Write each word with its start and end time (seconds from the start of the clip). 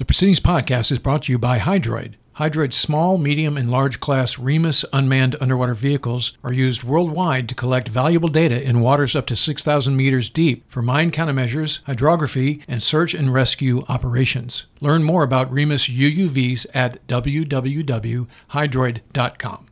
The 0.00 0.06
Proceedings 0.06 0.40
podcast 0.40 0.90
is 0.90 0.98
brought 0.98 1.24
to 1.24 1.32
you 1.32 1.38
by 1.38 1.58
Hydroid. 1.58 2.14
Hydroid's 2.36 2.76
small, 2.76 3.18
medium, 3.18 3.58
and 3.58 3.70
large 3.70 4.00
class 4.00 4.38
Remus 4.38 4.82
unmanned 4.94 5.36
underwater 5.42 5.74
vehicles 5.74 6.32
are 6.42 6.54
used 6.54 6.82
worldwide 6.82 7.50
to 7.50 7.54
collect 7.54 7.90
valuable 7.90 8.30
data 8.30 8.66
in 8.66 8.80
waters 8.80 9.14
up 9.14 9.26
to 9.26 9.36
6,000 9.36 9.94
meters 9.94 10.30
deep 10.30 10.64
for 10.70 10.80
mine 10.80 11.10
countermeasures, 11.10 11.80
hydrography, 11.84 12.62
and 12.66 12.82
search 12.82 13.12
and 13.12 13.34
rescue 13.34 13.84
operations. 13.90 14.64
Learn 14.80 15.02
more 15.02 15.22
about 15.22 15.52
Remus 15.52 15.86
UUVs 15.86 16.64
at 16.72 17.06
www.hydroid.com. 17.06 19.66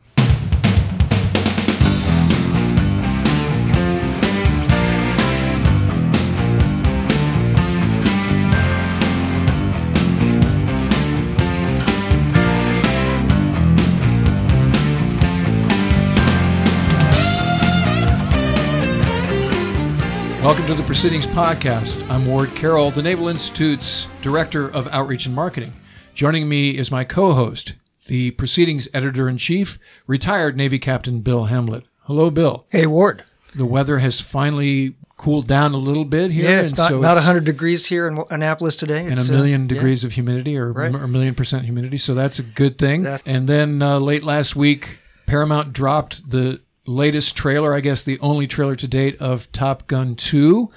Welcome 20.41 20.67
to 20.67 20.73
the 20.73 20.83
Proceedings 20.83 21.27
Podcast. 21.27 22.09
I'm 22.09 22.25
Ward 22.25 22.55
Carroll, 22.55 22.91
the 22.91 23.03
Naval 23.03 23.27
Institute's 23.27 24.07
Director 24.21 24.71
of 24.73 24.87
Outreach 24.87 25.25
and 25.25 25.35
Marketing. 25.35 25.73
Joining 26.13 26.47
me 26.47 26.77
is 26.77 26.89
my 26.89 27.03
co 27.03 27.33
host, 27.33 27.73
the 28.07 28.31
Proceedings 28.31 28.87
Editor 28.93 29.27
in 29.27 29.35
Chief, 29.35 29.77
retired 30.07 30.55
Navy 30.55 30.79
Captain 30.79 31.19
Bill 31.19 31.45
Hamblet. 31.45 31.83
Hello, 32.03 32.31
Bill. 32.31 32.65
Hey, 32.69 32.87
Ward. 32.87 33.25
The 33.53 33.65
weather 33.65 33.99
has 33.99 34.21
finally 34.21 34.95
cooled 35.17 35.45
down 35.45 35.73
a 35.73 35.77
little 35.77 36.05
bit 36.05 36.31
here. 36.31 36.49
Yeah, 36.49 36.61
it's 36.61 36.77
not, 36.77 36.89
so 36.89 37.01
not 37.01 37.17
it's, 37.17 37.25
100 37.25 37.43
degrees 37.43 37.85
here 37.85 38.07
in 38.07 38.23
Annapolis 38.29 38.77
today. 38.77 39.07
It's, 39.07 39.19
and 39.19 39.29
a 39.29 39.33
million 39.33 39.65
uh, 39.65 39.67
degrees 39.67 40.03
yeah. 40.03 40.07
of 40.07 40.13
humidity 40.13 40.57
or 40.57 40.71
right. 40.71 40.95
a 40.95 41.07
million 41.09 41.35
percent 41.35 41.65
humidity. 41.65 41.97
So 41.97 42.13
that's 42.13 42.39
a 42.39 42.43
good 42.43 42.77
thing. 42.77 43.03
That, 43.03 43.23
and 43.25 43.49
then 43.49 43.81
uh, 43.81 43.99
late 43.99 44.23
last 44.23 44.55
week, 44.55 44.99
Paramount 45.25 45.73
dropped 45.73 46.29
the 46.29 46.61
latest 46.89 47.37
trailer, 47.37 47.73
I 47.73 47.79
guess 47.79 48.03
the 48.03 48.19
only 48.19 48.47
trailer 48.47 48.75
to 48.75 48.87
date 48.87 49.15
of 49.21 49.51
Top 49.51 49.87
Gun 49.87 50.15
2. 50.15 50.69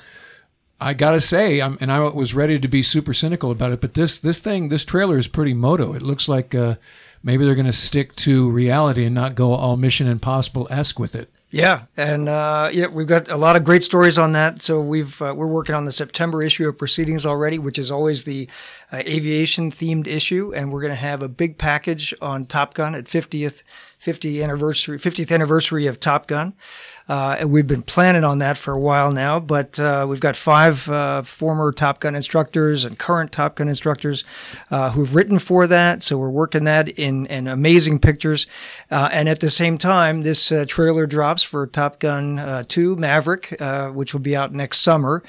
I 0.80 0.94
gotta 0.94 1.20
say, 1.20 1.60
I'm, 1.60 1.78
and 1.80 1.92
I 1.92 2.00
was 2.00 2.34
ready 2.34 2.58
to 2.58 2.68
be 2.68 2.82
super 2.82 3.14
cynical 3.14 3.52
about 3.52 3.72
it, 3.72 3.80
but 3.80 3.94
this 3.94 4.18
this 4.18 4.40
thing, 4.40 4.68
this 4.68 4.84
trailer 4.84 5.16
is 5.16 5.28
pretty 5.28 5.54
moto. 5.54 5.94
It 5.94 6.02
looks 6.02 6.28
like 6.28 6.56
uh, 6.56 6.74
maybe 7.22 7.44
they're 7.44 7.54
to 7.54 7.72
stick 7.72 8.16
to 8.16 8.50
reality 8.50 9.04
and 9.04 9.14
not 9.14 9.36
go 9.36 9.54
all 9.54 9.76
Mission 9.76 10.08
Impossible 10.08 10.66
esque 10.70 10.98
with 10.98 11.14
it. 11.14 11.30
Yeah, 11.52 11.84
and 11.98 12.30
uh, 12.30 12.70
yeah, 12.72 12.86
we've 12.86 13.06
got 13.06 13.28
a 13.28 13.36
lot 13.36 13.56
of 13.56 13.62
great 13.62 13.82
stories 13.82 14.16
on 14.16 14.32
that. 14.32 14.62
So 14.62 14.80
we've 14.80 15.20
uh, 15.20 15.34
we're 15.36 15.46
working 15.46 15.74
on 15.74 15.84
the 15.84 15.92
September 15.92 16.42
issue 16.42 16.66
of 16.66 16.78
Proceedings 16.78 17.26
already, 17.26 17.58
which 17.58 17.78
is 17.78 17.90
always 17.90 18.24
the 18.24 18.48
uh, 18.90 19.02
aviation 19.06 19.70
themed 19.70 20.06
issue, 20.06 20.52
and 20.54 20.72
we're 20.72 20.80
going 20.80 20.92
to 20.92 20.96
have 20.96 21.22
a 21.22 21.28
big 21.28 21.58
package 21.58 22.14
on 22.22 22.46
Top 22.46 22.72
Gun 22.74 22.94
at 22.94 23.04
50th 23.04 23.62
50 24.02 24.42
anniversary 24.42 24.98
50th 24.98 25.32
anniversary 25.32 25.86
of 25.86 26.00
Top 26.00 26.26
Gun. 26.26 26.54
Uh, 27.08 27.36
and 27.38 27.52
we've 27.52 27.68
been 27.68 27.82
planning 27.82 28.24
on 28.24 28.40
that 28.40 28.58
for 28.58 28.74
a 28.74 28.80
while 28.80 29.12
now, 29.12 29.38
but 29.38 29.78
uh, 29.78 30.04
we've 30.08 30.18
got 30.18 30.34
five 30.34 30.88
uh, 30.88 31.22
former 31.22 31.70
Top 31.70 32.00
Gun 32.00 32.16
instructors 32.16 32.84
and 32.84 32.98
current 32.98 33.30
Top 33.30 33.54
Gun 33.54 33.68
instructors 33.68 34.24
uh, 34.72 34.90
who've 34.90 35.14
written 35.14 35.38
for 35.38 35.68
that. 35.68 36.02
So 36.02 36.18
we're 36.18 36.30
working 36.30 36.64
that 36.64 36.88
in, 36.88 37.26
in 37.26 37.46
amazing 37.46 38.00
pictures. 38.00 38.48
Uh, 38.90 39.08
and 39.12 39.28
at 39.28 39.38
the 39.38 39.50
same 39.50 39.78
time, 39.78 40.22
this 40.22 40.50
uh, 40.50 40.64
trailer 40.66 41.06
drops 41.06 41.44
for 41.44 41.68
Top 41.68 42.00
Gun 42.00 42.64
2 42.66 42.96
Maverick, 42.96 43.54
which 43.94 44.12
will 44.12 44.20
be 44.20 44.34
out 44.34 44.52
next 44.52 44.78
summer 44.78 45.22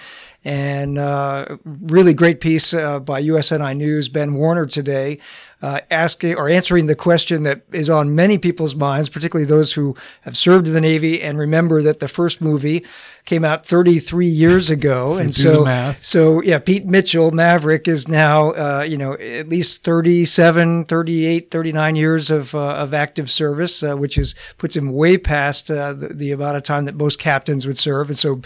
and 0.46 0.98
uh, 0.98 1.58
really 1.64 2.14
great 2.14 2.42
piece 2.42 2.74
uh, 2.74 3.00
by 3.00 3.22
USNI 3.22 3.76
News, 3.78 4.10
Ben 4.10 4.34
Werner 4.34 4.66
today, 4.66 5.20
uh, 5.62 5.80
asking 5.90 6.36
or 6.36 6.50
answering 6.50 6.88
the 6.88 6.96
question 6.96 7.44
that 7.44 7.62
is 7.72 7.90
on 7.90 8.16
many 8.16 8.38
people's 8.38 8.76
minds, 8.76 9.08
particularly 9.08 9.46
those 9.46 9.74
who 9.74 9.96
have 10.22 10.36
served 10.36 10.68
in 10.68 10.74
the 10.74 10.82
Navy 10.82 11.22
and 11.22 11.38
remember 11.38 11.82
that 11.82 12.00
the 12.00 12.08
first 12.08 12.42
movie 12.42 12.86
came 13.26 13.46
out 13.46 13.66
33 13.66 14.28
years 14.28 14.70
ago. 14.70 14.94
So 15.14 15.20
and 15.22 15.34
so, 15.34 15.94
so 16.02 16.42
yeah, 16.42 16.60
Pete 16.60 16.86
Mitchell, 16.86 17.32
Maverick, 17.32 17.88
is 17.88 18.08
now, 18.08 18.52
uh, 18.52 18.86
you 18.88 18.98
know, 18.98 19.14
at 19.14 19.48
least 19.48 19.84
37, 19.84 20.86
38, 20.86 21.52
39 21.52 21.96
years 21.96 22.32
of, 22.32 22.54
uh, 22.56 22.76
of 22.76 22.94
active 22.94 23.30
service, 23.30 23.84
uh, 23.84 23.96
which 23.96 24.18
is 24.18 24.36
puts 24.58 24.76
him 24.76 24.92
way 24.92 25.18
past 25.18 25.70
uh, 25.70 25.94
the, 25.94 26.10
the, 26.10 26.32
amount 26.32 26.58
of 26.58 26.64
time 26.64 26.86
that 26.86 26.96
most 26.96 27.20
captains 27.20 27.66
would 27.66 27.78
serve. 27.78 28.10
And 28.10 28.18
so 28.18 28.42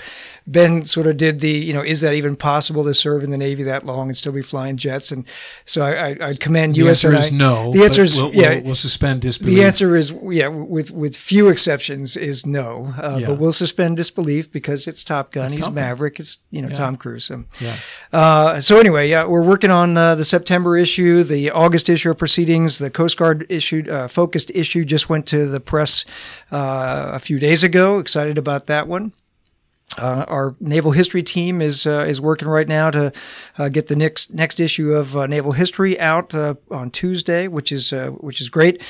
Ben 0.46 0.86
sort 0.86 1.08
of 1.08 1.18
did 1.18 1.40
the, 1.40 1.50
you 1.50 1.74
know, 1.74 1.82
is 1.82 2.02
that 2.02 2.14
even 2.14 2.36
possible 2.36 2.84
to 2.84 2.94
serve 2.94 3.24
in 3.24 3.32
the 3.32 3.38
Navy 3.38 3.64
that 3.64 3.86
long 3.86 4.08
and 4.08 4.18
still 4.18 4.34
be 4.34 4.42
flying 4.42 4.78
jets? 4.78 5.12
And 5.12 5.26
so 5.66 5.84
I, 5.84 6.10
I, 6.10 6.28
I 6.30 6.34
commend 6.34 6.76
the 6.76 6.88
US. 6.88 7.02
The 7.02 7.08
answer 7.10 7.20
is 7.20 7.32
no. 7.32 7.72
The 7.72 7.84
answer 7.84 8.04
is, 8.04 8.18
we'll, 8.18 8.34
yeah. 8.34 8.50
We'll, 8.50 8.64
we'll, 8.64 8.76
suspend 8.76 9.22
disbelief. 9.22 9.56
The 9.56 9.64
answer 9.64 9.96
is, 9.96 10.16
yeah, 10.24 10.48
with, 10.48 10.92
with 10.92 11.16
few 11.16 11.50
exceptions, 11.50 12.16
is 12.16 12.46
no. 12.46 12.94
Uh, 12.98 13.18
yeah. 13.20 13.28
But 13.28 13.40
we'll 13.40 13.52
suspend 13.52 13.98
disbelief 13.98 14.52
because 14.52 14.67
because 14.68 14.86
it's 14.86 15.04
Top 15.04 15.32
Gun. 15.32 15.46
It's 15.46 15.54
He's 15.54 15.64
Top 15.64 15.74
Maverick. 15.74 16.20
It's 16.20 16.40
you 16.52 16.62
know 16.62 16.68
yeah. 16.68 16.76
Tom 16.76 16.98
Cruise. 16.98 17.24
So, 17.26 17.46
yeah. 17.62 17.76
Uh, 18.12 18.60
so 18.60 18.78
anyway, 18.80 19.10
yeah, 19.10 19.26
we're 19.26 19.44
working 19.44 19.72
on 19.72 19.96
uh, 19.96 20.16
the 20.16 20.26
September 20.26 20.78
issue, 20.78 21.24
the 21.24 21.52
August 21.52 21.88
issue 21.88 22.12
of 22.12 22.18
Proceedings, 22.18 22.78
the 22.78 22.90
Coast 22.90 23.18
Guard 23.18 23.46
issued 23.50 23.90
uh, 23.90 24.10
focused 24.10 24.52
issue 24.54 24.84
just 24.84 25.10
went 25.10 25.26
to 25.28 25.46
the 25.46 25.62
press 25.62 26.04
uh, 26.52 27.12
a 27.14 27.20
few 27.20 27.40
days 27.40 27.64
ago. 27.64 28.00
Excited 28.00 28.38
about 28.38 28.66
that 28.66 28.90
one. 28.90 29.14
Uh, 29.98 30.26
our 30.28 30.56
naval 30.60 30.92
history 30.92 31.24
team 31.24 31.62
is 31.62 31.88
uh, 31.88 32.06
is 32.08 32.22
working 32.22 32.48
right 32.48 32.68
now 32.68 32.92
to 32.92 33.12
uh, 33.58 33.70
get 33.70 33.88
the 33.88 33.96
next 33.96 34.34
next 34.34 34.60
issue 34.60 34.94
of 34.94 35.18
uh, 35.18 35.26
naval 35.26 35.52
history 35.52 36.00
out 36.00 36.36
uh, 36.36 36.54
on 36.70 36.92
Tuesday, 36.92 37.48
which 37.48 37.72
is 37.72 37.92
uh, 37.94 38.10
which 38.10 38.40
is 38.40 38.50
great. 38.50 38.82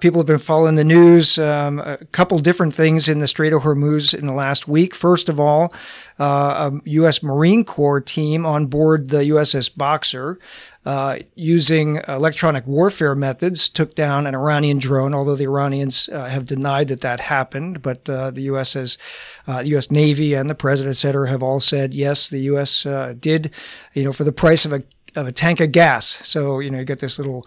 people 0.00 0.20
have 0.20 0.26
been 0.26 0.38
following 0.38 0.74
the 0.74 0.84
news. 0.84 1.38
Um, 1.38 1.78
a 1.78 1.96
couple 2.12 2.38
different 2.38 2.74
things 2.74 3.08
in 3.08 3.20
the 3.20 3.26
Strait 3.26 3.52
of 3.52 3.62
Hormuz 3.62 4.14
in 4.16 4.26
the 4.26 4.32
last 4.32 4.68
week. 4.68 4.94
First 4.94 5.28
of 5.28 5.40
all, 5.40 5.72
a 6.18 6.72
U.S. 6.84 7.22
Marine 7.22 7.64
Corps 7.64 8.00
team 8.00 8.44
on 8.44 8.66
board 8.66 9.08
the 9.08 9.18
USS 9.18 9.74
Boxer 9.74 10.38
uh, 10.86 11.18
using 11.34 12.00
electronic 12.08 12.66
warfare 12.66 13.14
methods, 13.14 13.68
took 13.68 13.94
down 13.94 14.26
an 14.26 14.34
Iranian 14.34 14.78
drone, 14.78 15.14
although 15.14 15.36
the 15.36 15.44
Iranians 15.44 16.08
uh, 16.08 16.26
have 16.26 16.46
denied 16.46 16.88
that 16.88 17.02
that 17.02 17.20
happened. 17.20 17.82
But 17.82 18.08
uh, 18.08 18.30
the 18.30 18.42
U.S. 18.42 18.74
has, 18.74 18.98
the 19.46 19.68
U.S. 19.68 19.90
Navy 19.90 20.34
and 20.34 20.48
the 20.48 20.54
President, 20.54 20.94
et 20.96 20.98
cetera, 20.98 21.28
have 21.28 21.42
all 21.42 21.60
said, 21.60 21.94
yes, 21.94 22.28
the 22.28 22.40
U.S. 22.40 22.84
did, 23.20 23.50
you 23.94 24.04
know, 24.04 24.12
for 24.12 24.24
the 24.24 24.32
price 24.32 24.64
of 24.64 24.72
a, 24.72 24.82
of 25.16 25.26
a 25.26 25.32
tank 25.32 25.60
of 25.60 25.72
gas. 25.72 26.06
So, 26.06 26.60
you 26.60 26.70
know, 26.70 26.78
you 26.78 26.84
get 26.84 27.00
this 27.00 27.18
little 27.18 27.46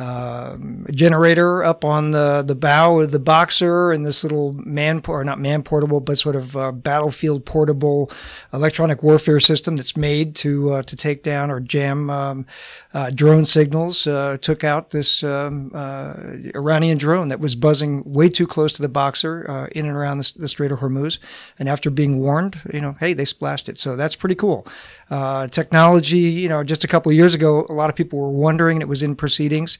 uh, 0.00 0.56
generator 0.92 1.62
up 1.62 1.84
on 1.84 2.12
the, 2.12 2.42
the 2.42 2.54
bow 2.54 3.00
of 3.00 3.10
the 3.10 3.18
Boxer 3.18 3.92
and 3.92 4.04
this 4.04 4.22
little 4.22 4.54
man, 4.54 5.02
or 5.06 5.22
not 5.24 5.38
man 5.38 5.62
portable, 5.62 6.00
but 6.00 6.18
sort 6.18 6.36
of 6.36 6.56
uh, 6.56 6.72
battlefield 6.72 7.44
portable 7.44 8.10
electronic 8.54 9.02
warfare 9.02 9.40
system 9.40 9.76
that's 9.76 9.98
made 9.98 10.34
to 10.36 10.72
uh, 10.72 10.82
to 10.82 10.96
take 10.96 11.22
down 11.22 11.50
or 11.50 11.60
jam 11.60 12.08
um, 12.08 12.46
uh, 12.94 13.10
drone 13.10 13.44
signals. 13.44 14.06
Uh, 14.06 14.38
took 14.40 14.64
out 14.64 14.90
this 14.90 15.22
um, 15.22 15.70
uh, 15.74 16.14
Iranian 16.54 16.96
drone 16.96 17.28
that 17.28 17.40
was 17.40 17.54
buzzing 17.54 18.02
way 18.06 18.28
too 18.28 18.46
close 18.46 18.72
to 18.72 18.82
the 18.82 18.88
Boxer 18.88 19.68
in 19.72 19.84
and 19.84 19.96
around 19.96 20.18
the, 20.18 20.32
the, 20.38 20.48
Strait 20.48 20.72
of 20.72 20.80
Hormuz. 20.80 21.18
And 21.58 21.68
after 21.68 21.90
being 21.90 22.20
warned, 22.20 22.60
you 22.72 22.80
know, 22.80 22.96
hey, 22.98 23.12
they 23.12 23.26
splashed 23.26 23.68
it. 23.68 23.78
So 23.78 23.96
that's 23.96 24.16
pretty 24.16 24.34
cool. 24.34 24.66
technology, 25.50 26.18
you 26.18 26.48
know, 26.48 26.64
just 26.64 26.84
a 26.84 26.88
couple 26.88 27.10
of 27.10 27.16
years 27.16 27.34
ago, 27.34 27.66
a 27.68 27.74
lot 27.74 27.90
of 27.90 27.96
people 27.96 28.18
were 28.18 28.30
wondering, 28.30 28.80
it 28.80 28.88
was 28.88 29.02
in 29.02 29.14
proceedings. 29.14 29.78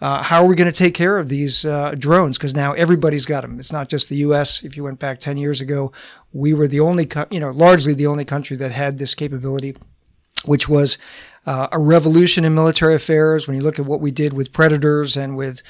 Uh, 0.00 0.22
how 0.22 0.42
are 0.42 0.46
we 0.46 0.56
going 0.56 0.70
to 0.70 0.76
take 0.76 0.94
care 0.94 1.16
of 1.18 1.28
these 1.28 1.64
uh, 1.64 1.94
drones? 1.98 2.36
Because 2.36 2.54
now 2.54 2.72
everybody's 2.72 3.24
got 3.24 3.42
them. 3.42 3.58
It's 3.58 3.72
not 3.72 3.88
just 3.88 4.08
the 4.08 4.16
U.S. 4.16 4.62
If 4.62 4.76
you 4.76 4.84
went 4.84 4.98
back 4.98 5.18
10 5.20 5.36
years 5.36 5.60
ago, 5.60 5.92
we 6.32 6.52
were 6.52 6.68
the 6.68 6.80
only, 6.80 7.06
co- 7.06 7.26
you 7.30 7.40
know, 7.40 7.50
largely 7.50 7.94
the 7.94 8.06
only 8.06 8.24
country 8.24 8.56
that 8.56 8.72
had 8.72 8.98
this 8.98 9.14
capability, 9.14 9.76
which 10.44 10.68
was 10.68 10.98
uh, 11.46 11.68
a 11.72 11.78
revolution 11.78 12.44
in 12.44 12.54
military 12.54 12.94
affairs. 12.94 13.46
When 13.46 13.56
you 13.56 13.62
look 13.62 13.78
at 13.78 13.86
what 13.86 14.00
we 14.00 14.10
did 14.10 14.32
with 14.32 14.52
Predators 14.52 15.16
and 15.16 15.36
with 15.36 15.62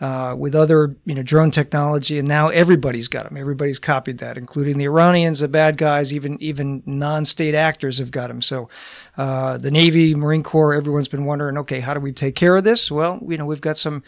uh, 0.00 0.34
with 0.38 0.54
other 0.54 0.96
you 1.04 1.14
know 1.14 1.22
drone 1.22 1.50
technology, 1.50 2.18
and 2.18 2.28
now 2.28 2.48
everybody's 2.48 3.08
got 3.08 3.24
them. 3.24 3.36
Everybody's 3.36 3.78
copied 3.78 4.18
that, 4.18 4.38
including 4.38 4.78
the 4.78 4.84
Iranians, 4.84 5.40
the 5.40 5.48
bad 5.48 5.76
guys, 5.76 6.14
even 6.14 6.40
even 6.40 6.82
non-state 6.86 7.54
actors 7.54 7.98
have 7.98 8.10
got 8.10 8.28
them. 8.28 8.40
So 8.40 8.68
uh, 9.16 9.58
the 9.58 9.70
Navy, 9.70 10.14
Marine 10.14 10.42
Corps, 10.42 10.74
everyone's 10.74 11.08
been 11.08 11.24
wondering, 11.24 11.58
okay, 11.58 11.80
how 11.80 11.94
do 11.94 12.00
we 12.00 12.12
take 12.12 12.36
care 12.36 12.56
of 12.56 12.64
this? 12.64 12.90
Well, 12.90 13.20
you 13.26 13.36
know 13.36 13.46
we've 13.46 13.60
got 13.60 13.78
some 13.78 14.02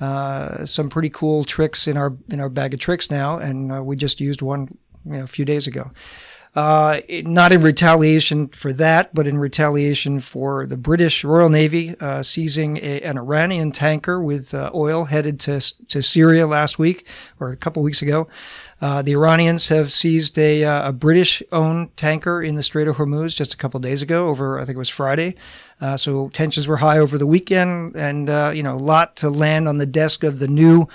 uh, 0.00 0.64
some 0.64 0.88
pretty 0.88 1.10
cool 1.10 1.44
tricks 1.44 1.86
in 1.86 1.96
our 1.96 2.16
in 2.30 2.40
our 2.40 2.48
bag 2.48 2.74
of 2.74 2.80
tricks 2.80 3.10
now, 3.10 3.38
and 3.38 3.70
uh, 3.70 3.82
we 3.82 3.96
just 3.96 4.20
used 4.20 4.42
one 4.42 4.78
you 5.04 5.12
know, 5.12 5.24
a 5.24 5.26
few 5.26 5.44
days 5.44 5.66
ago. 5.66 5.90
Uh, 6.54 7.00
not 7.10 7.50
in 7.50 7.62
retaliation 7.62 8.46
for 8.48 8.72
that, 8.74 9.12
but 9.12 9.26
in 9.26 9.38
retaliation 9.38 10.20
for 10.20 10.66
the 10.66 10.76
British 10.76 11.24
Royal 11.24 11.48
Navy 11.48 11.96
uh, 11.98 12.22
seizing 12.22 12.76
a, 12.76 13.00
an 13.00 13.18
Iranian 13.18 13.72
tanker 13.72 14.22
with 14.22 14.54
uh, 14.54 14.70
oil 14.72 15.04
headed 15.04 15.40
to, 15.40 15.60
to 15.88 16.00
Syria 16.00 16.46
last 16.46 16.78
week 16.78 17.08
or 17.40 17.50
a 17.50 17.56
couple 17.56 17.82
weeks 17.82 18.02
ago. 18.02 18.28
Uh, 18.80 19.02
the 19.02 19.12
Iranians 19.12 19.68
have 19.68 19.90
seized 19.90 20.38
a, 20.38 20.64
uh, 20.64 20.90
a 20.90 20.92
British-owned 20.92 21.96
tanker 21.96 22.42
in 22.42 22.54
the 22.54 22.62
Strait 22.62 22.86
of 22.86 22.96
Hormuz 22.96 23.34
just 23.34 23.54
a 23.54 23.56
couple 23.56 23.80
days 23.80 24.02
ago. 24.02 24.28
Over, 24.28 24.58
I 24.60 24.64
think 24.64 24.76
it 24.76 24.78
was 24.78 24.88
Friday. 24.88 25.34
Uh, 25.80 25.96
so 25.96 26.28
tensions 26.28 26.68
were 26.68 26.76
high 26.76 26.98
over 26.98 27.18
the 27.18 27.26
weekend, 27.26 27.96
and 27.96 28.28
you 28.56 28.62
know, 28.62 28.74
a 28.74 28.76
lot 28.76 29.16
to 29.16 29.30
land 29.30 29.68
on 29.68 29.78
the 29.78 29.86
desk 29.86 30.22
of 30.22 30.38
the 30.38 30.48
new 30.48 30.86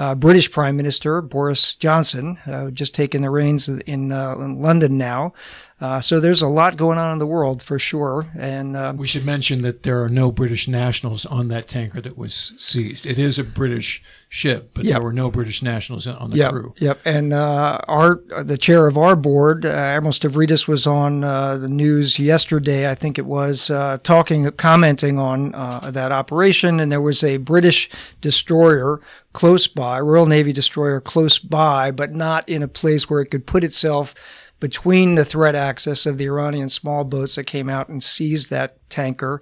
uh, 0.00 0.14
British 0.14 0.50
Prime 0.50 0.76
Minister 0.76 1.20
Boris 1.20 1.76
Johnson, 1.76 2.38
uh, 2.46 2.70
just 2.70 2.94
taken 2.94 3.20
the 3.20 3.28
reins 3.28 3.68
in, 3.68 4.10
uh, 4.10 4.34
in 4.38 4.62
London 4.62 4.96
now. 4.96 5.34
Uh, 5.80 6.00
so 6.00 6.20
there's 6.20 6.42
a 6.42 6.48
lot 6.48 6.76
going 6.76 6.98
on 6.98 7.12
in 7.12 7.18
the 7.18 7.26
world 7.26 7.62
for 7.62 7.78
sure. 7.78 8.26
And 8.38 8.76
uh, 8.76 8.92
we 8.94 9.06
should 9.06 9.24
mention 9.24 9.62
that 9.62 9.82
there 9.82 10.02
are 10.02 10.10
no 10.10 10.30
British 10.30 10.68
nationals 10.68 11.24
on 11.24 11.48
that 11.48 11.68
tanker 11.68 12.00
that 12.02 12.18
was 12.18 12.52
seized. 12.58 13.06
It 13.06 13.18
is 13.18 13.38
a 13.38 13.44
British 13.44 14.02
ship, 14.28 14.72
but 14.74 14.84
yep. 14.84 14.94
there 14.94 15.02
were 15.02 15.12
no 15.12 15.30
British 15.30 15.62
nationals 15.62 16.06
on 16.06 16.30
the 16.30 16.36
yep. 16.36 16.52
crew. 16.52 16.74
Yep. 16.78 17.00
And 17.06 17.32
uh, 17.32 17.80
our 17.88 18.20
the 18.42 18.58
chair 18.58 18.86
of 18.86 18.98
our 18.98 19.16
board, 19.16 19.64
uh, 19.64 19.70
Admiral 19.70 20.12
Stavridis, 20.12 20.68
was 20.68 20.86
on 20.86 21.24
uh, 21.24 21.56
the 21.56 21.68
news 21.68 22.18
yesterday. 22.18 22.88
I 22.88 22.94
think 22.94 23.18
it 23.18 23.26
was 23.26 23.70
uh, 23.70 23.98
talking, 24.02 24.50
commenting 24.52 25.18
on 25.18 25.52
that 25.92 26.12
operation, 26.12 26.78
and 26.78 26.92
there 26.92 27.00
was 27.00 27.24
a 27.24 27.38
British 27.38 27.88
destroyer 28.20 29.00
close 29.32 29.66
by, 29.66 30.00
Royal 30.00 30.26
Navy 30.26 30.52
destroyer 30.52 31.00
close 31.00 31.38
by, 31.38 31.90
but 31.90 32.12
not 32.12 32.48
in 32.48 32.62
a 32.62 32.68
place 32.68 33.08
where 33.08 33.20
it 33.20 33.26
could 33.26 33.46
put 33.46 33.64
itself 33.64 34.39
between 34.60 35.14
the 35.14 35.24
threat 35.24 35.54
axis 35.54 36.06
of 36.06 36.18
the 36.18 36.26
Iranian 36.26 36.68
small 36.68 37.04
boats 37.04 37.34
that 37.34 37.44
came 37.44 37.68
out 37.68 37.88
and 37.88 38.04
seized 38.04 38.50
that 38.50 38.76
tanker. 38.90 39.40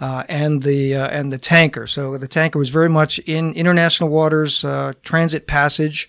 Uh, 0.00 0.24
and 0.28 0.64
the 0.64 0.96
uh, 0.96 1.06
and 1.06 1.32
the 1.32 1.38
tanker. 1.38 1.86
So 1.86 2.18
the 2.18 2.26
tanker 2.26 2.58
was 2.58 2.68
very 2.68 2.88
much 2.88 3.20
in 3.20 3.52
international 3.52 4.08
waters, 4.08 4.64
uh, 4.64 4.92
transit 5.04 5.46
passage, 5.46 6.08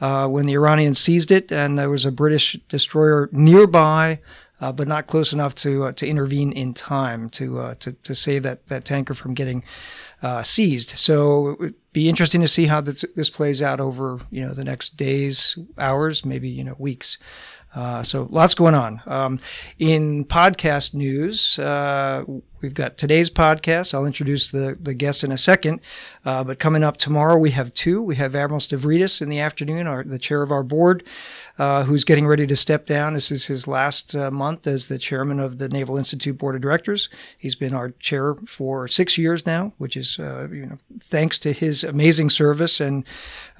uh, 0.00 0.28
when 0.28 0.46
the 0.46 0.52
Iranians 0.52 1.00
seized 1.00 1.32
it, 1.32 1.50
and 1.50 1.76
there 1.76 1.90
was 1.90 2.06
a 2.06 2.12
British 2.12 2.52
destroyer 2.68 3.28
nearby, 3.32 4.20
uh, 4.60 4.70
but 4.70 4.86
not 4.86 5.08
close 5.08 5.32
enough 5.32 5.52
to 5.56 5.82
uh, 5.82 5.92
to 5.94 6.06
intervene 6.06 6.52
in 6.52 6.74
time 6.74 7.28
to 7.30 7.74
to, 7.80 7.92
to 8.04 8.14
save 8.14 8.44
that 8.44 8.68
that 8.68 8.84
tanker 8.84 9.14
from 9.14 9.34
getting 9.34 9.64
seized. 10.44 10.90
So 10.90 11.48
it 11.48 11.58
would 11.58 11.74
be 11.92 12.08
interesting 12.08 12.40
to 12.40 12.48
see 12.48 12.66
how 12.66 12.80
this, 12.80 13.04
this 13.14 13.30
plays 13.30 13.60
out 13.60 13.80
over 13.80 14.20
you 14.30 14.46
know 14.46 14.54
the 14.54 14.64
next 14.64 14.96
days, 14.96 15.58
hours, 15.76 16.24
maybe 16.24 16.48
you 16.48 16.62
know 16.62 16.76
weeks. 16.78 17.18
Uh, 17.74 18.02
so 18.02 18.28
lots 18.30 18.54
going 18.54 18.74
on. 18.74 19.02
Um, 19.06 19.40
in 19.78 20.24
podcast 20.24 20.94
news, 20.94 21.58
uh, 21.58 22.24
we've 22.62 22.74
got 22.74 22.98
today's 22.98 23.30
podcast. 23.30 23.94
I'll 23.94 24.06
introduce 24.06 24.50
the, 24.50 24.78
the 24.80 24.94
guest 24.94 25.24
in 25.24 25.32
a 25.32 25.38
second. 25.38 25.80
Uh, 26.24 26.42
but 26.42 26.58
coming 26.58 26.82
up 26.82 26.96
tomorrow, 26.96 27.36
we 27.36 27.50
have 27.50 27.72
two. 27.74 28.02
We 28.02 28.16
have 28.16 28.34
Admiral 28.34 28.60
Stavridis 28.60 29.20
in 29.20 29.28
the 29.28 29.40
afternoon, 29.40 29.86
our, 29.86 30.04
the 30.04 30.18
chair 30.18 30.42
of 30.42 30.50
our 30.50 30.62
board 30.62 31.04
uh, 31.58 31.84
who's 31.84 32.04
getting 32.04 32.26
ready 32.26 32.46
to 32.46 32.56
step 32.56 32.86
down. 32.86 33.14
This 33.14 33.30
is 33.30 33.46
his 33.46 33.68
last 33.68 34.14
uh, 34.14 34.30
month 34.30 34.66
as 34.66 34.88
the 34.88 34.98
chairman 34.98 35.38
of 35.38 35.58
the 35.58 35.68
Naval 35.68 35.96
Institute 35.96 36.36
Board 36.36 36.56
of 36.56 36.62
Directors. 36.62 37.08
He's 37.38 37.54
been 37.54 37.74
our 37.74 37.90
chair 37.90 38.34
for 38.46 38.88
six 38.88 39.16
years 39.16 39.46
now, 39.46 39.72
which 39.78 39.96
is, 39.96 40.18
uh, 40.18 40.48
you 40.50 40.66
know, 40.66 40.76
thanks 41.00 41.38
to 41.38 41.52
his 41.52 41.84
amazing 41.84 42.30
service 42.30 42.80
and 42.80 43.04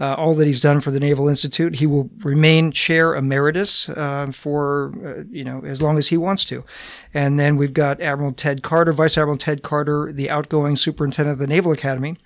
uh, 0.01 0.15
all 0.15 0.35
that 0.35 0.47
he's 0.47 0.61
done 0.61 0.81
for 0.81 0.91
the 0.91 1.01
Naval 1.01 1.29
Institute. 1.29 1.77
He 1.77 1.87
will 1.87 2.11
remain 2.21 2.73
chair 2.73 3.15
emeritus 3.15 3.89
uh, 3.91 4.31
for, 4.33 5.25
you 5.31 5.45
know, 5.45 5.63
as 5.65 5.81
long 5.81 5.99
as 5.99 6.09
he 6.09 6.17
wants 6.17 6.45
to. 6.47 6.65
And 7.13 7.39
then 7.39 7.57
we've 7.57 7.75
got 7.75 8.01
Admiral 8.01 8.33
Ted 8.33 8.63
Carter, 8.63 8.93
Vice 8.93 9.17
Admiral 9.17 9.39
Ted 9.39 9.63
Carter, 9.63 10.11
the 10.11 10.31
outgoing 10.31 10.75
superintendent 10.75 11.35
of 11.35 11.39
the 11.39 11.47
Naval 11.47 11.71
Academy, 11.71 12.17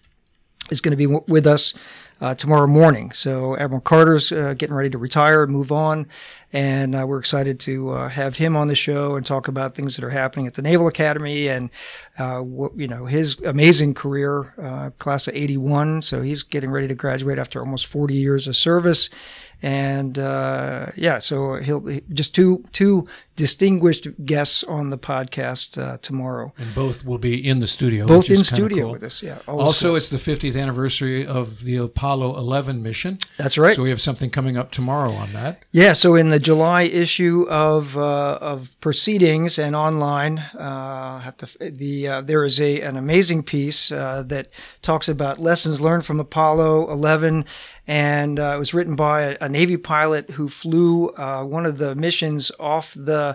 is 0.71 0.81
going 0.81 0.93
to 0.93 0.97
be 0.97 1.07
with 1.07 1.47
us 1.47 1.75
uh, 2.21 2.35
tomorrow 2.35 2.67
morning. 2.67 3.13
So 3.13 3.57
Admiral 3.57 3.81
Carter's 3.81 4.33
uh, 4.33 4.55
getting 4.55 4.75
ready 4.75 4.91
to 4.91 4.99
retire, 4.99 5.47
move 5.47 5.71
on, 5.71 6.07
and 6.53 6.95
uh, 6.95 7.07
we're 7.07 7.21
excited 7.21 7.61
to 7.61 7.91
uh, 7.91 8.09
have 8.09 8.37
him 8.37 8.57
on 8.57 8.69
the 8.69 8.75
show 8.75 9.17
and 9.17 9.25
talk 9.25 9.47
about 9.49 9.75
things 9.75 9.97
that 9.97 10.05
are 10.05 10.11
happening 10.11 10.47
at 10.47 10.55
the 10.55 10.63
Naval 10.63 10.89
Academy 10.89 11.49
and 11.49 11.71
uh, 12.19 12.43
you 12.75 12.89
know 12.89 13.07
his 13.07 13.39
amazing 13.41 13.95
career, 13.95 14.53
uh, 14.61 14.91
class 14.99 15.29
of 15.29 15.37
'81. 15.37 16.03
So 16.03 16.23
he's 16.23 16.43
getting 16.43 16.71
ready 16.71 16.89
to 16.89 16.95
graduate 16.95 17.39
after 17.39 17.61
almost 17.61 17.87
40 17.87 18.15
years 18.15 18.49
of 18.49 18.57
service, 18.57 19.11
and 19.63 20.19
uh, 20.19 20.87
yeah, 20.97 21.19
so 21.19 21.55
he'll 21.55 21.85
just 22.13 22.35
two 22.35 22.65
two 22.73 23.07
distinguished 23.35 24.09
guests 24.25 24.65
on 24.65 24.91
the 24.91 24.99
podcast 24.99 25.81
uh, 25.81 25.99
tomorrow, 25.99 26.53
and 26.59 26.75
both 26.75 27.05
will 27.05 27.19
be 27.19 27.47
in 27.47 27.61
the 27.61 27.67
studio. 27.67 28.07
Both 28.07 28.31
in 28.31 28.45
studio 28.45 28.85
cool. 28.85 28.93
with 28.93 29.03
us. 29.03 29.23
Yeah. 29.23 29.39
Also, 29.47 29.89
cool. 29.89 29.97
it's 29.97 30.09
the 30.09 30.17
50th 30.17 30.61
anniversary 30.61 31.27
of 31.27 31.63
the 31.63 31.77
Apollo 31.77 32.37
11 32.37 32.83
mission. 32.83 33.19
That's 33.37 33.57
right. 33.57 33.75
So 33.75 33.83
we 33.83 33.91
have 33.91 34.01
something 34.01 34.31
coming 34.31 34.57
up 34.57 34.71
tomorrow 34.71 35.13
on 35.13 35.33
that. 35.33 35.65
Yeah. 35.73 35.93
So 35.93 36.15
in 36.15 36.29
the 36.29 36.39
July 36.39 36.83
issue 36.83 37.47
of 37.49 37.97
uh, 37.97 38.39
of 38.41 38.79
proceedings 38.81 39.59
and 39.59 39.75
online, 39.75 40.39
uh, 40.39 41.21
have 41.21 41.37
to 41.39 41.71
the 41.71 42.09
uh, 42.09 42.21
there 42.21 42.45
is 42.45 42.61
a 42.61 42.81
an 42.83 42.97
amazing 42.97 43.43
piece 43.43 43.91
uh, 43.91 44.23
that 44.27 44.49
talks 44.83 45.09
about 45.09 45.39
lessons 45.39 45.81
learned 45.81 46.05
from 46.05 46.21
Apollo 46.21 46.91
11 46.91 47.45
and 47.89 48.39
uh, 48.39 48.53
it 48.55 48.59
was 48.59 48.75
written 48.75 48.95
by 48.95 49.23
a, 49.23 49.37
a, 49.41 49.49
Navy 49.49 49.79
pilot 49.79 50.31
who 50.33 50.51
flew 50.51 51.09
uh, 51.09 51.43
one 51.43 51.65
of 51.65 51.79
the 51.79 51.95
missions 51.95 52.53
off 52.61 52.93
the 52.93 53.35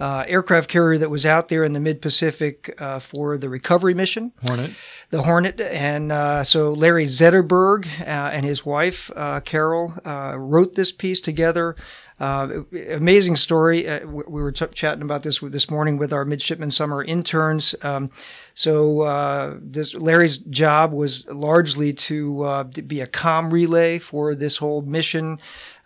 uh, 0.00 0.24
aircraft 0.26 0.68
carrier 0.68 0.98
that 0.98 1.08
was 1.08 1.24
out 1.24 1.48
there 1.48 1.62
in 1.62 1.72
the 1.72 1.78
mid 1.78 2.02
Pacific 2.02 2.74
uh, 2.78 2.98
for 2.98 3.38
the 3.38 3.48
recovery 3.48 3.94
mission. 3.94 4.32
Hornet. 4.44 4.72
The 5.10 5.22
Hornet. 5.22 5.60
And 5.60 6.10
uh, 6.10 6.42
so 6.42 6.72
Larry 6.72 7.04
Zetterberg 7.04 7.86
uh, 8.00 8.04
and 8.04 8.44
his 8.44 8.66
wife, 8.66 9.08
Carol, 9.44 9.94
wrote 10.04 10.74
this 10.74 10.90
piece 10.90 11.20
together. 11.20 11.76
Uh, 12.20 12.62
amazing 12.90 13.36
story. 13.36 13.88
Uh, 13.88 14.06
we 14.06 14.42
were 14.42 14.52
t- 14.52 14.66
chatting 14.74 15.02
about 15.02 15.22
this 15.22 15.40
this 15.40 15.70
morning 15.70 15.96
with 15.96 16.12
our 16.12 16.24
midshipman 16.24 16.70
summer 16.70 17.02
interns. 17.02 17.74
Um, 17.82 18.10
so 18.54 19.02
uh, 19.02 19.56
this 19.60 19.94
Larry's 19.94 20.36
job 20.36 20.92
was 20.92 21.26
largely 21.28 21.92
to, 21.94 22.42
uh, 22.42 22.64
be 22.64 23.00
a 23.00 23.06
com 23.06 23.52
relay 23.52 23.98
for 23.98 24.34
this 24.34 24.56
whole 24.56 24.82
mission. 24.82 25.38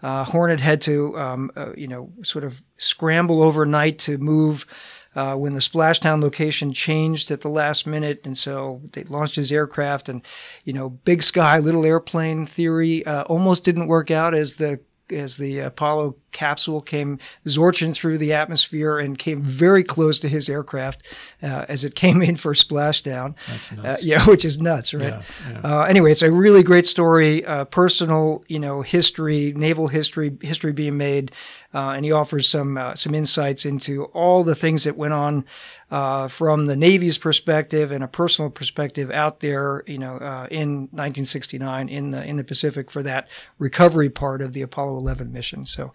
Uh, 0.03 0.25
Hornet 0.25 0.61
had 0.61 0.81
to, 0.83 1.19
um, 1.19 1.51
uh, 1.57 1.73
you 1.77 1.89
know, 1.89 2.13
sort 2.23 2.45
of 2.45 2.63
scramble 2.79 3.43
overnight 3.43 3.99
to 4.01 4.19
move. 4.19 4.67
Uh, 5.15 5.35
when 5.35 5.55
the 5.55 5.61
splashdown 5.61 6.23
location 6.23 6.75
changed 6.75 7.31
at 7.31 7.41
the 7.41 7.49
last 7.49 7.87
minute. 7.87 8.27
And 8.27 8.37
so 8.37 8.83
they 8.93 9.03
launched 9.05 9.37
his 9.37 9.51
aircraft 9.51 10.11
and, 10.11 10.21
you 10.65 10.75
know, 10.75 10.91
big 10.91 11.23
sky, 11.23 11.59
little 11.59 11.87
airplane 11.87 12.45
theory 12.45 13.03
uh, 13.07 13.23
almost 13.23 13.65
didn't 13.65 13.87
work 13.87 14.11
out 14.11 14.35
as 14.35 14.57
the 14.57 14.79
as 15.13 15.37
the 15.37 15.61
Apollo 15.61 16.17
capsule 16.33 16.81
came 16.81 17.19
zorching 17.47 17.95
through 17.95 18.19
the 18.19 18.33
atmosphere 18.33 18.99
and 18.99 19.19
came 19.19 19.41
very 19.41 19.83
close 19.83 20.21
to 20.21 20.29
his 20.29 20.49
aircraft 20.49 21.03
uh, 21.43 21.65
as 21.69 21.85
it 21.85 21.95
came 21.95 22.23
in 22.23 22.37
for 22.37 22.53
splashdown. 22.53 23.35
That's 23.49 23.73
uh, 23.73 23.77
nuts. 23.77 24.03
Uh, 24.03 24.07
yeah, 24.07 24.25
which 24.27 24.45
is 24.45 24.59
nuts, 24.59 24.93
right? 24.95 25.15
Yeah, 25.15 25.23
yeah. 25.51 25.61
Uh, 25.63 25.83
anyway, 25.85 26.11
it's 26.11 26.23
a 26.23 26.31
really 26.31 26.63
great 26.63 26.87
story, 26.87 27.45
uh, 27.45 27.65
personal, 27.65 28.45
you 28.49 28.59
know, 28.59 28.83
history, 28.83 29.53
naval 29.57 29.89
history, 29.89 30.37
history 30.43 30.73
being 30.73 30.97
made, 30.97 31.33
uh, 31.75 31.91
and 31.91 32.05
he 32.05 32.13
offers 32.13 32.49
some 32.49 32.79
some 32.95 33.15
insights 33.15 33.65
into 33.65 34.05
all 34.07 34.43
the 34.43 34.55
things 34.55 34.85
that 34.85 34.97
went 34.97 35.15
on 35.15 35.45
uh, 35.91 36.27
from 36.27 36.67
the 36.67 36.77
Navy's 36.77 37.17
perspective 37.17 37.93
and 37.93 38.03
a 38.03 38.09
personal 38.09 38.51
perspective 38.51 39.11
out 39.11 39.41
there, 39.41 39.85
you 39.87 39.99
know, 39.99 40.17
uh, 40.17 40.49
in 40.51 40.89
1969 40.91 41.89
in 41.89 42.11
the 42.11 42.25
in 42.25 42.37
the 42.37 42.45
Pacific 42.45 42.91
for 42.91 43.03
that 43.03 43.29
recovery 43.59 44.11
part 44.11 44.43
of 44.43 44.53
the 44.53 44.63
Apollo 44.63 44.97
11 44.99 45.33
mission. 45.33 45.65
So, 45.65 45.93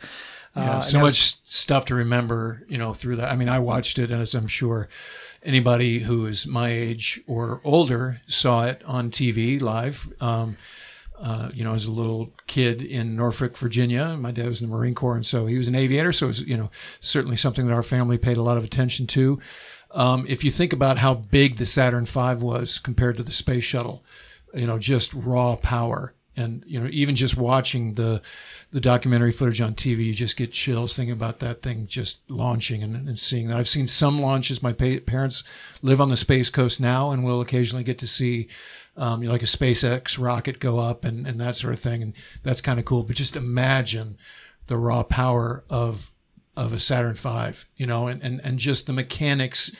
uh, 0.55 0.61
yeah, 0.61 0.81
so 0.81 0.99
much 1.01 1.35
stuff 1.45 1.85
to 1.85 1.95
remember, 1.95 2.63
you 2.69 2.77
know, 2.77 2.93
through 2.93 3.17
that. 3.17 3.31
I 3.31 3.35
mean, 3.35 3.49
I 3.49 3.59
watched 3.59 3.99
it, 3.99 4.11
and 4.11 4.21
as 4.21 4.33
I'm 4.33 4.47
sure 4.47 4.87
anybody 5.43 5.99
who 5.99 6.25
is 6.25 6.47
my 6.47 6.69
age 6.69 7.19
or 7.27 7.59
older 7.63 8.21
saw 8.27 8.63
it 8.63 8.81
on 8.85 9.09
TV 9.11 9.61
live. 9.61 10.11
Um, 10.21 10.57
uh, 11.21 11.49
you 11.53 11.63
know, 11.63 11.75
as 11.75 11.85
a 11.85 11.91
little 11.91 12.31
kid 12.47 12.81
in 12.81 13.15
Norfolk, 13.15 13.55
Virginia. 13.55 14.17
My 14.17 14.31
dad 14.31 14.47
was 14.47 14.61
in 14.61 14.69
the 14.69 14.75
Marine 14.75 14.95
Corps, 14.95 15.15
and 15.15 15.25
so 15.25 15.45
he 15.45 15.57
was 15.57 15.67
an 15.67 15.75
aviator. 15.75 16.11
So 16.11 16.25
it 16.25 16.29
was, 16.29 16.41
you 16.41 16.57
know, 16.57 16.71
certainly 16.99 17.37
something 17.37 17.67
that 17.67 17.73
our 17.73 17.83
family 17.83 18.17
paid 18.17 18.37
a 18.37 18.41
lot 18.41 18.57
of 18.57 18.63
attention 18.63 19.05
to. 19.07 19.39
Um, 19.91 20.25
if 20.27 20.43
you 20.43 20.49
think 20.49 20.73
about 20.73 20.97
how 20.97 21.13
big 21.13 21.57
the 21.57 21.65
Saturn 21.65 22.05
V 22.05 22.35
was 22.35 22.79
compared 22.79 23.17
to 23.17 23.23
the 23.23 23.31
space 23.31 23.63
shuttle, 23.63 24.03
you 24.53 24.65
know, 24.65 24.79
just 24.79 25.13
raw 25.13 25.55
power. 25.55 26.15
And 26.37 26.63
you 26.65 26.79
know, 26.79 26.87
even 26.91 27.15
just 27.15 27.37
watching 27.37 27.95
the 27.95 28.21
the 28.71 28.79
documentary 28.79 29.33
footage 29.33 29.59
on 29.59 29.75
TV, 29.75 30.05
you 30.05 30.13
just 30.13 30.37
get 30.37 30.53
chills 30.53 30.95
thinking 30.95 31.11
about 31.11 31.39
that 31.39 31.61
thing 31.61 31.87
just 31.87 32.19
launching 32.31 32.81
and, 32.81 32.95
and 32.95 33.19
seeing 33.19 33.49
that. 33.49 33.59
I've 33.59 33.67
seen 33.67 33.85
some 33.85 34.21
launches. 34.21 34.63
My 34.63 34.71
pa- 34.71 35.03
parents 35.05 35.43
live 35.81 35.99
on 35.99 36.09
the 36.09 36.15
space 36.15 36.49
coast 36.49 36.79
now, 36.79 37.11
and 37.11 37.23
we'll 37.23 37.41
occasionally 37.41 37.83
get 37.83 37.99
to 37.99 38.07
see 38.07 38.47
um, 38.97 39.21
you 39.21 39.27
know, 39.27 39.33
like 39.33 39.43
a 39.43 39.45
SpaceX 39.45 40.19
rocket 40.19 40.59
go 40.59 40.79
up 40.79 41.05
and, 41.05 41.25
and 41.25 41.39
that 41.39 41.55
sort 41.55 41.73
of 41.73 41.79
thing. 41.79 42.01
And 42.01 42.13
that's 42.43 42.61
kind 42.61 42.79
of 42.79 42.85
cool. 42.85 43.03
But 43.03 43.15
just 43.15 43.35
imagine 43.35 44.17
the 44.67 44.77
raw 44.77 45.03
power 45.03 45.63
of 45.69 46.11
of 46.57 46.73
a 46.73 46.79
Saturn 46.79 47.15
V, 47.15 47.65
you 47.77 47.85
know, 47.85 48.07
and, 48.07 48.21
and, 48.21 48.41
and 48.43 48.59
just 48.59 48.85
the 48.85 48.93
mechanics 48.93 49.71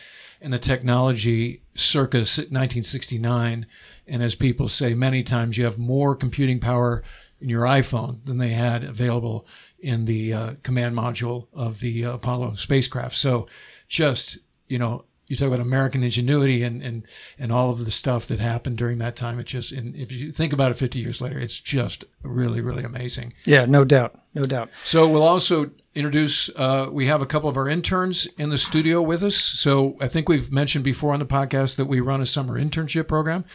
and 0.41 0.53
the 0.53 0.58
technology 0.58 1.62
circa 1.75 2.20
1969. 2.20 3.65
And 4.08 4.24
as 4.24 4.36
people 4.36 4.70
say 4.70 4.94
many 4.94 5.22
times, 5.22 5.58
you 5.58 5.65
have 5.65 5.77
more 5.77 6.15
computing 6.15 6.60
power 6.60 7.03
in 7.39 7.50
your 7.50 7.63
iPhone 7.63 8.24
than 8.25 8.38
they 8.38 8.50
had 8.50 8.84
available 8.84 9.46
in 9.80 10.06
the 10.06 10.34
uh, 10.34 10.53
command 10.63 10.96
module 10.96 11.48
of 11.53 11.80
the 11.80 12.06
uh, 12.06 12.13
Apollo 12.13 12.56
spacecraft. 12.56 13.15
So 13.15 13.48
just, 13.88 14.38
you 14.68 14.80
know, 14.80 15.06
you 15.31 15.38
talk 15.38 15.47
about 15.47 15.61
American 15.61 16.03
ingenuity 16.03 16.61
and, 16.61 16.83
and, 16.83 17.07
and 17.39 17.53
all 17.53 17.69
of 17.69 17.85
the 17.85 17.89
stuff 17.89 18.27
that 18.27 18.41
happened 18.41 18.77
during 18.77 18.97
that 18.97 19.15
time. 19.15 19.39
It 19.39 19.45
just, 19.45 19.71
and 19.71 19.95
if 19.95 20.11
you 20.11 20.29
think 20.29 20.51
about 20.51 20.71
it 20.71 20.73
50 20.73 21.00
years 21.00 21.21
later, 21.21 21.39
it's 21.39 21.57
just 21.57 22.03
really, 22.21 22.59
really 22.59 22.83
amazing. 22.83 23.31
Yeah, 23.45 23.65
no 23.65 23.85
doubt. 23.85 24.19
No 24.33 24.43
doubt. 24.43 24.69
So 24.83 25.07
we'll 25.07 25.23
also 25.23 25.71
introduce, 25.95 26.50
uh, 26.57 26.89
we 26.91 27.07
have 27.07 27.21
a 27.21 27.25
couple 27.25 27.50
of 27.50 27.55
our 27.55 27.69
interns 27.69 28.25
in 28.38 28.50
the 28.50 28.57
studio 28.57 29.01
with 29.01 29.23
us. 29.23 29.38
So 29.38 29.95
I 30.01 30.09
think 30.09 30.27
we've 30.27 30.51
mentioned 30.51 30.83
before 30.83 31.13
on 31.13 31.19
the 31.19 31.25
podcast 31.25 31.77
that 31.77 31.85
we 31.85 32.01
run 32.01 32.19
a 32.19 32.25
summer 32.25 32.59
internship 32.59 33.07
program. 33.07 33.45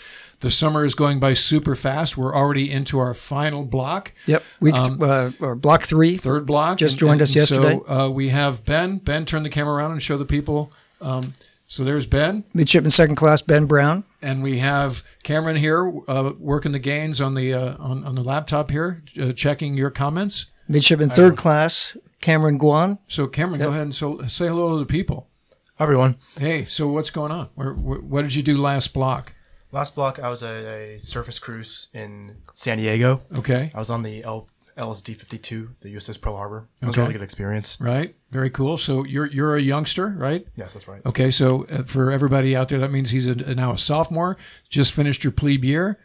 The 0.40 0.50
summer 0.50 0.86
is 0.86 0.94
going 0.94 1.20
by 1.20 1.34
super 1.34 1.74
fast. 1.74 2.16
We're 2.16 2.34
already 2.34 2.70
into 2.70 2.98
our 2.98 3.12
final 3.12 3.64
block. 3.64 4.12
Yep, 4.26 4.42
week 4.60 4.74
um, 4.74 5.02
uh, 5.02 5.30
or 5.40 5.54
block 5.54 5.82
three, 5.82 6.16
third 6.16 6.44
block. 6.44 6.78
Just 6.78 6.94
and, 6.94 7.00
joined 7.00 7.12
and, 7.12 7.22
us 7.22 7.34
yesterday. 7.34 7.80
So 7.86 7.90
uh, 7.90 8.10
we 8.10 8.28
have 8.28 8.64
Ben. 8.64 8.98
Ben, 8.98 9.24
turn 9.24 9.42
the 9.44 9.48
camera 9.48 9.74
around 9.74 9.92
and 9.92 10.02
show 10.02 10.18
the 10.18 10.26
people. 10.26 10.72
Um, 11.00 11.32
so 11.66 11.84
there's 11.84 12.06
Ben, 12.06 12.44
midshipman 12.54 12.90
second 12.90 13.16
class 13.16 13.42
Ben 13.42 13.66
Brown, 13.66 14.04
and 14.22 14.42
we 14.42 14.58
have 14.58 15.02
Cameron 15.22 15.56
here 15.56 15.92
uh, 16.08 16.32
working 16.38 16.72
the 16.72 16.78
gains 16.78 17.20
on 17.20 17.34
the 17.34 17.54
uh, 17.54 17.76
on, 17.78 18.04
on 18.04 18.14
the 18.14 18.22
laptop 18.22 18.70
here, 18.70 19.02
uh, 19.20 19.32
checking 19.32 19.74
your 19.74 19.90
comments. 19.90 20.46
Midshipman 20.68 21.10
third 21.10 21.36
class 21.36 21.96
Cameron 22.20 22.58
Guan. 22.58 22.98
So 23.08 23.26
Cameron, 23.26 23.60
yep. 23.60 23.68
go 23.68 23.70
ahead 23.70 23.82
and 23.82 23.94
so, 23.94 24.26
say 24.26 24.48
hello 24.48 24.72
to 24.72 24.78
the 24.78 24.86
people. 24.86 25.28
Hi 25.76 25.84
everyone. 25.84 26.16
Hey, 26.38 26.64
so 26.64 26.88
what's 26.88 27.10
going 27.10 27.30
on? 27.30 27.50
Where, 27.54 27.74
where, 27.74 28.00
what 28.00 28.22
did 28.22 28.34
you 28.34 28.42
do 28.42 28.56
last 28.56 28.94
block? 28.94 29.34
Last 29.72 29.94
block, 29.94 30.18
I 30.18 30.30
was 30.30 30.42
at 30.42 30.64
a 30.64 30.98
surface 31.00 31.38
cruise 31.38 31.88
in 31.92 32.38
San 32.54 32.78
Diego. 32.78 33.22
Okay. 33.36 33.70
I 33.74 33.78
was 33.78 33.90
on 33.90 34.02
the 34.02 34.24
L- 34.24 34.48
LSD 34.78 35.16
52, 35.16 35.76
the 35.80 35.94
USS 35.94 36.20
Pearl 36.20 36.36
Harbor. 36.36 36.68
It 36.80 36.86
was 36.86 36.94
okay. 36.94 37.02
a 37.02 37.04
really 37.04 37.12
good 37.12 37.22
experience. 37.22 37.76
Right. 37.80 38.16
Very 38.36 38.50
cool. 38.50 38.76
So 38.76 39.02
you're 39.06 39.28
you're 39.28 39.56
a 39.56 39.62
youngster, 39.62 40.08
right? 40.08 40.46
Yes, 40.56 40.74
that's 40.74 40.86
right. 40.86 41.00
Okay. 41.06 41.30
So 41.30 41.64
uh, 41.72 41.84
for 41.84 42.10
everybody 42.10 42.54
out 42.54 42.68
there, 42.68 42.78
that 42.80 42.90
means 42.90 43.08
he's 43.08 43.26
a, 43.26 43.34
now 43.54 43.72
a 43.72 43.78
sophomore. 43.78 44.36
Just 44.68 44.92
finished 44.92 45.24
your 45.24 45.30
plebe 45.30 45.64
year, 45.64 45.98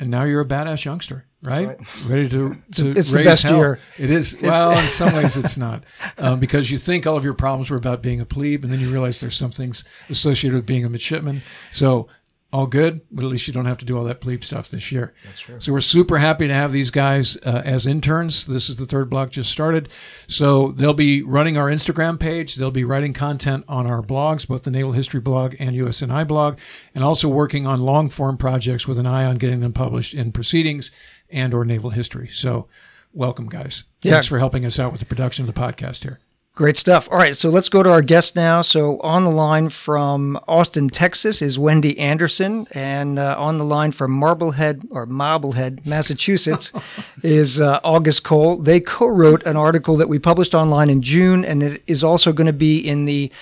and 0.00 0.10
now 0.10 0.24
you're 0.24 0.40
a 0.40 0.46
badass 0.46 0.86
youngster, 0.86 1.26
right? 1.42 1.68
right. 1.68 2.04
Ready 2.06 2.30
to, 2.30 2.56
to 2.76 2.88
it's, 2.92 3.12
the 3.12 3.22
best 3.22 3.42
hell. 3.42 3.58
year. 3.58 3.78
It 3.98 4.08
is. 4.08 4.34
Well, 4.40 4.70
in 4.70 4.84
some 4.84 5.12
ways, 5.14 5.36
it's 5.36 5.58
not 5.58 5.84
um, 6.16 6.40
because 6.40 6.70
you 6.70 6.78
think 6.78 7.06
all 7.06 7.18
of 7.18 7.24
your 7.24 7.34
problems 7.34 7.68
were 7.68 7.76
about 7.76 8.00
being 8.00 8.22
a 8.22 8.24
plebe, 8.24 8.64
and 8.64 8.72
then 8.72 8.80
you 8.80 8.90
realize 8.90 9.20
there's 9.20 9.36
some 9.36 9.50
things 9.50 9.84
associated 10.08 10.56
with 10.56 10.64
being 10.64 10.86
a 10.86 10.88
midshipman. 10.88 11.42
So 11.70 12.08
all 12.54 12.68
good, 12.68 13.00
but 13.10 13.24
at 13.24 13.30
least 13.32 13.48
you 13.48 13.52
don't 13.52 13.64
have 13.64 13.78
to 13.78 13.84
do 13.84 13.98
all 13.98 14.04
that 14.04 14.20
plebe 14.20 14.44
stuff 14.44 14.70
this 14.70 14.92
year. 14.92 15.12
That's 15.24 15.40
true. 15.40 15.58
So 15.58 15.72
we're 15.72 15.80
super 15.80 16.18
happy 16.18 16.46
to 16.46 16.54
have 16.54 16.70
these 16.70 16.92
guys 16.92 17.36
uh, 17.38 17.62
as 17.64 17.84
interns. 17.84 18.46
This 18.46 18.70
is 18.70 18.76
the 18.76 18.86
third 18.86 19.10
block 19.10 19.30
just 19.30 19.50
started. 19.50 19.88
So 20.28 20.68
they'll 20.68 20.94
be 20.94 21.20
running 21.20 21.56
our 21.56 21.68
Instagram 21.68 22.16
page. 22.16 22.54
They'll 22.54 22.70
be 22.70 22.84
writing 22.84 23.12
content 23.12 23.64
on 23.66 23.88
our 23.88 24.02
blogs, 24.02 24.46
both 24.46 24.62
the 24.62 24.70
Naval 24.70 24.92
History 24.92 25.18
blog 25.18 25.56
and 25.58 25.74
USNI 25.74 26.28
blog, 26.28 26.58
and 26.94 27.02
also 27.02 27.28
working 27.28 27.66
on 27.66 27.80
long 27.80 28.08
form 28.08 28.36
projects 28.36 28.86
with 28.86 28.98
an 28.98 29.06
eye 29.06 29.24
on 29.24 29.34
getting 29.34 29.58
them 29.58 29.72
published 29.72 30.14
in 30.14 30.30
Proceedings 30.30 30.92
and 31.30 31.54
or 31.54 31.64
Naval 31.64 31.90
History. 31.90 32.28
So 32.28 32.68
welcome, 33.12 33.48
guys. 33.48 33.82
Yeah. 34.02 34.12
Thanks 34.12 34.28
for 34.28 34.38
helping 34.38 34.64
us 34.64 34.78
out 34.78 34.92
with 34.92 35.00
the 35.00 35.06
production 35.06 35.48
of 35.48 35.52
the 35.52 35.60
podcast 35.60 36.04
here. 36.04 36.20
Great 36.56 36.76
stuff. 36.76 37.08
All 37.10 37.18
right, 37.18 37.36
so 37.36 37.50
let's 37.50 37.68
go 37.68 37.82
to 37.82 37.90
our 37.90 38.00
guest 38.00 38.36
now. 38.36 38.62
So 38.62 39.00
on 39.00 39.24
the 39.24 39.30
line 39.30 39.70
from 39.70 40.38
Austin, 40.46 40.88
Texas, 40.88 41.42
is 41.42 41.58
Wendy 41.58 41.98
Anderson, 41.98 42.68
and 42.70 43.18
uh, 43.18 43.34
on 43.36 43.58
the 43.58 43.64
line 43.64 43.90
from 43.90 44.12
Marblehead 44.12 44.82
or 44.92 45.04
Marblehead, 45.04 45.84
Massachusetts, 45.84 46.72
is 47.24 47.58
uh, 47.58 47.80
August 47.82 48.22
Cole. 48.22 48.54
They 48.56 48.78
co-wrote 48.78 49.44
an 49.48 49.56
article 49.56 49.96
that 49.96 50.08
we 50.08 50.20
published 50.20 50.54
online 50.54 50.90
in 50.90 51.02
June, 51.02 51.44
and 51.44 51.60
it 51.60 51.82
is 51.88 52.04
also 52.04 52.32
going 52.32 52.46
to 52.46 52.52
be 52.52 52.78
in 52.78 53.04
the 53.04 53.32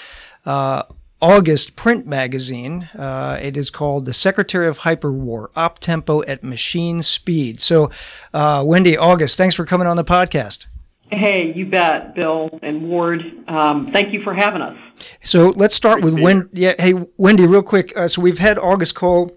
uh, 0.47 0.85
August 1.21 1.77
print 1.77 2.07
magazine. 2.07 2.89
Uh, 2.97 3.39
it 3.43 3.59
is 3.59 3.69
called 3.69 4.07
The 4.07 4.15
Secretary 4.15 4.67
of 4.67 4.79
Hyperwar 4.79 5.49
Op 5.55 5.81
Tempo 5.81 6.23
at 6.23 6.43
Machine 6.43 7.03
Speed. 7.03 7.61
So, 7.61 7.91
uh, 8.33 8.65
Wendy, 8.67 8.97
August, 8.97 9.37
thanks 9.37 9.55
for 9.55 9.67
coming 9.67 9.87
on 9.87 9.97
the 9.97 10.05
podcast. 10.05 10.65
Hey, 11.13 11.53
you 11.53 11.67
bet, 11.67 12.15
Bill 12.15 12.59
and 12.63 12.89
Ward. 12.89 13.23
Um, 13.47 13.93
thank 13.93 14.15
you 14.15 14.23
for 14.23 14.33
having 14.33 14.63
us. 14.63 14.79
So 15.23 15.49
let's 15.51 15.75
start 15.75 16.03
with 16.03 16.19
Wendy. 16.19 16.49
Yeah, 16.55 16.75
hey, 16.79 16.95
Wendy, 17.19 17.45
real 17.45 17.63
quick. 17.63 17.95
Uh, 17.95 18.09
so 18.09 18.23
we've 18.23 18.39
had 18.39 18.59
August 18.59 18.95
Cole 18.95 19.31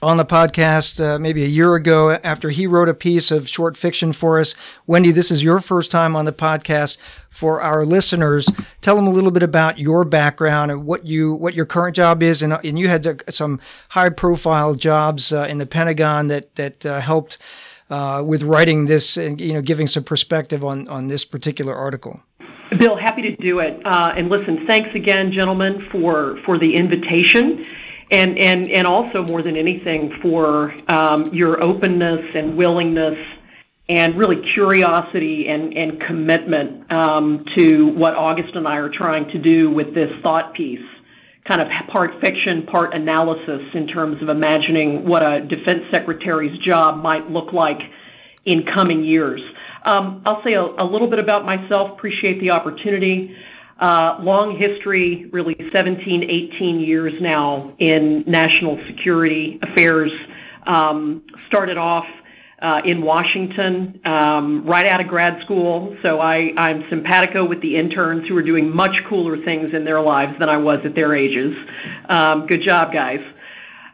on 0.00 0.16
the 0.16 0.24
podcast 0.24 1.04
uh, 1.04 1.18
maybe 1.18 1.44
a 1.44 1.48
year 1.48 1.74
ago 1.74 2.12
after 2.24 2.48
he 2.48 2.66
wrote 2.66 2.88
a 2.88 2.94
piece 2.94 3.30
of 3.30 3.46
short 3.46 3.76
fiction 3.76 4.12
for 4.12 4.40
us. 4.40 4.54
Wendy, 4.86 5.12
this 5.12 5.30
is 5.30 5.44
your 5.44 5.60
first 5.60 5.90
time 5.90 6.16
on 6.16 6.24
the 6.24 6.32
podcast. 6.32 6.96
For 7.28 7.60
our 7.60 7.84
listeners, 7.84 8.48
tell 8.80 8.96
them 8.96 9.06
a 9.06 9.10
little 9.10 9.30
bit 9.30 9.42
about 9.42 9.78
your 9.78 10.04
background 10.04 10.70
and 10.70 10.86
what 10.86 11.04
you 11.04 11.34
what 11.34 11.54
your 11.54 11.66
current 11.66 11.96
job 11.96 12.22
is, 12.22 12.42
and, 12.42 12.52
and 12.52 12.78
you 12.78 12.88
had 12.88 13.22
some 13.28 13.60
high 13.90 14.08
profile 14.08 14.74
jobs 14.74 15.32
uh, 15.32 15.46
in 15.50 15.58
the 15.58 15.66
Pentagon 15.66 16.28
that 16.28 16.54
that 16.54 16.86
uh, 16.86 17.00
helped 17.00 17.36
uh, 17.90 18.22
with 18.26 18.42
writing 18.42 18.86
this 18.86 19.16
and 19.16 19.40
you 19.40 19.52
know 19.52 19.62
giving 19.62 19.86
some 19.86 20.04
perspective 20.04 20.64
on 20.64 20.88
on 20.88 21.08
this 21.08 21.24
particular 21.24 21.74
article. 21.74 22.22
Bill, 22.78 22.96
happy 22.96 23.22
to 23.22 23.36
do 23.36 23.60
it. 23.60 23.80
Uh, 23.84 24.14
and 24.16 24.28
listen, 24.30 24.66
thanks 24.66 24.94
again, 24.94 25.32
gentlemen, 25.32 25.86
for 25.90 26.38
for 26.44 26.58
the 26.58 26.74
invitation, 26.74 27.66
and 28.10 28.38
and 28.38 28.70
and 28.70 28.86
also 28.86 29.22
more 29.24 29.42
than 29.42 29.56
anything 29.56 30.12
for 30.20 30.74
um, 30.88 31.32
your 31.32 31.62
openness 31.62 32.24
and 32.34 32.56
willingness. 32.56 33.18
And 33.86 34.16
really 34.16 34.40
curiosity 34.54 35.46
and, 35.48 35.76
and 35.76 36.00
commitment 36.00 36.90
um, 36.90 37.44
to 37.54 37.88
what 37.88 38.14
August 38.14 38.56
and 38.56 38.66
I 38.66 38.78
are 38.78 38.88
trying 38.88 39.28
to 39.32 39.38
do 39.38 39.70
with 39.70 39.92
this 39.92 40.10
thought 40.22 40.54
piece 40.54 40.80
kind 41.44 41.60
of 41.60 41.68
part 41.88 42.20
fiction, 42.20 42.62
part 42.62 42.94
analysis 42.94 43.62
in 43.74 43.86
terms 43.86 44.22
of 44.22 44.28
imagining 44.28 45.04
what 45.04 45.22
a 45.22 45.40
defense 45.40 45.84
secretary's 45.90 46.58
job 46.58 47.02
might 47.02 47.30
look 47.30 47.52
like 47.52 47.82
in 48.44 48.64
coming 48.64 49.04
years. 49.04 49.42
Um, 49.84 50.22
I'll 50.24 50.42
say 50.42 50.54
a, 50.54 50.62
a, 50.62 50.84
little 50.84 51.08
bit 51.08 51.18
about 51.18 51.44
myself, 51.44 51.90
appreciate 51.90 52.40
the 52.40 52.50
opportunity. 52.50 53.36
Uh, 53.78 54.18
long 54.20 54.56
history, 54.56 55.26
really 55.32 55.56
17, 55.72 56.22
18 56.22 56.80
years 56.80 57.20
now 57.20 57.74
in 57.78 58.24
national 58.26 58.78
security 58.86 59.58
affairs. 59.62 60.12
Um, 60.66 61.22
started 61.48 61.76
off 61.76 62.06
uh, 62.64 62.80
in 62.82 63.02
Washington 63.02 64.00
um, 64.06 64.64
right 64.64 64.86
out 64.86 64.98
of 64.98 65.06
grad 65.06 65.42
school. 65.42 65.94
So 66.00 66.18
I, 66.18 66.54
I'm 66.56 66.88
simpatico 66.88 67.44
with 67.44 67.60
the 67.60 67.76
interns 67.76 68.26
who 68.26 68.34
are 68.38 68.42
doing 68.42 68.74
much 68.74 69.04
cooler 69.04 69.36
things 69.36 69.72
in 69.72 69.84
their 69.84 70.00
lives 70.00 70.38
than 70.38 70.48
I 70.48 70.56
was 70.56 70.80
at 70.86 70.94
their 70.94 71.14
ages. 71.14 71.54
Um, 72.08 72.46
good 72.46 72.62
job, 72.62 72.90
guys. 72.90 73.20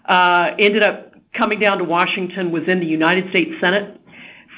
Uh, 0.04 0.54
ended 0.56 0.84
up 0.84 1.14
coming 1.32 1.58
down 1.58 1.78
to 1.78 1.84
Washington, 1.84 2.52
was 2.52 2.68
in 2.68 2.78
the 2.78 2.86
United 2.86 3.30
States 3.30 3.50
Senate 3.60 4.00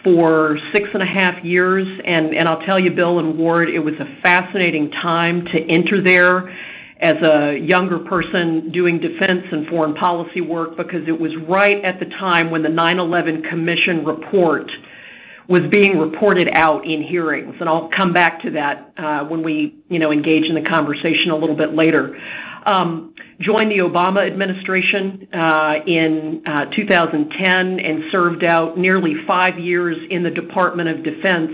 for 0.05 0.59
six 0.75 0.91
and 0.93 1.03
a 1.03 1.07
half 1.07 1.43
years. 1.43 1.89
And, 2.05 2.35
and 2.35 2.47
I'll 2.47 2.61
tell 2.61 2.79
you, 2.79 2.91
Bill 2.91 3.19
and 3.19 3.39
Ward, 3.39 3.71
it 3.71 3.79
was 3.79 3.95
a 3.95 4.19
fascinating 4.23 4.91
time 4.91 5.47
to 5.47 5.71
enter 5.71 6.03
there 6.03 6.55
as 7.03 7.21
a 7.23 7.59
younger 7.59 7.99
person 7.99 8.71
doing 8.71 9.01
defense 9.01 9.45
and 9.51 9.67
foreign 9.67 9.93
policy 9.93 10.41
work 10.41 10.77
because 10.77 11.09
it 11.09 11.21
was 11.21 11.35
right 11.37 11.85
at 11.85 11.99
the 11.99 12.07
time 12.07 12.49
when 12.49 12.63
the 12.63 12.69
9 12.69 13.01
11 13.01 13.43
Commission 13.43 14.05
report 14.05 14.71
was 15.49 15.63
being 15.63 15.99
reported 15.99 16.49
out 16.53 16.87
in 16.87 17.03
hearings. 17.03 17.57
And 17.59 17.69
I'll 17.69 17.89
come 17.89 18.13
back 18.13 18.43
to 18.43 18.53
that 18.53 18.93
uh, 18.97 19.25
when 19.25 19.43
we 19.43 19.75
you 19.89 19.99
know, 19.99 20.13
engage 20.13 20.49
in 20.49 20.55
the 20.55 20.63
conversation 20.63 21.33
a 21.33 21.37
little 21.37 21.57
bit 21.57 21.75
later. 21.75 22.17
Um, 22.65 23.17
joined 23.41 23.73
the 23.73 23.79
Obama 23.79 24.21
administration 24.21 25.27
uh, 25.33 25.81
in 25.85 26.43
uh, 26.47 26.67
2010 26.67 27.81
and 27.81 28.05
served 28.13 28.45
out 28.45 28.79
nearly 28.79 29.17
five 29.27 29.59
years 29.59 29.99
in 30.09 30.23
the 30.23 30.31
Department 30.31 30.89
of 30.89 31.03
Defense, 31.03 31.51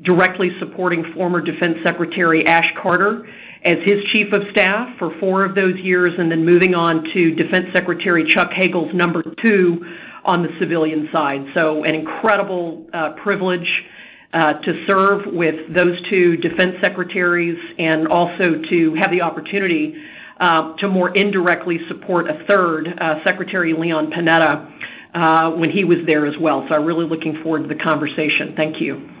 directly 0.00 0.56
supporting 0.60 1.12
former 1.14 1.40
Defense 1.40 1.78
Secretary 1.82 2.46
Ash 2.46 2.72
Carter 2.80 3.28
as 3.62 3.78
his 3.84 4.04
chief 4.04 4.32
of 4.32 4.48
staff 4.50 4.96
for 4.98 5.10
four 5.18 5.44
of 5.44 5.54
those 5.54 5.76
years, 5.76 6.18
and 6.18 6.30
then 6.30 6.44
moving 6.44 6.74
on 6.74 7.04
to 7.12 7.34
Defense 7.34 7.72
Secretary 7.72 8.24
Chuck 8.24 8.52
Hagel's 8.52 8.94
number 8.94 9.22
two 9.22 9.84
on 10.24 10.42
the 10.42 10.54
civilian 10.58 11.08
side. 11.10 11.48
So, 11.54 11.82
an 11.84 11.94
incredible 11.94 12.86
uh, 12.92 13.12
privilege 13.12 13.84
uh, 14.32 14.54
to 14.54 14.86
serve 14.86 15.26
with 15.26 15.72
those 15.72 16.00
two 16.02 16.36
defense 16.36 16.76
secretaries 16.82 17.58
and 17.78 18.06
also 18.08 18.60
to 18.62 18.94
have 18.94 19.10
the 19.10 19.22
opportunity 19.22 20.02
uh, 20.38 20.76
to 20.76 20.88
more 20.88 21.08
indirectly 21.10 21.86
support 21.88 22.28
a 22.28 22.44
third, 22.44 22.98
uh, 23.00 23.24
Secretary 23.24 23.72
Leon 23.72 24.12
Panetta, 24.12 24.70
uh, 25.14 25.50
when 25.52 25.70
he 25.70 25.84
was 25.84 26.04
there 26.06 26.26
as 26.26 26.36
well. 26.36 26.66
So, 26.68 26.74
I'm 26.74 26.84
really 26.84 27.06
looking 27.06 27.42
forward 27.42 27.62
to 27.62 27.68
the 27.68 27.74
conversation. 27.74 28.54
Thank 28.54 28.80
you. 28.80 29.17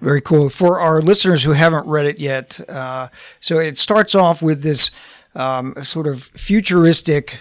Very 0.00 0.20
cool. 0.20 0.48
For 0.48 0.78
our 0.78 1.00
listeners 1.00 1.42
who 1.42 1.52
haven't 1.52 1.86
read 1.86 2.06
it 2.06 2.18
yet, 2.18 2.60
uh, 2.68 3.08
so 3.40 3.58
it 3.58 3.78
starts 3.78 4.14
off 4.14 4.42
with 4.42 4.62
this 4.62 4.90
um, 5.34 5.74
sort 5.82 6.06
of 6.06 6.24
futuristic 6.24 7.38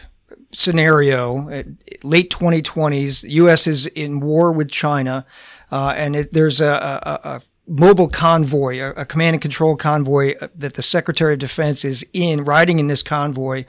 scenario. 0.54 1.64
Late 2.04 2.32
2020s, 2.32 3.22
the 3.22 3.32
U.S. 3.32 3.68
is 3.68 3.88
in 3.88 4.20
war 4.20 4.52
with 4.52 4.70
China, 4.70 5.26
uh, 5.72 5.94
and 5.96 6.16
it, 6.16 6.34
there's 6.34 6.62
a, 6.62 6.68
a, 6.68 7.30
a, 7.30 7.42
mobile 7.68 8.08
convoy, 8.08 8.80
a, 8.80 9.06
command 9.06 9.34
and 9.34 9.42
control 9.42 9.76
convoy 9.76 10.36
uh, 10.40 10.48
that 10.56 10.76
the 10.76 10.84
Secretary 10.84 11.34
of 11.34 11.40
Defense 11.40 11.84
is 11.84 12.06
in, 12.14 12.46
riding 12.46 12.80
in 12.80 12.88
this 12.88 13.02
convoy, 13.02 13.66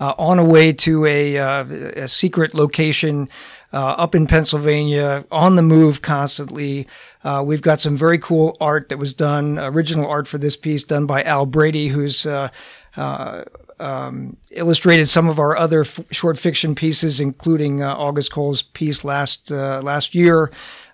uh, 0.00 0.12
on 0.18 0.38
a 0.38 0.44
way 0.44 0.70
to 0.72 1.06
a, 1.06 1.38
uh, 1.38 1.64
a 1.64 2.08
secret 2.08 2.52
location 2.52 3.28
uh, 3.72 3.90
up 3.90 4.14
in 4.14 4.26
Pennsylvania, 4.26 5.24
on 5.30 5.56
the 5.56 5.62
move 5.62 6.02
constantly. 6.02 6.86
Uh, 7.24 7.44
we've 7.46 7.62
got 7.62 7.80
some 7.80 7.96
very 7.96 8.18
cool 8.18 8.56
art 8.60 8.88
that 8.88 8.98
was 8.98 9.12
done, 9.12 9.58
original 9.58 10.06
art 10.06 10.26
for 10.26 10.38
this 10.38 10.56
piece 10.56 10.84
done 10.84 11.06
by 11.06 11.22
Al 11.22 11.46
Brady, 11.46 11.88
who's 11.88 12.26
uh, 12.26 12.48
um, 13.80 14.36
illustrated 14.50 15.06
some 15.06 15.28
of 15.28 15.38
our 15.38 15.56
other 15.56 15.82
f- 15.82 16.00
short 16.10 16.38
fiction 16.38 16.74
pieces, 16.74 17.20
including 17.20 17.82
August 17.82 18.32
Cole's 18.32 18.62
piece 18.62 19.04
last 19.04 19.50
last 19.50 20.14
year. 20.14 20.50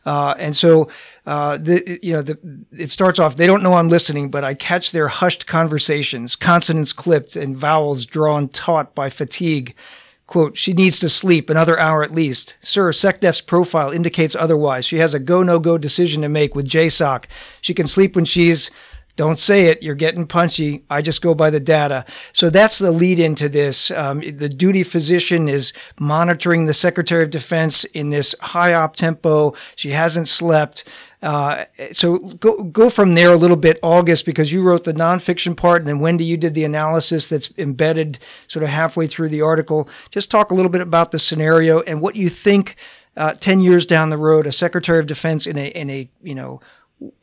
Uh, 0.06 0.34
and 0.38 0.54
so, 0.54 0.90
uh, 1.26 1.56
the, 1.56 1.98
you 2.02 2.12
know, 2.12 2.22
the, 2.22 2.38
it 2.72 2.90
starts 2.90 3.18
off, 3.18 3.36
they 3.36 3.46
don't 3.46 3.62
know 3.62 3.74
I'm 3.74 3.88
listening, 3.88 4.30
but 4.30 4.44
I 4.44 4.54
catch 4.54 4.92
their 4.92 5.08
hushed 5.08 5.46
conversations, 5.46 6.36
consonants 6.36 6.92
clipped 6.92 7.36
and 7.36 7.56
vowels 7.56 8.04
drawn 8.04 8.48
taut 8.48 8.94
by 8.94 9.08
fatigue. 9.08 9.74
Quote, 10.26 10.56
she 10.56 10.72
needs 10.72 10.98
to 11.00 11.08
sleep 11.08 11.50
another 11.50 11.78
hour 11.78 12.02
at 12.02 12.10
least. 12.10 12.56
Sir, 12.60 12.90
SecDef's 12.92 13.42
profile 13.42 13.90
indicates 13.90 14.34
otherwise. 14.34 14.86
She 14.86 14.98
has 14.98 15.12
a 15.12 15.18
go 15.18 15.42
no 15.42 15.58
go 15.58 15.76
decision 15.76 16.22
to 16.22 16.28
make 16.28 16.54
with 16.54 16.68
JSOC. 16.68 17.24
She 17.60 17.74
can 17.74 17.86
sleep 17.86 18.16
when 18.16 18.24
she's 18.24 18.70
don't 19.16 19.38
say 19.38 19.66
it. 19.66 19.82
You're 19.82 19.94
getting 19.94 20.26
punchy. 20.26 20.84
I 20.90 21.00
just 21.00 21.22
go 21.22 21.34
by 21.34 21.50
the 21.50 21.60
data. 21.60 22.04
So 22.32 22.50
that's 22.50 22.78
the 22.78 22.90
lead 22.90 23.20
into 23.20 23.48
this. 23.48 23.90
Um, 23.92 24.20
the 24.20 24.48
duty 24.48 24.82
physician 24.82 25.48
is 25.48 25.72
monitoring 26.00 26.66
the 26.66 26.74
Secretary 26.74 27.22
of 27.22 27.30
Defense 27.30 27.84
in 27.84 28.10
this 28.10 28.34
high 28.40 28.74
op 28.74 28.96
tempo. 28.96 29.54
She 29.76 29.90
hasn't 29.90 30.26
slept. 30.28 30.84
Uh, 31.22 31.64
so 31.90 32.18
go 32.18 32.64
go 32.64 32.90
from 32.90 33.14
there 33.14 33.32
a 33.32 33.36
little 33.36 33.56
bit, 33.56 33.78
August, 33.82 34.26
because 34.26 34.52
you 34.52 34.62
wrote 34.62 34.84
the 34.84 34.92
nonfiction 34.92 35.56
part, 35.56 35.80
and 35.80 35.88
then 35.88 35.98
Wendy, 35.98 36.24
you 36.24 36.36
did 36.36 36.52
the 36.52 36.64
analysis 36.64 37.28
that's 37.28 37.50
embedded 37.56 38.18
sort 38.46 38.62
of 38.62 38.68
halfway 38.68 39.06
through 39.06 39.30
the 39.30 39.40
article. 39.40 39.88
Just 40.10 40.30
talk 40.30 40.50
a 40.50 40.54
little 40.54 40.70
bit 40.70 40.82
about 40.82 41.12
the 41.12 41.18
scenario 41.18 41.80
and 41.82 42.00
what 42.00 42.16
you 42.16 42.28
think. 42.28 42.76
Uh, 43.16 43.32
Ten 43.32 43.60
years 43.60 43.86
down 43.86 44.10
the 44.10 44.18
road, 44.18 44.44
a 44.44 44.50
Secretary 44.50 44.98
of 44.98 45.06
Defense 45.06 45.46
in 45.46 45.56
a 45.56 45.68
in 45.68 45.88
a 45.88 46.10
you 46.22 46.34
know 46.34 46.60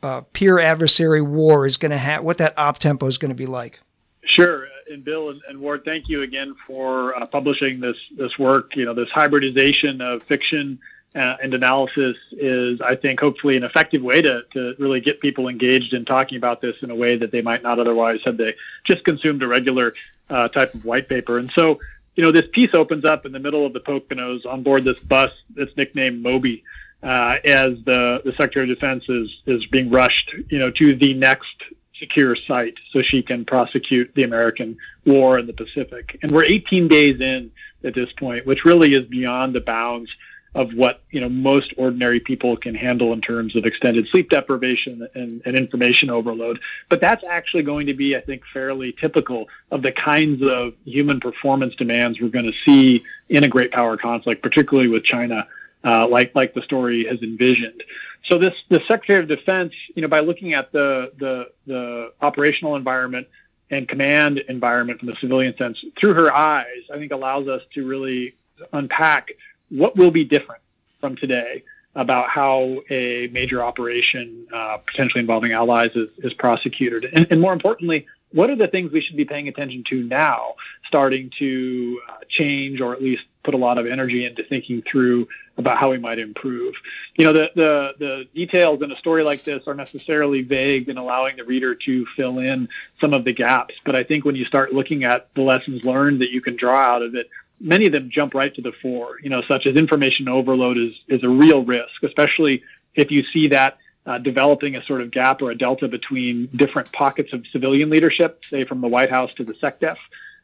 uh, 0.02 0.22
peer 0.32 0.58
adversary 0.58 1.22
war 1.22 1.66
is 1.66 1.76
going 1.76 1.90
to 1.90 1.98
have, 1.98 2.22
what 2.22 2.38
that 2.38 2.58
op 2.58 2.78
tempo 2.78 3.06
is 3.06 3.18
going 3.18 3.30
to 3.30 3.34
be 3.34 3.46
like. 3.46 3.80
Sure. 4.24 4.66
And 4.90 5.04
Bill 5.04 5.30
and, 5.30 5.40
and 5.48 5.60
Ward, 5.60 5.84
thank 5.84 6.08
you 6.08 6.22
again 6.22 6.54
for 6.66 7.16
uh, 7.16 7.26
publishing 7.26 7.80
this 7.80 7.96
this 8.16 8.38
work. 8.38 8.76
You 8.76 8.84
know, 8.84 8.94
this 8.94 9.10
hybridization 9.10 10.00
of 10.00 10.22
fiction 10.24 10.78
uh, 11.14 11.36
and 11.42 11.54
analysis 11.54 12.16
is, 12.32 12.80
I 12.80 12.96
think, 12.96 13.20
hopefully 13.20 13.56
an 13.56 13.64
effective 13.64 14.02
way 14.02 14.22
to, 14.22 14.42
to 14.52 14.74
really 14.78 15.00
get 15.00 15.20
people 15.20 15.48
engaged 15.48 15.92
in 15.94 16.04
talking 16.04 16.38
about 16.38 16.60
this 16.60 16.76
in 16.82 16.90
a 16.90 16.94
way 16.94 17.16
that 17.16 17.30
they 17.30 17.42
might 17.42 17.62
not 17.62 17.78
otherwise 17.78 18.20
had 18.24 18.38
they 18.38 18.54
just 18.84 19.04
consumed 19.04 19.42
a 19.42 19.48
regular 19.48 19.94
uh, 20.30 20.48
type 20.48 20.74
of 20.74 20.84
white 20.84 21.08
paper. 21.08 21.38
And 21.38 21.50
so, 21.52 21.80
you 22.14 22.22
know, 22.22 22.32
this 22.32 22.46
piece 22.52 22.74
opens 22.74 23.04
up 23.04 23.26
in 23.26 23.32
the 23.32 23.38
middle 23.38 23.66
of 23.66 23.72
the 23.72 23.80
Poconos 23.80 24.46
on 24.46 24.62
board 24.62 24.84
this 24.84 24.98
bus 25.00 25.32
that's 25.54 25.76
nicknamed 25.76 26.22
Moby 26.22 26.64
uh, 27.02 27.36
as 27.44 27.78
the, 27.84 28.22
the 28.24 28.32
Secretary 28.32 28.70
of 28.70 28.76
Defense 28.76 29.04
is, 29.08 29.40
is 29.46 29.66
being 29.66 29.90
rushed, 29.90 30.34
you 30.48 30.58
know, 30.58 30.70
to 30.70 30.94
the 30.94 31.14
next 31.14 31.62
secure 31.98 32.34
site 32.34 32.78
so 32.90 33.02
she 33.02 33.22
can 33.22 33.44
prosecute 33.44 34.12
the 34.14 34.24
American 34.24 34.76
war 35.04 35.38
in 35.38 35.46
the 35.46 35.52
Pacific. 35.52 36.18
And 36.22 36.32
we're 36.32 36.44
18 36.44 36.88
days 36.88 37.20
in 37.20 37.50
at 37.84 37.94
this 37.94 38.12
point, 38.12 38.46
which 38.46 38.64
really 38.64 38.94
is 38.94 39.06
beyond 39.06 39.54
the 39.54 39.60
bounds 39.60 40.10
of 40.54 40.74
what 40.74 41.00
you 41.10 41.20
know 41.20 41.30
most 41.30 41.72
ordinary 41.78 42.20
people 42.20 42.56
can 42.56 42.74
handle 42.74 43.12
in 43.14 43.22
terms 43.22 43.56
of 43.56 43.64
extended 43.64 44.06
sleep 44.08 44.28
deprivation 44.28 45.08
and, 45.14 45.40
and, 45.46 45.56
information 45.56 46.10
overload. 46.10 46.60
But 46.90 47.00
that's 47.00 47.24
actually 47.26 47.62
going 47.62 47.86
to 47.86 47.94
be, 47.94 48.14
I 48.16 48.20
think, 48.20 48.42
fairly 48.52 48.92
typical 48.92 49.48
of 49.70 49.80
the 49.80 49.92
kinds 49.92 50.42
of 50.42 50.74
human 50.84 51.20
performance 51.20 51.74
demands 51.74 52.20
we're 52.20 52.28
going 52.28 52.52
to 52.52 52.58
see 52.64 53.02
in 53.30 53.44
a 53.44 53.48
great 53.48 53.72
power 53.72 53.96
conflict, 53.96 54.42
particularly 54.42 54.88
with 54.90 55.04
China 55.04 55.46
uh, 55.84 56.06
like 56.08 56.34
like 56.34 56.54
the 56.54 56.62
story 56.62 57.06
has 57.06 57.22
envisioned. 57.22 57.82
So 58.24 58.38
this 58.38 58.54
the 58.68 58.80
Secretary 58.86 59.20
of 59.20 59.28
Defense, 59.28 59.72
you 59.94 60.02
know, 60.02 60.08
by 60.08 60.20
looking 60.20 60.54
at 60.54 60.72
the 60.72 61.12
the 61.18 61.50
the 61.66 62.12
operational 62.20 62.76
environment 62.76 63.26
and 63.70 63.88
command 63.88 64.38
environment 64.38 65.00
from 65.00 65.08
the 65.08 65.16
civilian 65.16 65.56
sense 65.56 65.84
through 65.98 66.14
her 66.14 66.32
eyes, 66.32 66.82
I 66.92 66.98
think 66.98 67.12
allows 67.12 67.48
us 67.48 67.62
to 67.74 67.86
really 67.86 68.34
unpack 68.72 69.32
what 69.70 69.96
will 69.96 70.10
be 70.10 70.24
different 70.24 70.62
from 71.00 71.16
today 71.16 71.64
about 71.94 72.28
how 72.28 72.80
a 72.90 73.28
major 73.32 73.62
operation 73.62 74.46
uh, 74.52 74.78
potentially 74.78 75.20
involving 75.20 75.52
allies 75.52 75.90
is, 75.94 76.08
is 76.18 76.32
prosecuted. 76.32 77.04
And, 77.04 77.26
and, 77.30 77.40
more 77.40 77.52
importantly, 77.52 78.06
what 78.32 78.48
are 78.48 78.56
the 78.56 78.68
things 78.68 78.92
we 78.92 79.02
should 79.02 79.16
be 79.16 79.26
paying 79.26 79.48
attention 79.48 79.84
to 79.84 80.02
now, 80.02 80.54
starting 80.86 81.30
to 81.38 82.00
uh, 82.08 82.14
change 82.28 82.80
or 82.80 82.94
at 82.94 83.02
least 83.02 83.24
put 83.44 83.54
a 83.54 83.58
lot 83.58 83.78
of 83.78 83.86
energy 83.86 84.24
into 84.24 84.42
thinking 84.44 84.82
through 84.82 85.28
about 85.56 85.78
how 85.78 85.90
we 85.90 85.98
might 85.98 86.18
improve. 86.18 86.74
You 87.16 87.26
know, 87.26 87.32
the, 87.32 87.50
the, 87.54 87.94
the 87.98 88.28
details 88.34 88.82
in 88.82 88.90
a 88.90 88.96
story 88.96 89.22
like 89.22 89.44
this 89.44 89.66
are 89.66 89.74
necessarily 89.74 90.42
vague 90.42 90.88
and 90.88 90.98
allowing 90.98 91.36
the 91.36 91.44
reader 91.44 91.74
to 91.74 92.06
fill 92.16 92.38
in 92.38 92.68
some 93.00 93.12
of 93.12 93.24
the 93.24 93.32
gaps. 93.32 93.74
But 93.84 93.96
I 93.96 94.04
think 94.04 94.24
when 94.24 94.36
you 94.36 94.44
start 94.44 94.72
looking 94.72 95.04
at 95.04 95.28
the 95.34 95.42
lessons 95.42 95.84
learned 95.84 96.20
that 96.20 96.30
you 96.30 96.40
can 96.40 96.56
draw 96.56 96.76
out 96.76 97.02
of 97.02 97.14
it, 97.14 97.28
many 97.60 97.86
of 97.86 97.92
them 97.92 98.10
jump 98.10 98.34
right 98.34 98.54
to 98.54 98.62
the 98.62 98.72
fore, 98.72 99.18
you 99.22 99.30
know, 99.30 99.42
such 99.42 99.66
as 99.66 99.76
information 99.76 100.28
overload 100.28 100.78
is, 100.78 100.94
is 101.08 101.22
a 101.22 101.28
real 101.28 101.64
risk, 101.64 102.02
especially 102.02 102.62
if 102.94 103.10
you 103.10 103.22
see 103.24 103.48
that 103.48 103.78
uh, 104.04 104.18
developing 104.18 104.76
a 104.76 104.84
sort 104.84 105.00
of 105.00 105.10
gap 105.10 105.42
or 105.42 105.50
a 105.50 105.54
delta 105.54 105.86
between 105.86 106.46
different 106.56 106.90
pockets 106.92 107.32
of 107.32 107.46
civilian 107.48 107.88
leadership, 107.88 108.44
say 108.50 108.64
from 108.64 108.80
the 108.80 108.88
White 108.88 109.10
House 109.10 109.32
to 109.34 109.44
the 109.44 109.54
SecDef. 109.54 109.96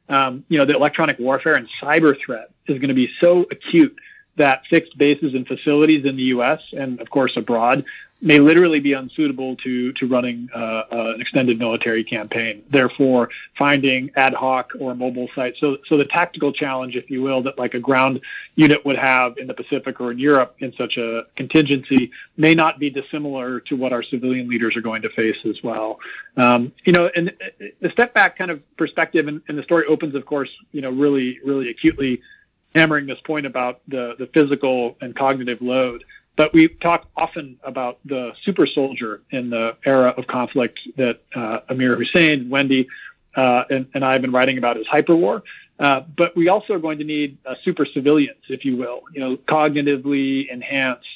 Um, 0.09 0.45
you 0.49 0.59
know, 0.59 0.65
the 0.65 0.75
electronic 0.75 1.19
warfare 1.19 1.55
and 1.55 1.69
cyber 1.69 2.19
threat 2.19 2.51
is 2.67 2.79
going 2.79 2.89
to 2.89 2.95
be 2.95 3.11
so 3.21 3.47
acute 3.51 3.99
that 4.37 4.65
fixed 4.67 4.97
bases 4.97 5.35
and 5.35 5.47
facilities 5.47 6.05
in 6.05 6.17
the 6.17 6.23
U.S. 6.25 6.61
and, 6.73 7.01
of 7.01 7.11
course, 7.11 7.37
abroad 7.37 7.85
may 8.21 8.39
literally 8.39 8.81
be 8.81 8.95
unsuitable 8.95 9.55
to 9.57 9.93
to 9.93 10.07
running 10.07 10.49
uh, 10.55 10.59
uh, 10.59 11.13
an 11.15 11.21
extended 11.21 11.59
military 11.59 12.03
campaign. 12.03 12.65
Therefore, 12.69 13.31
finding 13.57 14.11
ad 14.17 14.35
hoc 14.35 14.73
or 14.79 14.95
mobile 14.95 15.29
sites. 15.35 15.61
So, 15.61 15.79
so 15.87 15.97
the 15.97 16.05
tactical 16.05 16.53
challenge, 16.53 16.97
if 16.97 17.11
you 17.11 17.23
will, 17.23 17.43
that 17.43 17.59
like 17.59 17.75
a 17.75 17.79
ground 17.79 18.21
unit 18.57 18.85
would 18.85 18.99
have 18.99 19.39
in 19.39 19.47
the 19.47 19.55
Pacific 19.55 20.01
or 20.01 20.11
in 20.11 20.19
Europe 20.19 20.57
in 20.59 20.73
such 20.73 20.97
a 20.97 21.27
contingency, 21.37 22.11
may 22.37 22.55
not 22.55 22.79
be 22.79 22.91
dissimilar 22.91 23.61
to 23.61 23.77
what 23.77 23.93
our 23.93 24.03
civilian 24.03 24.49
leaders 24.49 24.77
are 24.77 24.81
going 24.81 25.03
to 25.03 25.11
face 25.11 25.39
as 25.45 25.63
well. 25.63 26.01
Um, 26.37 26.73
you 26.85 26.93
know, 26.93 27.09
and 27.15 27.33
the 27.81 27.91
step 27.91 28.15
back 28.15 28.37
kind 28.37 28.51
of 28.51 28.61
perspective, 28.77 29.29
and, 29.29 29.43
and 29.49 29.57
the 29.57 29.63
story 29.63 29.87
opens, 29.87 30.15
of 30.15 30.27
course, 30.27 30.51
you 30.73 30.81
know, 30.81 30.91
really, 30.91 31.39
really 31.45 31.71
acutely 31.71 32.21
hammering 32.75 33.07
this 33.07 33.21
point 33.21 33.47
about 33.47 33.81
the, 33.89 34.15
the 34.19 34.27
physical 34.27 34.97
and 35.01 35.15
cognitive 35.15 35.63
load. 35.63 36.05
But 36.39 36.53
we 36.53 36.69
talk 36.69 37.09
often 37.17 37.59
about 37.65 37.99
the 38.05 38.33
super 38.43 38.65
soldier 38.65 39.23
in 39.33 39.51
the 39.51 39.77
era 39.85 40.15
of 40.17 40.29
conflict 40.29 40.87
that 40.97 41.21
uh, 41.35 41.61
Amir 41.69 41.97
Husain, 41.97 42.49
Wendy, 42.49 42.87
uh, 43.35 43.65
and, 43.69 43.89
and, 43.93 44.05
I 44.05 44.13
have 44.13 44.23
been 44.23 44.31
writing 44.31 44.57
about 44.57 44.77
as 44.77 44.87
hyperwar. 44.87 45.43
Uh, 45.81 46.01
but 46.01 46.37
we 46.37 46.47
also 46.47 46.75
are 46.75 46.79
going 46.79 46.99
to 46.99 47.05
need 47.05 47.39
uh, 47.45 47.57
super 47.65 47.85
civilians, 47.85 48.39
if 48.49 48.65
you 48.65 48.77
will, 48.77 49.03
you 49.13 49.21
know, 49.21 49.37
cognitively 49.37 50.49
enhanced 50.49 51.09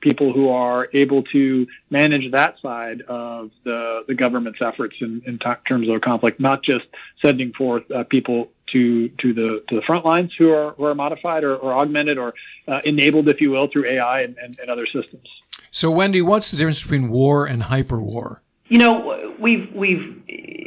people 0.00 0.32
who 0.32 0.48
are 0.48 0.88
able 0.92 1.22
to 1.24 1.66
manage 1.90 2.30
that 2.30 2.58
side 2.60 3.02
of 3.02 3.50
the, 3.64 4.04
the 4.06 4.14
government's 4.14 4.60
efforts 4.62 4.96
in, 5.00 5.22
in 5.26 5.38
t- 5.38 5.50
terms 5.66 5.88
of 5.88 5.94
a 5.96 6.00
conflict, 6.00 6.38
not 6.40 6.62
just 6.62 6.86
sending 7.20 7.52
forth 7.52 7.90
uh, 7.90 8.04
people 8.04 8.50
to 8.66 9.08
to 9.08 9.32
the 9.32 9.64
to 9.68 9.76
the 9.76 9.82
front 9.82 10.04
lines 10.04 10.34
who 10.34 10.52
are 10.52 10.72
who 10.72 10.84
are 10.84 10.94
modified 10.94 11.42
or, 11.42 11.56
or 11.56 11.72
augmented 11.74 12.18
or 12.18 12.34
uh, 12.66 12.80
enabled, 12.84 13.28
if 13.28 13.40
you 13.40 13.50
will, 13.50 13.66
through 13.66 13.86
AI 13.86 14.22
and, 14.22 14.36
and, 14.38 14.58
and 14.60 14.70
other 14.70 14.86
systems. 14.86 15.28
So, 15.70 15.90
Wendy, 15.90 16.22
what's 16.22 16.50
the 16.50 16.56
difference 16.56 16.82
between 16.82 17.08
war 17.08 17.46
and 17.46 17.62
hyperwar? 17.62 18.38
You 18.68 18.78
know, 18.78 19.34
we've 19.38 19.72
we've 19.74 20.22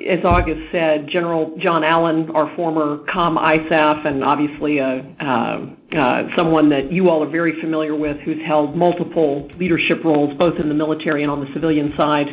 as 0.07 0.25
August 0.25 0.71
said, 0.71 1.07
General 1.07 1.55
John 1.57 1.83
Allen, 1.83 2.31
our 2.31 2.53
former 2.55 2.97
COM 3.05 3.37
ISAF, 3.37 4.05
and 4.05 4.23
obviously 4.23 4.79
a, 4.79 5.05
uh, 5.19 5.67
uh, 5.95 6.35
someone 6.35 6.69
that 6.69 6.91
you 6.91 7.09
all 7.09 7.23
are 7.23 7.29
very 7.29 7.59
familiar 7.59 7.95
with, 7.95 8.17
who's 8.19 8.41
held 8.45 8.75
multiple 8.75 9.49
leadership 9.57 10.03
roles 10.03 10.35
both 10.37 10.59
in 10.59 10.69
the 10.69 10.75
military 10.75 11.23
and 11.23 11.31
on 11.31 11.43
the 11.43 11.51
civilian 11.53 11.93
side, 11.97 12.29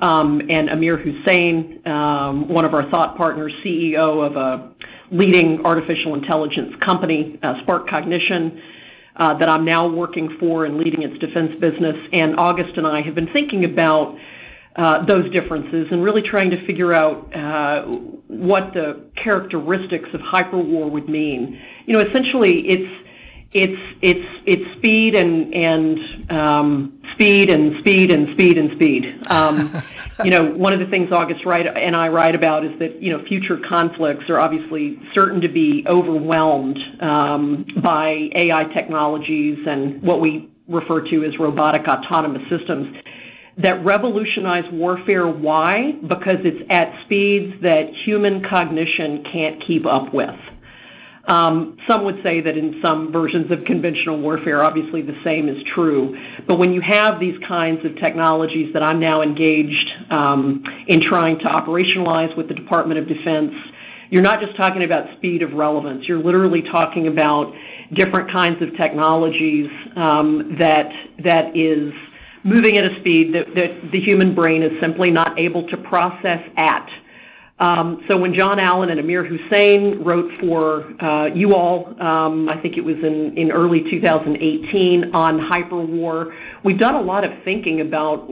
um, 0.00 0.40
and 0.48 0.70
Amir 0.70 0.98
Husain, 0.98 1.86
um, 1.86 2.48
one 2.48 2.64
of 2.64 2.74
our 2.74 2.88
thought 2.90 3.16
partners, 3.16 3.52
CEO 3.64 4.24
of 4.24 4.36
a 4.36 4.72
leading 5.10 5.64
artificial 5.64 6.14
intelligence 6.14 6.74
company, 6.80 7.38
uh, 7.42 7.54
SparkCognition. 7.62 8.60
Uh, 9.16 9.34
that 9.34 9.50
I'm 9.50 9.66
now 9.66 9.86
working 9.86 10.38
for 10.38 10.64
and 10.64 10.78
leading 10.78 11.02
its 11.02 11.18
defense 11.18 11.58
business. 11.60 11.96
And 12.10 12.36
August 12.38 12.78
and 12.78 12.86
I 12.86 13.02
have 13.02 13.14
been 13.14 13.30
thinking 13.30 13.66
about 13.66 14.16
uh, 14.80 15.04
those 15.04 15.30
differences 15.30 15.88
and 15.90 16.02
really 16.02 16.22
trying 16.22 16.48
to 16.48 16.66
figure 16.66 16.94
out 16.94 17.36
uh, 17.36 17.82
what 18.28 18.72
the 18.72 19.06
characteristics 19.14 20.08
of 20.14 20.22
hyperwar 20.22 20.90
would 20.90 21.06
mean. 21.06 21.60
You 21.84 21.94
know, 21.94 22.00
essentially, 22.00 22.66
it's 22.66 23.06
it's 23.52 23.96
it's 24.00 24.42
it's 24.46 24.78
speed 24.78 25.14
and 25.16 25.52
and 25.52 26.32
um, 26.32 26.98
speed 27.12 27.50
and 27.50 27.78
speed 27.80 28.10
and 28.10 28.30
speed 28.30 28.56
and 28.56 28.72
speed. 28.72 29.18
Um, 29.26 29.70
you 30.24 30.30
know, 30.30 30.50
one 30.50 30.72
of 30.72 30.78
the 30.80 30.86
things 30.86 31.12
August 31.12 31.44
write 31.44 31.66
and 31.66 31.94
I 31.94 32.08
write 32.08 32.34
about 32.34 32.64
is 32.64 32.78
that 32.78 33.02
you 33.02 33.12
know 33.12 33.22
future 33.26 33.58
conflicts 33.58 34.30
are 34.30 34.40
obviously 34.40 34.98
certain 35.12 35.42
to 35.42 35.48
be 35.48 35.84
overwhelmed 35.88 36.82
um, 37.02 37.66
by 37.76 38.30
AI 38.34 38.64
technologies 38.72 39.58
and 39.66 40.00
what 40.00 40.22
we 40.22 40.48
refer 40.68 41.02
to 41.02 41.22
as 41.24 41.38
robotic 41.38 41.86
autonomous 41.86 42.48
systems 42.48 42.96
that 43.62 43.84
revolutionize 43.84 44.70
warfare. 44.72 45.26
Why? 45.26 45.92
Because 45.92 46.38
it's 46.44 46.62
at 46.70 47.02
speeds 47.04 47.60
that 47.62 47.94
human 47.94 48.42
cognition 48.42 49.22
can't 49.24 49.60
keep 49.60 49.86
up 49.86 50.12
with. 50.14 50.38
Um, 51.24 51.76
some 51.86 52.04
would 52.04 52.22
say 52.22 52.40
that 52.40 52.56
in 52.56 52.80
some 52.82 53.12
versions 53.12 53.50
of 53.50 53.64
conventional 53.64 54.18
warfare, 54.18 54.64
obviously 54.64 55.02
the 55.02 55.16
same 55.22 55.48
is 55.48 55.62
true. 55.62 56.18
But 56.46 56.58
when 56.58 56.72
you 56.72 56.80
have 56.80 57.20
these 57.20 57.38
kinds 57.46 57.84
of 57.84 57.96
technologies 57.96 58.72
that 58.72 58.82
I'm 58.82 58.98
now 58.98 59.20
engaged 59.20 59.92
um, 60.10 60.64
in 60.86 61.00
trying 61.00 61.38
to 61.40 61.44
operationalize 61.44 62.36
with 62.36 62.48
the 62.48 62.54
Department 62.54 62.98
of 62.98 63.06
Defense, 63.06 63.54
you're 64.08 64.22
not 64.22 64.40
just 64.40 64.56
talking 64.56 64.82
about 64.82 65.14
speed 65.18 65.42
of 65.42 65.52
relevance. 65.52 66.08
You're 66.08 66.18
literally 66.18 66.62
talking 66.62 67.06
about 67.06 67.54
different 67.92 68.30
kinds 68.30 68.60
of 68.60 68.76
technologies 68.76 69.70
um, 69.94 70.56
that 70.58 70.92
that 71.20 71.56
is 71.56 71.92
moving 72.44 72.76
at 72.76 72.90
a 72.90 72.98
speed 73.00 73.34
that, 73.34 73.54
that 73.54 73.92
the 73.92 74.00
human 74.00 74.34
brain 74.34 74.62
is 74.62 74.72
simply 74.80 75.10
not 75.10 75.38
able 75.38 75.66
to 75.68 75.76
process 75.76 76.42
at. 76.56 76.88
Um, 77.60 78.02
so 78.08 78.16
when 78.16 78.32
John 78.32 78.58
Allen 78.58 78.88
and 78.88 78.98
Amir 78.98 79.22
Husain 79.22 80.02
wrote 80.02 80.32
for 80.40 80.84
uh, 81.04 81.26
you 81.26 81.54
all, 81.54 81.94
um, 82.00 82.48
I 82.48 82.56
think 82.56 82.78
it 82.78 82.80
was 82.84 82.96
in, 82.96 83.36
in 83.36 83.52
early 83.52 83.82
2018 83.90 85.14
on 85.14 85.38
hyperwar, 85.38 86.34
we've 86.64 86.78
done 86.78 86.94
a 86.94 87.02
lot 87.02 87.24
of 87.24 87.32
thinking 87.44 87.82
about 87.82 88.30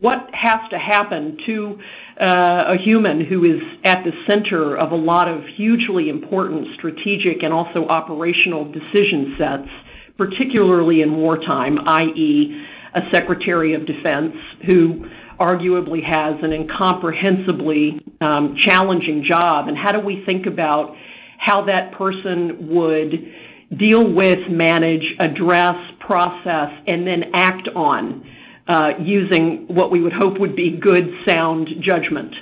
what 0.00 0.32
has 0.34 0.58
to 0.70 0.78
happen 0.78 1.38
to 1.46 1.78
uh, 2.20 2.64
a 2.66 2.76
human 2.76 3.20
who 3.20 3.44
is 3.44 3.62
at 3.84 4.02
the 4.02 4.12
center 4.26 4.76
of 4.76 4.90
a 4.90 4.96
lot 4.96 5.28
of 5.28 5.44
hugely 5.46 6.08
important 6.08 6.74
strategic 6.74 7.44
and 7.44 7.52
also 7.52 7.86
operational 7.86 8.64
decision 8.70 9.36
sets, 9.38 9.68
particularly 10.16 11.02
in 11.02 11.16
wartime, 11.16 11.80
i.e., 11.86 12.66
a 12.94 13.08
Secretary 13.10 13.74
of 13.74 13.86
Defense 13.86 14.36
who 14.64 15.08
arguably 15.38 16.02
has 16.02 16.42
an 16.42 16.52
incomprehensibly 16.52 18.04
um, 18.20 18.56
challenging 18.56 19.22
job. 19.22 19.68
And 19.68 19.76
how 19.76 19.92
do 19.92 20.00
we 20.00 20.24
think 20.24 20.46
about 20.46 20.96
how 21.38 21.66
that 21.66 21.92
person 21.92 22.68
would 22.68 23.32
deal 23.76 24.04
with, 24.04 24.48
manage, 24.48 25.14
address, 25.18 25.92
process, 26.00 26.72
and 26.86 27.06
then 27.06 27.30
act 27.34 27.68
on 27.68 28.28
uh, 28.66 28.94
using 28.98 29.68
what 29.68 29.90
we 29.90 30.00
would 30.00 30.12
hope 30.12 30.38
would 30.38 30.56
be 30.56 30.70
good, 30.70 31.14
sound 31.24 31.68
judgment? 31.80 32.34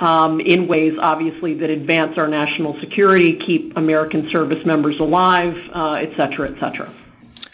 Um, 0.00 0.40
in 0.40 0.66
ways, 0.66 0.98
obviously, 1.00 1.54
that 1.54 1.70
advance 1.70 2.18
our 2.18 2.26
national 2.26 2.78
security, 2.80 3.36
keep 3.36 3.76
American 3.76 4.28
service 4.28 4.66
members 4.66 4.98
alive, 4.98 5.56
uh, 5.72 5.92
et 5.92 6.14
cetera, 6.16 6.50
et 6.50 6.58
cetera. 6.58 6.92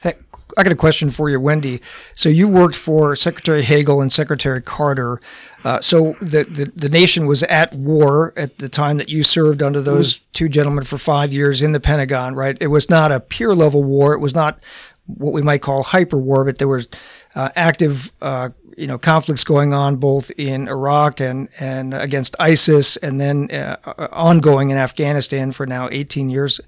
Hey, 0.03 0.15
I 0.57 0.63
got 0.63 0.73
a 0.73 0.77
question 0.77 1.11
for 1.11 1.29
you, 1.29 1.41
Wendy. 1.41 1.81
So 2.15 2.29
you 2.29 2.49
worked 2.49 2.77
for 2.77 3.15
Secretary 3.17 3.63
Hagel 3.63 4.01
and 4.01 4.13
Secretary 4.13 4.61
Carter. 4.61 5.21
Uh, 5.65 5.81
so 5.81 6.15
the, 6.21 6.45
the, 6.45 6.73
the 6.75 6.89
nation 6.89 7.27
was 7.27 7.43
at 7.45 7.73
war 7.75 8.33
at 8.37 8.59
the 8.59 8.69
time 8.69 8.97
that 8.99 9.09
you 9.09 9.23
served 9.23 9.63
under 9.63 9.81
those 9.81 10.17
mm-hmm. 10.17 10.25
two 10.33 10.49
gentlemen 10.49 10.85
for 10.85 10.99
five 10.99 11.33
years 11.33 11.63
in 11.63 11.73
the 11.73 11.81
Pentagon, 11.81 12.35
right? 12.35 12.57
It 12.61 12.69
was 12.69 12.89
not 12.89 13.13
a 13.13 13.21
peer 13.21 13.55
level 13.55 13.85
war. 13.85 14.15
It 14.15 14.21
was 14.21 14.35
not 14.35 14.61
what 15.07 15.33
we 15.33 15.43
might 15.43 15.63
call 15.63 15.83
hyper 15.83 16.19
war, 16.19 16.45
but 16.45 16.59
there 16.59 16.69
was 16.69 16.89
uh, 17.35 17.51
active, 17.57 18.13
uh, 18.23 18.51
you 18.77 18.87
know, 18.87 18.99
conflicts 18.99 19.45
going 19.45 19.73
on 19.73 19.97
both 19.97 20.31
in 20.37 20.69
Iraq 20.69 21.21
and 21.21 21.49
and 21.59 21.95
against 21.95 22.37
ISIS, 22.39 22.97
and 22.99 23.21
then 23.21 23.51
uh, 23.51 23.77
ongoing 24.13 24.71
in 24.71 24.77
Afghanistan 24.77 25.53
for 25.53 25.67
now 25.67 25.89
18 25.91 26.31
years. 26.31 26.61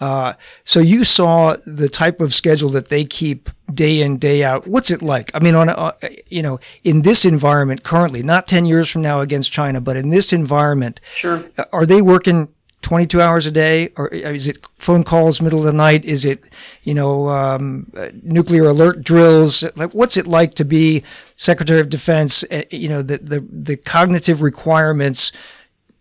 Uh, 0.00 0.32
so 0.64 0.80
you 0.80 1.04
saw 1.04 1.56
the 1.66 1.88
type 1.88 2.20
of 2.20 2.32
schedule 2.32 2.70
that 2.70 2.88
they 2.88 3.04
keep 3.04 3.50
day 3.72 4.00
in 4.00 4.18
day 4.18 4.42
out. 4.42 4.66
What's 4.66 4.90
it 4.90 5.02
like? 5.02 5.30
I 5.34 5.40
mean, 5.40 5.54
on 5.54 5.68
a, 5.68 5.72
uh, 5.72 5.92
you 6.28 6.42
know, 6.42 6.58
in 6.84 7.02
this 7.02 7.24
environment 7.24 7.82
currently, 7.82 8.22
not 8.22 8.48
ten 8.48 8.64
years 8.64 8.90
from 8.90 9.02
now 9.02 9.20
against 9.20 9.52
China, 9.52 9.80
but 9.80 9.96
in 9.96 10.08
this 10.08 10.32
environment, 10.32 11.00
sure. 11.16 11.44
Uh, 11.58 11.64
are 11.72 11.84
they 11.84 12.00
working 12.00 12.48
22 12.82 13.20
hours 13.20 13.46
a 13.46 13.50
day 13.50 13.92
or 13.96 14.08
is 14.08 14.48
it 14.48 14.66
phone 14.78 15.04
calls 15.04 15.42
middle 15.42 15.58
of 15.58 15.66
the 15.66 15.72
night 15.72 16.04
is 16.04 16.24
it 16.24 16.44
you 16.82 16.94
know 16.94 17.28
um, 17.28 17.92
nuclear 18.22 18.64
alert 18.64 19.04
drills 19.04 19.62
like 19.76 19.92
what's 19.92 20.16
it 20.16 20.26
like 20.26 20.54
to 20.54 20.64
be 20.64 21.02
secretary 21.36 21.80
of 21.80 21.90
defense 21.90 22.42
you 22.70 22.88
know 22.88 23.02
the 23.02 23.18
the, 23.18 23.46
the 23.50 23.76
cognitive 23.76 24.40
requirements 24.40 25.30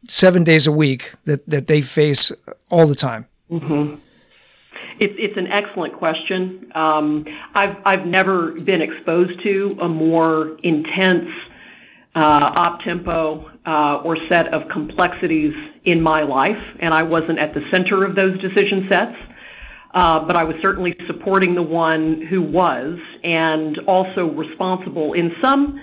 seven 0.08 0.44
days 0.44 0.68
a 0.68 0.72
week 0.72 1.12
that 1.26 1.46
that 1.50 1.68
they 1.68 1.82
face 1.82 2.32
all 2.72 2.88
the 2.88 2.96
time 2.96 3.28
Mm-hmm. 3.50 3.96
It's 5.00 5.16
it's 5.18 5.38
an 5.38 5.48
excellent 5.48 5.94
question. 5.94 6.72
Um, 6.76 7.26
I've 7.54 7.78
I've 7.86 8.06
never 8.06 8.52
been 8.52 8.82
exposed 8.82 9.42
to 9.42 9.78
a 9.82 9.90
more 9.90 10.58
intense 10.62 11.30
uh, 12.16 12.52
op 12.56 12.82
tempo 12.82 13.50
uh, 13.66 14.02
or 14.04 14.18
set 14.28 14.54
of 14.54 14.68
complexities 14.70 15.56
in 15.86 16.02
my 16.02 16.22
life, 16.22 16.62
and 16.80 16.94
I 16.94 17.04
wasn't 17.04 17.40
at 17.40 17.54
the 17.54 17.66
center 17.72 18.04
of 18.04 18.16
those 18.16 18.40
decision 18.40 18.88
sets. 18.90 19.18
Uh, 19.92 20.20
but 20.20 20.36
I 20.36 20.44
was 20.44 20.56
certainly 20.62 20.96
supporting 21.08 21.56
the 21.56 21.64
one 21.64 22.22
who 22.22 22.44
was, 22.44 23.00
and 23.24 23.76
also 23.80 24.30
responsible 24.30 25.14
in 25.14 25.36
some 25.42 25.82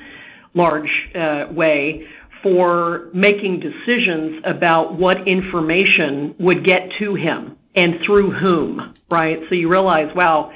large 0.55 1.11
uh, 1.16 1.48
way 1.50 2.07
for 2.40 3.09
making 3.12 3.59
decisions 3.59 4.40
about 4.44 4.94
what 4.94 5.26
information 5.26 6.37
would 6.38 6.62
get 6.62 6.92
to 6.92 7.16
him 7.16 7.55
and 7.76 8.00
through 8.00 8.32
whom, 8.32 8.94
right? 9.10 9.40
So 9.48 9.54
you 9.54 9.68
realize, 9.70 10.12
wow, 10.14 10.52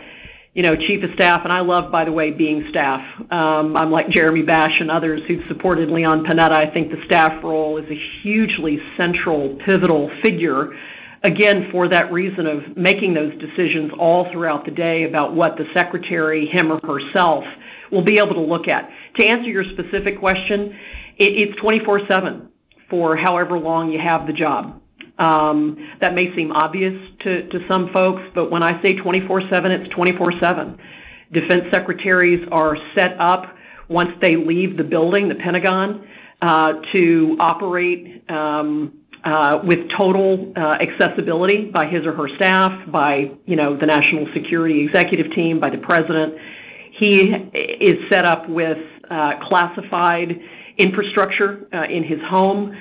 you 0.54 0.62
know, 0.62 0.74
chief 0.74 1.04
of 1.04 1.12
staff, 1.12 1.42
and 1.44 1.52
I 1.52 1.60
love, 1.60 1.92
by 1.92 2.04
the 2.04 2.12
way, 2.12 2.32
being 2.32 2.68
staff. 2.70 3.00
Um, 3.30 3.76
I'm 3.76 3.92
like 3.92 4.08
Jeremy 4.08 4.42
Bash 4.42 4.80
and 4.80 4.90
others 4.90 5.20
who've 5.28 5.46
supported 5.46 5.90
Leon 5.90 6.24
Panetta. 6.24 6.52
I 6.52 6.66
think 6.66 6.90
the 6.90 7.04
staff 7.04 7.44
role 7.44 7.76
is 7.76 7.88
a 7.88 7.94
hugely 7.94 8.82
central, 8.96 9.54
pivotal 9.56 10.10
figure, 10.22 10.76
again, 11.22 11.70
for 11.70 11.86
that 11.88 12.10
reason 12.10 12.46
of 12.46 12.76
making 12.76 13.14
those 13.14 13.38
decisions 13.38 13.92
all 13.96 14.30
throughout 14.32 14.64
the 14.64 14.70
day 14.72 15.04
about 15.04 15.34
what 15.34 15.56
the 15.56 15.68
secretary, 15.72 16.46
him 16.46 16.72
or 16.72 16.80
herself, 16.80 17.44
will 17.92 18.02
be 18.02 18.18
able 18.18 18.34
to 18.34 18.40
look 18.40 18.66
at. 18.66 18.90
To 19.16 19.24
answer 19.24 19.48
your 19.48 19.64
specific 19.64 20.18
question, 20.18 20.76
it, 21.16 21.32
it's 21.32 21.60
24 21.60 22.08
7 22.08 22.48
for 22.88 23.14
however 23.14 23.56
long 23.56 23.92
you 23.92 24.00
have 24.00 24.26
the 24.26 24.32
job. 24.32 24.80
Um, 25.20 25.76
that 26.00 26.14
may 26.14 26.34
seem 26.34 26.50
obvious 26.50 26.94
to, 27.20 27.46
to 27.48 27.68
some 27.68 27.92
folks, 27.92 28.22
but 28.34 28.50
when 28.50 28.62
I 28.62 28.80
say 28.82 28.94
24 28.94 29.50
7, 29.50 29.70
it's 29.70 29.88
24 29.90 30.40
7. 30.40 30.78
Defense 31.30 31.64
secretaries 31.70 32.48
are 32.50 32.76
set 32.94 33.20
up 33.20 33.54
once 33.88 34.12
they 34.22 34.36
leave 34.36 34.78
the 34.78 34.84
building, 34.84 35.28
the 35.28 35.34
Pentagon, 35.34 36.08
uh, 36.40 36.72
to 36.92 37.36
operate 37.38 38.28
um, 38.30 38.94
uh, 39.22 39.60
with 39.62 39.90
total 39.90 40.52
uh, 40.56 40.78
accessibility 40.80 41.66
by 41.66 41.84
his 41.84 42.06
or 42.06 42.14
her 42.14 42.28
staff, 42.36 42.90
by 42.90 43.30
you 43.44 43.56
know 43.56 43.76
the 43.76 43.86
national 43.86 44.26
security 44.32 44.80
executive 44.80 45.32
team, 45.32 45.60
by 45.60 45.68
the 45.68 45.78
president. 45.78 46.34
He 46.92 47.30
is 47.30 48.08
set 48.10 48.24
up 48.24 48.48
with 48.48 48.78
uh, 49.10 49.38
classified 49.46 50.40
infrastructure 50.78 51.68
uh, 51.72 51.84
in 51.84 52.04
his 52.04 52.20
home. 52.22 52.74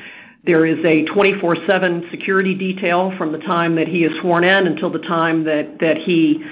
There 0.43 0.65
is 0.65 0.83
a 0.85 1.03
24 1.03 1.67
7 1.67 2.07
security 2.11 2.55
detail 2.55 3.15
from 3.17 3.31
the 3.31 3.39
time 3.39 3.75
that 3.75 3.87
he 3.87 4.03
is 4.03 4.17
sworn 4.19 4.43
in 4.43 4.67
until 4.67 4.89
the 4.89 4.99
time 4.99 5.43
that, 5.43 5.79
that 5.79 5.97
he 5.97 6.45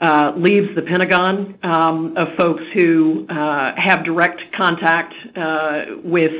uh, 0.00 0.32
leaves 0.36 0.74
the 0.74 0.82
Pentagon 0.82 1.58
um, 1.62 2.16
of 2.16 2.34
folks 2.36 2.62
who 2.72 3.26
uh, 3.28 3.74
have 3.76 4.04
direct 4.04 4.52
contact 4.52 5.14
uh, 5.36 5.84
with 6.02 6.32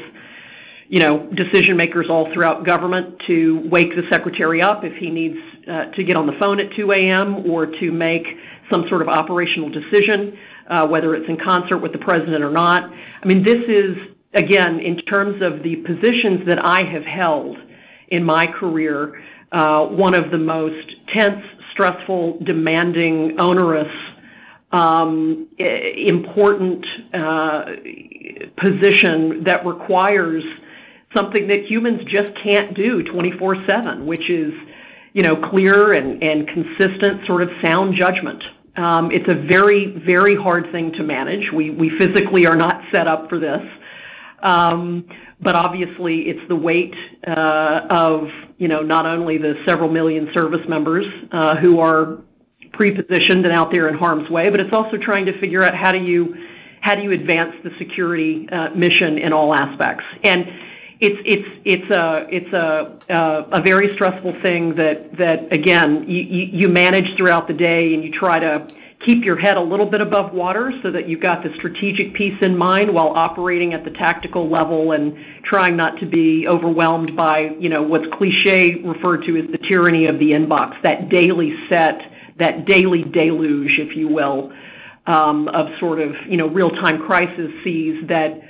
you 0.93 1.01
know, 1.01 1.27
decision 1.33 1.75
makers 1.75 2.11
all 2.11 2.31
throughout 2.35 2.67
government 2.67 3.19
to 3.21 3.67
wake 3.71 3.97
the 3.97 4.07
secretary 4.11 4.61
up 4.61 4.85
if 4.85 4.95
he 4.97 5.09
needs 5.09 5.39
uh, 5.67 5.87
to 5.87 6.05
get 6.05 6.17
on 6.17 6.27
the 6.27 6.35
phone 6.35 6.61
at 6.61 6.71
2 6.73 6.93
a.m. 6.93 7.51
or 7.51 7.65
to 7.65 7.91
make 7.91 8.27
some 8.71 8.87
sort 8.89 9.01
of 9.01 9.09
operational 9.09 9.71
decision, 9.71 10.37
uh, 10.67 10.87
whether 10.87 11.15
it's 11.15 11.27
in 11.31 11.39
concert 11.39 11.79
with 11.79 11.93
the 11.93 11.99
president 11.99 12.45
or 12.45 12.51
not. 12.51 12.93
I 12.93 13.27
mean, 13.27 13.43
this 13.43 13.65
is 13.69 13.97
again, 14.35 14.81
in 14.81 14.97
terms 14.99 15.43
of 15.43 15.63
the 15.63 15.77
positions 15.77 16.47
that 16.47 16.65
I 16.65 16.83
have 16.83 17.05
held 17.05 17.59
in 18.09 18.25
my 18.25 18.47
career, 18.47 19.23
uh, 19.53 19.87
one 19.87 20.15
of 20.15 20.31
the 20.31 20.39
most 20.39 20.95
tense, 21.09 21.45
stressful, 21.71 22.39
demanding, 22.43 23.39
onerous 23.41 23.93
um, 24.73 25.49
important 25.59 26.87
uh, 27.13 27.65
position 28.57 29.45
that 29.45 29.67
requires 29.67 30.45
something 31.15 31.49
that 31.49 31.67
humans 31.67 32.03
just 32.07 32.35
can't 32.35 32.75
do 32.75 33.03
24 33.03 33.67
7, 33.67 34.07
which 34.07 34.31
is 34.31 34.55
you 35.13 35.23
know, 35.23 35.37
clear 35.37 35.93
and, 35.93 36.23
and 36.23 36.49
consistent 36.49 37.27
sort 37.27 37.43
of 37.43 37.51
sound 37.63 37.95
judgment. 37.95 38.45
Um, 38.77 39.11
it's 39.11 39.29
a 39.29 39.35
very, 39.35 39.87
very 39.87 40.35
hard 40.35 40.73
thing 40.73 40.93
to 40.93 41.03
manage. 41.03 41.53
We, 41.53 41.71
we 41.71 41.91
physically 41.99 42.47
are 42.47 42.57
not 42.57 42.83
set 42.91 43.07
up 43.07 43.29
for 43.29 43.39
this. 43.39 43.63
Um, 44.43 45.09
but 45.41 45.57
obviously, 45.57 46.29
it's 46.29 46.47
the 46.49 46.57
weight 46.57 46.95
uh, 47.27 47.87
of, 47.91 48.29
you 48.59 48.69
know, 48.69 48.83
not 48.83 49.07
only 49.07 49.39
the 49.39 49.61
several 49.65 49.89
million 49.89 50.31
service 50.33 50.67
members 50.69 51.07
uh, 51.33 51.57
who 51.57 51.81
are 51.81 52.19
pre-positioned 52.73 53.45
and 53.45 53.53
out 53.53 53.73
there 53.73 53.89
in 53.89 53.95
harm's 53.95 54.29
way, 54.31 54.49
but 54.51 54.61
it's 54.61 54.73
also 54.73 54.97
trying 54.97 55.27
to 55.27 55.39
figure 55.41 55.63
out 55.63 55.75
how 55.75 55.93
do 55.93 55.99
you 55.99 56.37
how 56.81 56.97
do 56.97 57.03
you 57.03 57.13
advance 57.13 57.55
the 57.63 57.71
security 57.79 58.49
uh, 58.49 58.71
mission 58.71 59.17
in 59.17 59.33
all 59.33 59.55
aspects. 59.55 60.05
And 60.25 60.49
it's 61.01 61.21
it's 61.25 61.49
it's 61.65 61.91
a 61.91 62.27
it's 62.31 62.53
a 62.53 62.99
uh, 63.13 63.49
a 63.53 63.61
very 63.61 63.95
stressful 63.95 64.41
thing 64.43 64.75
that 64.77 65.17
that 65.17 65.53
again 65.53 66.09
you, 66.09 66.23
you 66.23 66.69
manage 66.69 67.17
throughout 67.17 67.49
the 67.49 67.55
day 67.55 67.95
and 67.95 68.05
you 68.05 68.11
try 68.13 68.39
to 68.39 68.67
keep 69.05 69.25
your 69.25 69.37
head 69.37 69.57
a 69.57 69.61
little 69.61 69.87
bit 69.87 70.01
above 70.01 70.33
water 70.33 70.73
so 70.83 70.91
that 70.91 71.09
you've 71.09 71.21
got 71.21 71.43
the 71.43 71.53
strategic 71.57 72.15
piece 72.15 72.39
in 72.43 72.57
mind 72.57 72.93
while 72.93 73.09
operating 73.09 73.75
at 73.75 73.85
the 73.85 73.91
tactical 73.91 74.49
level 74.49 74.93
and 74.93 75.17
trying 75.43 75.77
not 75.77 75.99
to 75.99 76.07
be 76.07 76.47
overwhelmed 76.47 77.15
by 77.17 77.55
you 77.59 77.69
know 77.69 77.83
what's 77.83 78.07
cliche 78.15 78.77
referred 78.77 79.25
to 79.25 79.37
as 79.37 79.51
the 79.51 79.59
tyranny 79.59 80.07
of 80.07 80.19
the 80.19 80.31
inbox 80.33 80.81
that 80.83 81.09
daily 81.09 81.55
set 81.69 82.01
that 82.39 82.65
daily 82.65 83.03
deluge 83.03 83.79
if 83.79 83.97
you 83.97 84.09
will 84.09 84.53
um, 85.07 85.49
of 85.49 85.69
sort 85.79 86.01
of 86.01 86.15
you 86.27 86.37
know 86.37 86.49
real 86.49 86.71
time 86.71 87.03
crisis 87.03 87.51
sees 87.65 88.07
that 88.07 88.41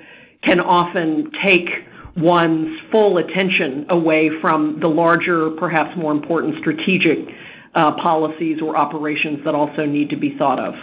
can 0.42 0.60
often 0.60 1.30
take 1.30 1.86
one's 2.16 2.78
full 2.90 3.18
attention 3.18 3.86
away 3.88 4.28
from 4.40 4.80
the 4.80 4.88
larger, 4.88 5.50
perhaps 5.52 5.96
more 5.96 6.12
important 6.12 6.58
strategic 6.58 7.26
uh, 7.74 7.92
policies 7.92 8.60
or 8.60 8.76
operations 8.76 9.44
that 9.44 9.54
also 9.54 9.86
need 9.86 10.10
to 10.10 10.16
be 10.16 10.36
thought 10.36 10.58
of. 10.58 10.74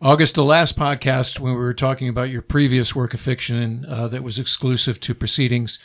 August, 0.00 0.34
the 0.36 0.44
last 0.44 0.78
podcast 0.78 1.40
when 1.40 1.52
we 1.52 1.58
were 1.58 1.74
talking 1.74 2.08
about 2.08 2.30
your 2.30 2.42
previous 2.42 2.94
work 2.94 3.14
of 3.14 3.20
fiction 3.20 3.84
uh, 3.88 4.06
that 4.08 4.22
was 4.22 4.38
exclusive 4.38 5.00
to 5.00 5.14
proceedings, 5.14 5.78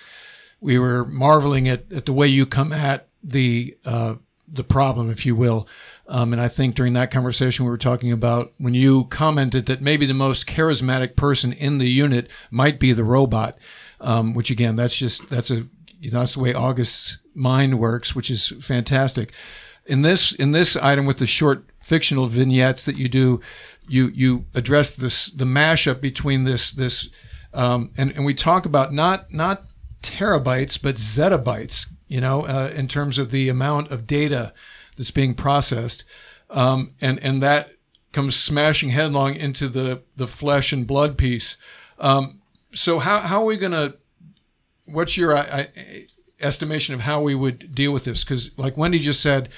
we 0.62 0.78
were 0.78 1.06
marveling 1.06 1.68
at, 1.68 1.92
at 1.92 2.06
the 2.06 2.14
way 2.14 2.28
you 2.28 2.46
come 2.46 2.72
at 2.72 3.08
the 3.24 3.76
uh, 3.86 4.16
the 4.48 4.64
problem, 4.64 5.10
if 5.10 5.26
you 5.26 5.36
will. 5.36 5.68
Um, 6.08 6.32
and 6.32 6.42
I 6.42 6.48
think 6.48 6.76
during 6.76 6.94
that 6.94 7.10
conversation, 7.10 7.66
we 7.66 7.72
were 7.72 7.78
talking 7.78 8.12
about 8.12 8.54
when 8.60 8.76
you 8.76 9.06
commented 9.06 9.66
that 9.66 9.82
maybe 9.82 10.06
the 10.06 10.14
most 10.14 10.46
charismatic 10.46 11.16
person 11.16 11.54
in 11.54 11.80
the 11.80 11.90
unit 11.90 12.30
might 12.52 12.80
be 12.80 12.92
the 12.92 13.04
robot 13.06 13.58
um, 14.04 14.34
which 14.34 14.52
again, 14.52 14.76
that's 14.76 14.96
just 14.96 15.30
that's 15.30 15.50
a 15.50 15.66
you 16.00 16.12
know, 16.12 16.20
that's 16.20 16.34
the 16.34 16.42
way 16.42 16.54
August's 16.54 17.20
mind 17.34 17.80
works, 17.80 18.14
which 18.14 18.30
is 18.30 18.50
fantastic. 18.62 19.34
In 19.86 20.02
this 20.02 20.32
in 20.32 20.52
this 20.52 20.76
item 20.76 21.06
with 21.06 21.18
the 21.18 21.28
short 21.28 21.66
fictional 21.82 22.28
vignettes 22.28 22.86
that 22.86 22.98
you 22.98 23.10
do, 23.10 23.42
you 23.88 24.08
you 24.08 24.46
address 24.54 24.92
this 24.92 25.28
the 25.28 25.46
mashup 25.46 26.02
between 26.02 26.46
this 26.46 26.72
this 26.72 27.10
um, 27.54 27.92
and 27.98 28.12
and 28.16 28.26
we 28.26 28.34
talk 28.34 28.66
about 28.66 28.94
not 28.94 29.34
not 29.34 29.66
terabytes 30.02 30.82
but 30.82 30.96
zettabytes, 30.96 31.88
you 32.08 32.22
know, 32.22 32.44
uh, 32.44 32.72
in 32.76 32.88
terms 32.88 33.18
of 33.18 33.32
the 33.32 33.50
amount 33.50 33.92
of 33.92 34.08
data 34.08 34.54
that's 34.96 35.12
being 35.12 35.34
processed, 35.34 36.04
um, 36.50 36.94
and 37.02 37.20
and 37.20 37.44
that 37.44 37.72
comes 38.14 38.36
smashing 38.36 38.90
headlong 38.90 39.36
into 39.36 39.68
the 39.68 40.02
the 40.16 40.28
flesh 40.28 40.72
and 40.72 40.88
blood 40.88 41.18
piece. 41.18 41.58
Um, 42.00 42.42
so 42.74 43.00
how 43.00 43.20
how 43.20 43.42
are 43.42 43.46
we 43.46 43.58
to? 43.58 43.98
What's 44.86 45.18
your 45.18 45.36
uh, 45.36 45.66
estimation 46.44 46.94
of 46.94 47.02
how 47.02 47.22
we 47.22 47.36
would 47.36 47.74
deal 47.74 47.92
with 47.92 48.06
this? 48.06 48.24
Because 48.24 48.58
like 48.58 48.78
Wendy 48.78 49.00
just 49.00 49.22
said, 49.22 49.50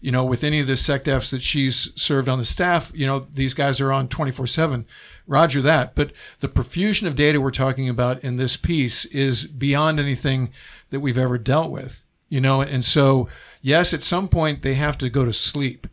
you 0.00 0.12
know, 0.12 0.24
with 0.24 0.44
any 0.44 0.60
of 0.60 0.66
the 0.66 0.74
SecDefs 0.74 1.30
that 1.30 1.42
she's 1.42 1.90
served 1.96 2.28
on 2.28 2.38
the 2.38 2.44
staff, 2.44 2.92
you 2.94 3.06
know, 3.06 3.26
these 3.32 3.54
guys 3.54 3.80
are 3.80 3.90
on 3.90 4.08
24 4.08 4.46
7. 4.46 4.84
Roger 5.26 5.62
that. 5.62 5.94
But 5.94 6.12
the 6.40 6.48
profusion 6.48 7.06
of 7.06 7.16
data 7.16 7.40
we're 7.40 7.50
talking 7.50 7.88
about 7.88 8.22
in 8.22 8.36
this 8.36 8.56
piece 8.56 9.06
is 9.06 9.46
beyond 9.46 9.98
anything 9.98 10.52
that 10.90 11.00
we've 11.00 11.16
ever 11.16 11.38
dealt 11.38 11.70
with, 11.70 12.04
you 12.28 12.40
know, 12.40 12.60
and 12.60 12.84
so, 12.84 13.28
yes, 13.62 13.94
at 13.94 14.02
some 14.02 14.28
point 14.28 14.62
they 14.62 14.74
have 14.74 14.98
to 14.98 15.08
go 15.08 15.24
to 15.24 15.32
sleep. 15.32 15.86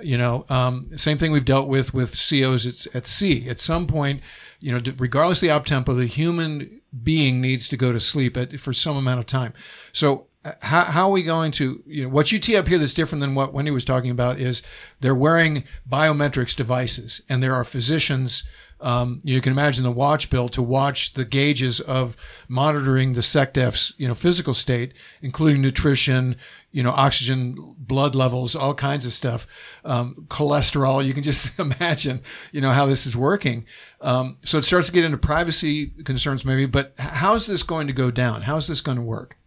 You 0.00 0.18
know, 0.18 0.44
um, 0.50 0.96
same 0.96 1.18
thing 1.18 1.32
we've 1.32 1.44
dealt 1.44 1.68
with 1.68 1.94
with 1.94 2.12
COs 2.12 2.66
at, 2.66 2.94
at 2.94 3.06
sea. 3.06 3.48
At 3.48 3.58
some 3.58 3.86
point, 3.86 4.20
you 4.60 4.70
know, 4.70 4.80
regardless 4.98 5.38
of 5.38 5.48
the 5.48 5.50
op 5.50 5.64
tempo, 5.64 5.94
the 5.94 6.06
human 6.06 6.82
being 7.02 7.40
needs 7.40 7.68
to 7.68 7.76
go 7.76 7.92
to 7.92 8.00
sleep 8.00 8.36
at, 8.36 8.58
for 8.60 8.72
some 8.72 8.96
amount 8.96 9.20
of 9.20 9.26
time. 9.26 9.52
So 9.92 10.26
uh, 10.44 10.52
how, 10.62 10.82
how 10.84 11.06
are 11.06 11.12
we 11.12 11.22
going 11.22 11.52
to, 11.52 11.82
you 11.86 12.04
know, 12.04 12.08
what 12.08 12.30
you 12.32 12.38
tee 12.38 12.56
up 12.56 12.68
here 12.68 12.78
that's 12.78 12.94
different 12.94 13.20
than 13.20 13.34
what 13.34 13.52
Wendy 13.52 13.70
was 13.70 13.84
talking 13.84 14.10
about 14.10 14.38
is 14.38 14.62
they're 15.00 15.14
wearing 15.14 15.64
biometrics 15.88 16.54
devices 16.54 17.22
and 17.28 17.42
there 17.42 17.54
are 17.54 17.64
physicians 17.64 18.48
um, 18.80 19.20
you 19.24 19.40
can 19.40 19.52
imagine 19.52 19.84
the 19.84 19.90
watch 19.90 20.28
bill 20.28 20.48
to 20.50 20.62
watch 20.62 21.14
the 21.14 21.24
gauges 21.24 21.80
of 21.80 22.16
monitoring 22.48 23.14
the 23.14 23.22
SecDef's, 23.22 23.94
you 23.96 24.06
know, 24.06 24.14
physical 24.14 24.52
state, 24.52 24.92
including 25.22 25.62
nutrition, 25.62 26.36
you 26.72 26.82
know, 26.82 26.90
oxygen, 26.90 27.56
blood 27.78 28.14
levels, 28.14 28.54
all 28.54 28.74
kinds 28.74 29.06
of 29.06 29.12
stuff, 29.12 29.46
um, 29.84 30.26
cholesterol. 30.28 31.04
You 31.04 31.14
can 31.14 31.22
just 31.22 31.58
imagine, 31.58 32.20
you 32.52 32.60
know, 32.60 32.70
how 32.70 32.86
this 32.86 33.06
is 33.06 33.16
working. 33.16 33.64
Um, 34.02 34.36
so 34.44 34.58
it 34.58 34.62
starts 34.62 34.88
to 34.88 34.92
get 34.92 35.04
into 35.04 35.16
privacy 35.16 35.86
concerns, 36.04 36.44
maybe. 36.44 36.66
But 36.66 36.92
how's 36.98 37.46
this 37.46 37.62
going 37.62 37.86
to 37.86 37.94
go 37.94 38.10
down? 38.10 38.42
How's 38.42 38.68
this 38.68 38.82
going 38.82 38.96
to 38.96 39.02
work? 39.02 39.38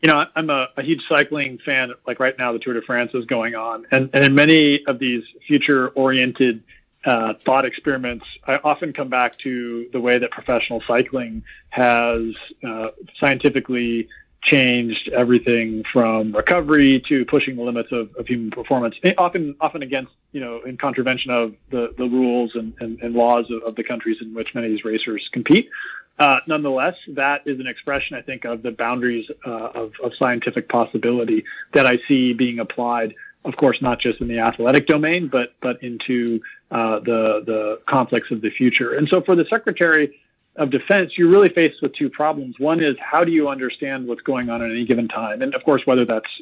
You 0.00 0.12
know, 0.12 0.26
I'm 0.34 0.50
a, 0.50 0.68
a, 0.76 0.82
huge 0.82 1.06
cycling 1.08 1.58
fan. 1.58 1.92
Like 2.08 2.18
right 2.18 2.36
now, 2.36 2.52
the 2.52 2.58
Tour 2.58 2.74
de 2.74 2.82
France 2.82 3.12
is 3.14 3.24
going 3.24 3.54
on, 3.54 3.86
and 3.92 4.10
and 4.12 4.24
in 4.24 4.34
many 4.34 4.84
of 4.86 4.98
these 4.98 5.22
future-oriented 5.46 6.60
uh, 7.04 7.34
thought 7.44 7.64
experiments, 7.64 8.24
I 8.46 8.56
often 8.62 8.92
come 8.92 9.08
back 9.08 9.36
to 9.38 9.88
the 9.92 10.00
way 10.00 10.18
that 10.18 10.30
professional 10.30 10.82
cycling 10.86 11.42
has 11.70 12.34
uh, 12.62 12.88
scientifically 13.18 14.08
changed 14.42 15.08
everything 15.08 15.84
from 15.92 16.32
recovery 16.34 17.00
to 17.00 17.24
pushing 17.24 17.56
the 17.56 17.62
limits 17.62 17.92
of, 17.92 18.14
of 18.16 18.26
human 18.26 18.50
performance, 18.50 18.96
often 19.16 19.54
often 19.60 19.82
against 19.82 20.12
you 20.32 20.40
know 20.40 20.60
in 20.62 20.76
contravention 20.76 21.30
of 21.30 21.54
the, 21.70 21.94
the 21.96 22.04
rules 22.04 22.54
and, 22.56 22.74
and, 22.80 23.00
and 23.00 23.14
laws 23.14 23.50
of, 23.50 23.62
of, 23.62 23.76
the 23.76 23.84
countries 23.84 24.18
in 24.20 24.34
which 24.34 24.54
many 24.54 24.66
of 24.66 24.72
these 24.72 24.84
racers 24.84 25.28
compete. 25.32 25.70
Uh, 26.18 26.40
nonetheless, 26.46 26.96
that 27.08 27.46
is 27.46 27.58
an 27.58 27.66
expression, 27.66 28.16
I 28.16 28.22
think, 28.22 28.44
of 28.44 28.62
the 28.62 28.70
boundaries 28.70 29.30
uh, 29.46 29.50
of, 29.50 29.92
of 30.02 30.14
scientific 30.16 30.68
possibility 30.68 31.44
that 31.72 31.86
I 31.86 31.98
see 32.06 32.32
being 32.32 32.58
applied 32.58 33.14
of 33.44 33.56
course, 33.56 33.82
not 33.82 33.98
just 33.98 34.20
in 34.20 34.28
the 34.28 34.38
athletic 34.38 34.86
domain, 34.86 35.28
but 35.28 35.54
but 35.60 35.82
into 35.82 36.40
uh, 36.70 36.98
the 37.00 37.42
the 37.44 37.80
conflicts 37.86 38.30
of 38.30 38.40
the 38.40 38.50
future. 38.50 38.94
And 38.94 39.08
so, 39.08 39.20
for 39.20 39.34
the 39.34 39.44
Secretary 39.46 40.20
of 40.56 40.70
Defense, 40.70 41.16
you're 41.16 41.28
really 41.28 41.48
faced 41.48 41.82
with 41.82 41.92
two 41.94 42.10
problems. 42.10 42.58
One 42.58 42.80
is 42.80 42.96
how 43.00 43.24
do 43.24 43.32
you 43.32 43.48
understand 43.48 44.06
what's 44.06 44.22
going 44.22 44.50
on 44.50 44.62
at 44.62 44.70
any 44.70 44.84
given 44.84 45.08
time, 45.08 45.42
and 45.42 45.54
of 45.54 45.64
course, 45.64 45.86
whether 45.86 46.04
that's 46.04 46.40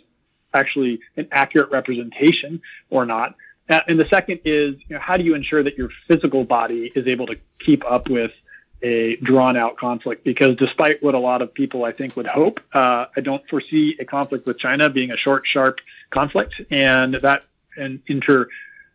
actually 0.52 1.00
an 1.16 1.28
accurate 1.30 1.70
representation 1.70 2.60
or 2.90 3.06
not. 3.06 3.34
Uh, 3.68 3.80
and 3.86 4.00
the 4.00 4.08
second 4.08 4.40
is 4.44 4.74
you 4.88 4.96
know, 4.96 4.98
how 4.98 5.16
do 5.16 5.22
you 5.22 5.34
ensure 5.34 5.62
that 5.62 5.78
your 5.78 5.90
physical 6.08 6.44
body 6.44 6.90
is 6.94 7.06
able 7.06 7.26
to 7.26 7.36
keep 7.60 7.84
up 7.88 8.08
with 8.08 8.32
a 8.82 9.16
drawn 9.16 9.56
out 9.56 9.76
conflict 9.76 10.24
because 10.24 10.56
despite 10.56 11.02
what 11.02 11.14
a 11.14 11.18
lot 11.18 11.42
of 11.42 11.52
people 11.52 11.84
I 11.84 11.92
think 11.92 12.16
would 12.16 12.26
hope, 12.26 12.60
uh, 12.72 13.06
I 13.16 13.20
don't 13.20 13.46
foresee 13.48 13.96
a 14.00 14.04
conflict 14.04 14.46
with 14.46 14.58
China 14.58 14.88
being 14.88 15.10
a 15.10 15.16
short, 15.16 15.46
sharp 15.46 15.80
conflict, 16.10 16.60
and 16.70 17.14
that 17.14 17.46
and 17.76 18.00
inter 18.06 18.48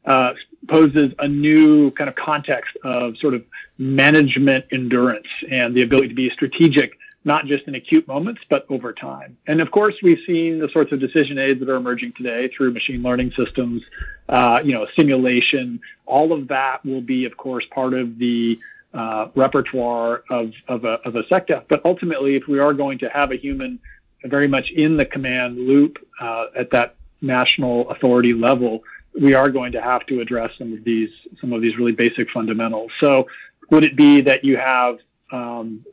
uh, 0.05 0.33
poses 0.67 1.13
a 1.19 1.27
new 1.27 1.91
kind 1.91 2.09
of 2.09 2.15
context 2.15 2.77
of 2.83 3.17
sort 3.17 3.33
of 3.33 3.43
management 3.77 4.65
endurance 4.71 5.27
and 5.49 5.75
the 5.75 5.81
ability 5.81 6.09
to 6.09 6.13
be 6.13 6.29
strategic, 6.29 6.97
not 7.23 7.45
just 7.45 7.67
in 7.67 7.75
acute 7.75 8.07
moments, 8.07 8.41
but 8.47 8.65
over 8.69 8.93
time. 8.93 9.37
And 9.47 9.61
of 9.61 9.71
course, 9.71 9.95
we've 10.03 10.23
seen 10.25 10.59
the 10.59 10.69
sorts 10.69 10.91
of 10.91 10.99
decision 10.99 11.37
aids 11.37 11.59
that 11.59 11.69
are 11.69 11.75
emerging 11.75 12.13
today 12.13 12.47
through 12.49 12.71
machine 12.71 13.01
learning 13.01 13.31
systems, 13.31 13.83
uh, 14.29 14.61
you 14.63 14.73
know, 14.73 14.87
simulation. 14.95 15.81
All 16.05 16.31
of 16.33 16.47
that 16.49 16.85
will 16.85 17.01
be, 17.01 17.25
of 17.25 17.35
course, 17.37 17.65
part 17.65 17.93
of 17.93 18.17
the 18.19 18.59
uh, 18.93 19.27
repertoire 19.35 20.23
of, 20.29 20.53
of, 20.67 20.85
a, 20.85 20.99
of 21.05 21.15
a 21.15 21.23
SecDef. 21.23 21.63
But 21.67 21.81
ultimately, 21.83 22.35
if 22.35 22.47
we 22.47 22.59
are 22.59 22.73
going 22.73 22.99
to 22.99 23.09
have 23.09 23.31
a 23.31 23.35
human 23.35 23.79
very 24.23 24.47
much 24.47 24.71
in 24.71 24.97
the 24.97 25.05
command 25.05 25.57
loop 25.57 25.99
uh, 26.19 26.47
at 26.55 26.71
that 26.71 26.94
national 27.21 27.89
authority 27.89 28.33
level, 28.33 28.83
we 29.19 29.33
are 29.33 29.49
going 29.49 29.71
to 29.73 29.81
have 29.81 30.05
to 30.07 30.19
address 30.21 30.51
some 30.57 30.73
of 30.73 30.83
these 30.83 31.09
some 31.39 31.53
of 31.53 31.61
these 31.61 31.77
really 31.77 31.93
basic 31.93 32.29
fundamentals. 32.31 32.91
So, 32.99 33.27
would 33.69 33.83
it 33.83 33.95
be 33.95 34.21
that 34.21 34.43
you 34.43 34.57
have 34.57 34.99
um, 35.31 35.85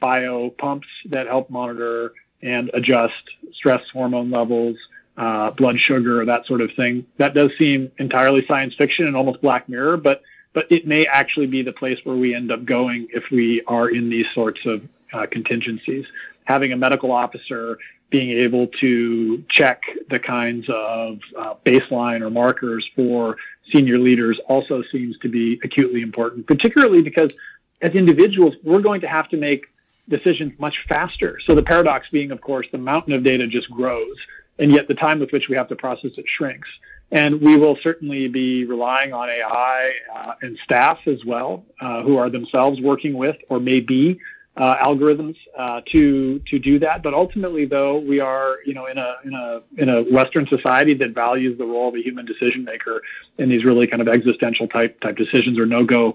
bio 0.00 0.50
pumps 0.50 0.88
that 1.06 1.26
help 1.26 1.50
monitor 1.50 2.12
and 2.42 2.70
adjust 2.74 3.22
stress 3.52 3.82
hormone 3.92 4.30
levels? 4.30 4.76
uh, 5.20 5.50
blood 5.50 5.78
sugar 5.78 6.24
that 6.24 6.46
sort 6.46 6.62
of 6.62 6.72
thing. 6.72 7.06
That 7.18 7.34
does 7.34 7.50
seem 7.58 7.92
entirely 7.98 8.46
science 8.46 8.74
fiction 8.74 9.06
and 9.06 9.14
almost 9.14 9.42
Black 9.42 9.68
Mirror, 9.68 9.98
but 9.98 10.22
but 10.52 10.66
it 10.70 10.86
may 10.86 11.06
actually 11.06 11.46
be 11.46 11.62
the 11.62 11.72
place 11.72 11.98
where 12.04 12.16
we 12.16 12.34
end 12.34 12.50
up 12.50 12.64
going 12.64 13.08
if 13.12 13.30
we 13.30 13.62
are 13.66 13.88
in 13.88 14.08
these 14.08 14.28
sorts 14.30 14.64
of 14.66 14.82
uh, 15.12 15.26
contingencies. 15.26 16.06
Having 16.44 16.72
a 16.72 16.76
medical 16.76 17.12
officer 17.12 17.78
being 18.10 18.30
able 18.30 18.66
to 18.66 19.42
check 19.48 19.82
the 20.08 20.18
kinds 20.18 20.68
of 20.68 21.20
uh, 21.38 21.54
baseline 21.64 22.20
or 22.22 22.30
markers 22.30 22.88
for 22.96 23.36
senior 23.72 23.98
leaders 23.98 24.38
also 24.48 24.82
seems 24.90 25.16
to 25.18 25.28
be 25.28 25.60
acutely 25.62 26.02
important, 26.02 26.46
particularly 26.46 27.02
because 27.02 27.36
as 27.80 27.94
individuals, 27.94 28.54
we're 28.62 28.80
going 28.80 29.00
to 29.00 29.08
have 29.08 29.28
to 29.28 29.36
make 29.36 29.66
decisions 30.08 30.52
much 30.58 30.84
faster. 30.88 31.38
So 31.46 31.54
the 31.54 31.62
paradox 31.62 32.10
being, 32.10 32.32
of 32.32 32.40
course, 32.40 32.66
the 32.72 32.78
mountain 32.78 33.14
of 33.14 33.22
data 33.22 33.46
just 33.46 33.70
grows, 33.70 34.16
and 34.58 34.72
yet 34.72 34.88
the 34.88 34.94
time 34.94 35.20
with 35.20 35.32
which 35.32 35.48
we 35.48 35.56
have 35.56 35.68
to 35.68 35.76
process 35.76 36.18
it 36.18 36.26
shrinks. 36.28 36.70
And 37.12 37.40
we 37.40 37.56
will 37.56 37.76
certainly 37.82 38.28
be 38.28 38.64
relying 38.64 39.12
on 39.12 39.28
AI 39.28 39.92
uh, 40.14 40.34
and 40.42 40.58
staff 40.62 40.98
as 41.06 41.24
well, 41.24 41.64
uh, 41.80 42.02
who 42.02 42.16
are 42.16 42.30
themselves 42.30 42.80
working 42.80 43.14
with 43.14 43.36
or 43.48 43.58
may 43.58 43.80
be 43.80 44.20
uh, 44.56 44.76
algorithms 44.76 45.36
uh, 45.56 45.80
to 45.86 46.38
to 46.40 46.58
do 46.58 46.78
that. 46.80 47.02
But 47.02 47.14
ultimately, 47.14 47.64
though, 47.64 47.98
we 47.98 48.20
are 48.20 48.58
you 48.64 48.74
know 48.74 48.86
in 48.86 48.98
a 48.98 49.16
in 49.24 49.34
a 49.34 49.62
in 49.76 49.88
a 49.88 50.02
Western 50.02 50.46
society 50.46 50.94
that 50.94 51.10
values 51.10 51.56
the 51.58 51.64
role 51.64 51.88
of 51.88 51.94
a 51.94 52.02
human 52.02 52.26
decision 52.26 52.64
maker 52.64 53.02
in 53.38 53.48
these 53.48 53.64
really 53.64 53.86
kind 53.86 54.02
of 54.02 54.08
existential 54.08 54.68
type 54.68 55.00
type 55.00 55.16
decisions 55.16 55.58
or 55.58 55.66
no 55.66 55.84
go 55.84 56.14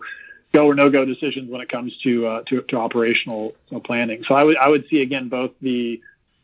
go 0.54 0.68
or 0.68 0.76
no 0.76 0.90
go 0.90 1.06
decisions 1.06 1.50
when 1.50 1.62
it 1.62 1.70
comes 1.70 1.98
to 2.00 2.28
uh, 2.28 2.42
to, 2.44 2.62
to 2.64 2.78
operational 2.78 3.54
planning. 3.84 4.24
So 4.24 4.36
I 4.36 4.44
would 4.44 4.58
I 4.58 4.70
would 4.70 4.88
see 4.90 5.02
again 5.02 5.30
both 5.30 5.52
the 5.62 6.02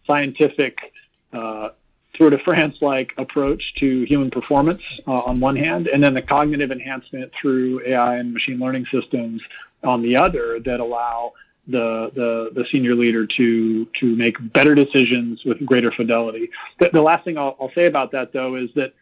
scientific 0.07 0.93
uh, 1.33 1.69
Tour 2.13 2.29
de 2.29 2.39
France 2.39 2.77
like 2.81 3.13
approach 3.17 3.75
to 3.75 4.03
human 4.03 4.29
performance 4.29 4.81
uh, 5.07 5.11
on 5.11 5.39
one 5.39 5.55
hand, 5.55 5.87
and 5.87 6.03
then 6.03 6.13
the 6.13 6.21
cognitive 6.21 6.71
enhancement 6.71 7.31
through 7.33 7.85
AI 7.85 8.17
and 8.17 8.33
machine 8.33 8.59
learning 8.59 8.85
systems 8.91 9.41
on 9.83 10.01
the 10.01 10.17
other 10.17 10.59
that 10.59 10.79
allow 10.79 11.33
the, 11.67 12.11
the, 12.13 12.51
the 12.53 12.65
senior 12.71 12.95
leader 12.95 13.25
to 13.25 13.85
to 13.85 14.15
make 14.15 14.35
better 14.51 14.75
decisions 14.75 15.43
with 15.45 15.63
greater 15.65 15.91
fidelity. 15.91 16.49
The, 16.79 16.89
the 16.91 17.01
last 17.01 17.23
thing 17.23 17.37
I'll, 17.37 17.55
I'll 17.59 17.71
say 17.73 17.85
about 17.85 18.11
that 18.11 18.33
though 18.33 18.55
is 18.55 18.69
that 18.75 18.93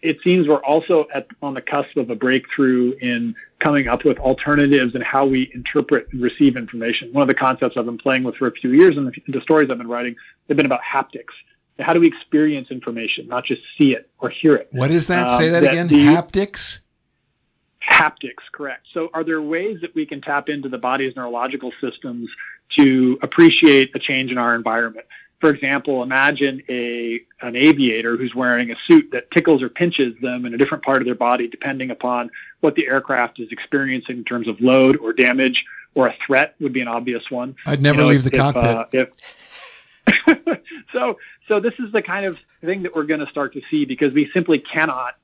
it 0.00 0.18
seems 0.22 0.46
we're 0.46 0.62
also 0.62 1.06
at, 1.12 1.26
on 1.42 1.54
the 1.54 1.60
cusp 1.60 1.96
of 1.96 2.10
a 2.10 2.14
breakthrough 2.14 2.92
in 3.00 3.34
coming 3.58 3.88
up 3.88 4.04
with 4.04 4.18
alternatives 4.18 4.94
and 4.94 5.02
how 5.02 5.26
we 5.26 5.50
interpret 5.54 6.06
and 6.12 6.22
receive 6.22 6.56
information. 6.56 7.12
One 7.12 7.22
of 7.22 7.28
the 7.28 7.34
concepts 7.34 7.76
I've 7.76 7.84
been 7.84 7.98
playing 7.98 8.22
with 8.22 8.36
for 8.36 8.46
a 8.46 8.52
few 8.52 8.70
years 8.70 8.96
and 8.96 9.08
the, 9.08 9.32
the 9.32 9.40
stories 9.40 9.70
I've 9.70 9.78
been 9.78 9.88
writing 9.88 10.14
they've 10.46 10.56
been 10.56 10.66
about 10.66 10.80
haptics. 10.82 11.34
How 11.80 11.92
do 11.92 12.00
we 12.00 12.08
experience 12.08 12.72
information, 12.72 13.28
not 13.28 13.44
just 13.44 13.62
see 13.76 13.92
it 13.92 14.10
or 14.18 14.28
hear 14.28 14.56
it? 14.56 14.68
What 14.72 14.90
is 14.90 15.06
that? 15.06 15.28
Um, 15.28 15.38
Say 15.38 15.48
that, 15.50 15.60
that 15.60 15.72
again. 15.72 15.86
The, 15.86 16.06
haptics? 16.06 16.80
Haptics, 17.88 18.44
correct. 18.52 18.86
So, 18.92 19.10
are 19.14 19.24
there 19.24 19.40
ways 19.40 19.80
that 19.80 19.94
we 19.94 20.06
can 20.06 20.20
tap 20.20 20.48
into 20.48 20.68
the 20.68 20.78
body's 20.78 21.16
neurological 21.16 21.72
systems 21.80 22.28
to 22.70 23.18
appreciate 23.22 23.94
a 23.94 23.98
change 23.98 24.30
in 24.30 24.38
our 24.38 24.54
environment? 24.54 25.06
For 25.40 25.50
example, 25.50 26.02
imagine 26.02 26.62
a 26.68 27.20
an 27.40 27.56
aviator 27.56 28.16
who's 28.16 28.34
wearing 28.34 28.70
a 28.70 28.76
suit 28.86 29.10
that 29.12 29.30
tickles 29.30 29.62
or 29.62 29.68
pinches 29.68 30.14
them 30.20 30.44
in 30.44 30.54
a 30.54 30.58
different 30.58 30.84
part 30.84 31.00
of 31.00 31.06
their 31.06 31.14
body, 31.14 31.48
depending 31.48 31.90
upon 31.90 32.30
what 32.60 32.74
the 32.74 32.86
aircraft 32.86 33.38
is 33.38 33.50
experiencing 33.50 34.18
in 34.18 34.24
terms 34.24 34.48
of 34.48 34.60
load 34.60 34.96
or 34.98 35.12
damage 35.12 35.64
or 35.94 36.08
a 36.08 36.14
threat 36.26 36.54
would 36.60 36.72
be 36.72 36.80
an 36.80 36.88
obvious 36.88 37.30
one. 37.30 37.56
I'd 37.66 37.80
never 37.80 37.98
you 37.98 38.04
know, 38.04 38.10
leave 38.10 38.24
the 38.24 38.30
if, 38.32 38.36
cockpit. 38.36 38.64
Uh, 38.64 38.84
if 38.92 40.58
so, 40.92 41.18
so 41.46 41.60
this 41.60 41.74
is 41.78 41.90
the 41.92 42.02
kind 42.02 42.26
of 42.26 42.38
thing 42.60 42.82
that 42.82 42.94
we're 42.94 43.04
going 43.04 43.20
to 43.20 43.26
start 43.26 43.52
to 43.54 43.62
see 43.70 43.84
because 43.84 44.12
we 44.12 44.30
simply 44.32 44.58
cannot 44.58 45.16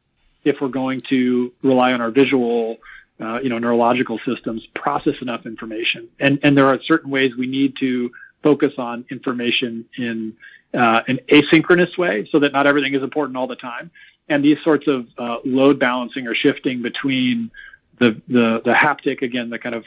if 0.45 0.61
we're 0.61 0.69
going 0.69 1.01
to 1.01 1.53
rely 1.63 1.93
on 1.93 2.01
our 2.01 2.11
visual, 2.11 2.79
uh, 3.21 3.41
you 3.43 3.49
know, 3.49 3.59
neurological 3.59 4.19
systems, 4.25 4.67
process 4.75 5.15
enough 5.21 5.47
information. 5.47 6.09
And 6.21 6.39
and 6.45 6.57
there 6.59 6.67
are 6.67 6.81
certain 6.83 7.11
ways 7.11 7.35
we 7.37 7.47
need 7.47 7.77
to 7.77 8.11
focus 8.43 8.75
on 8.77 9.05
information 9.11 9.87
in 9.97 10.37
uh, 10.75 11.01
an 11.09 11.19
asynchronous 11.29 11.97
way, 11.97 12.29
so 12.31 12.39
that 12.41 12.53
not 12.53 12.67
everything 12.67 12.95
is 12.95 13.03
important 13.03 13.37
all 13.37 13.47
the 13.47 13.57
time. 13.57 13.91
And 14.29 14.45
these 14.45 14.59
sorts 14.63 14.87
of 14.87 15.07
uh, 15.19 15.39
load 15.45 15.79
balancing 15.79 16.27
or 16.27 16.35
shifting 16.35 16.83
between 16.83 17.51
the, 17.99 18.21
the 18.29 18.61
the 18.65 18.73
haptic, 18.73 19.23
again, 19.23 19.51
the 19.51 19.59
kind 19.59 19.75
of 19.75 19.85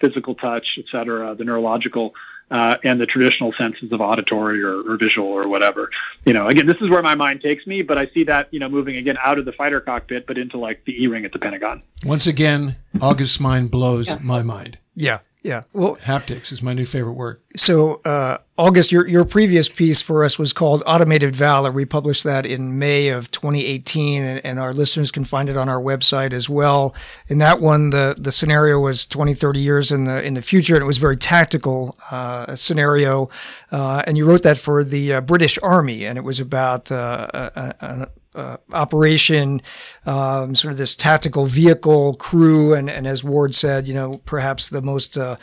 physical 0.00 0.34
touch, 0.34 0.78
et 0.78 0.88
cetera, 0.88 1.34
the 1.34 1.44
neurological 1.44 2.14
uh, 2.50 2.76
and 2.84 3.00
the 3.00 3.06
traditional 3.06 3.52
senses 3.54 3.90
of 3.92 4.00
auditory 4.00 4.62
or, 4.62 4.80
or, 4.88 4.96
visual 4.96 5.28
or 5.28 5.48
whatever. 5.48 5.90
You 6.24 6.32
know, 6.32 6.46
again, 6.46 6.66
this 6.66 6.76
is 6.80 6.88
where 6.88 7.02
my 7.02 7.14
mind 7.14 7.40
takes 7.40 7.66
me, 7.66 7.82
but 7.82 7.98
I 7.98 8.06
see 8.08 8.24
that, 8.24 8.48
you 8.52 8.60
know, 8.60 8.68
moving 8.68 8.96
again 8.96 9.16
out 9.22 9.38
of 9.38 9.44
the 9.44 9.52
fighter 9.52 9.80
cockpit, 9.80 10.26
but 10.26 10.38
into 10.38 10.56
like 10.56 10.84
the 10.84 11.02
E 11.02 11.08
ring 11.08 11.24
at 11.24 11.32
the 11.32 11.38
Pentagon. 11.38 11.82
Once 12.04 12.26
again, 12.26 12.76
August's 13.00 13.40
mind 13.40 13.70
blows 13.70 14.08
yeah. 14.08 14.18
my 14.22 14.42
mind. 14.42 14.78
Yeah. 14.94 15.18
Yeah. 15.46 15.62
Well, 15.72 15.94
haptics 16.02 16.50
is 16.50 16.60
my 16.60 16.72
new 16.72 16.84
favorite 16.84 17.12
word. 17.12 17.40
So, 17.54 18.00
uh, 18.04 18.38
August, 18.58 18.90
your, 18.90 19.06
your 19.06 19.24
previous 19.24 19.68
piece 19.68 20.02
for 20.02 20.24
us 20.24 20.40
was 20.40 20.52
called 20.52 20.82
Automated 20.86 21.36
Valor. 21.36 21.70
We 21.70 21.84
published 21.84 22.24
that 22.24 22.44
in 22.44 22.80
May 22.80 23.10
of 23.10 23.30
2018, 23.30 24.24
and, 24.24 24.44
and, 24.44 24.58
our 24.58 24.74
listeners 24.74 25.12
can 25.12 25.24
find 25.24 25.48
it 25.48 25.56
on 25.56 25.68
our 25.68 25.80
website 25.80 26.32
as 26.32 26.48
well. 26.48 26.96
In 27.28 27.38
that 27.38 27.60
one, 27.60 27.90
the, 27.90 28.16
the 28.18 28.32
scenario 28.32 28.80
was 28.80 29.06
20, 29.06 29.34
30 29.34 29.60
years 29.60 29.92
in 29.92 30.02
the 30.02 30.20
in 30.20 30.34
the 30.34 30.42
future, 30.42 30.74
and 30.74 30.82
it 30.82 30.86
was 30.86 30.98
very 30.98 31.16
tactical 31.16 31.96
uh, 32.10 32.56
scenario. 32.56 33.30
Uh, 33.70 34.02
and 34.04 34.18
you 34.18 34.26
wrote 34.26 34.42
that 34.42 34.58
for 34.58 34.82
the 34.82 35.14
uh, 35.14 35.20
British 35.20 35.60
Army, 35.62 36.06
and 36.06 36.18
it 36.18 36.22
was 36.22 36.40
about 36.40 36.90
uh, 36.90 37.28
a, 37.32 37.74
a, 37.80 38.08
uh, 38.36 38.58
operation, 38.72 39.62
um, 40.04 40.54
sort 40.54 40.72
of 40.72 40.78
this 40.78 40.94
tactical 40.94 41.46
vehicle 41.46 42.14
crew, 42.14 42.74
and, 42.74 42.90
and 42.90 43.06
as 43.06 43.24
Ward 43.24 43.54
said, 43.54 43.88
you 43.88 43.94
know, 43.94 44.20
perhaps 44.24 44.68
the 44.68 44.82
most 44.82 45.16
uh, 45.16 45.36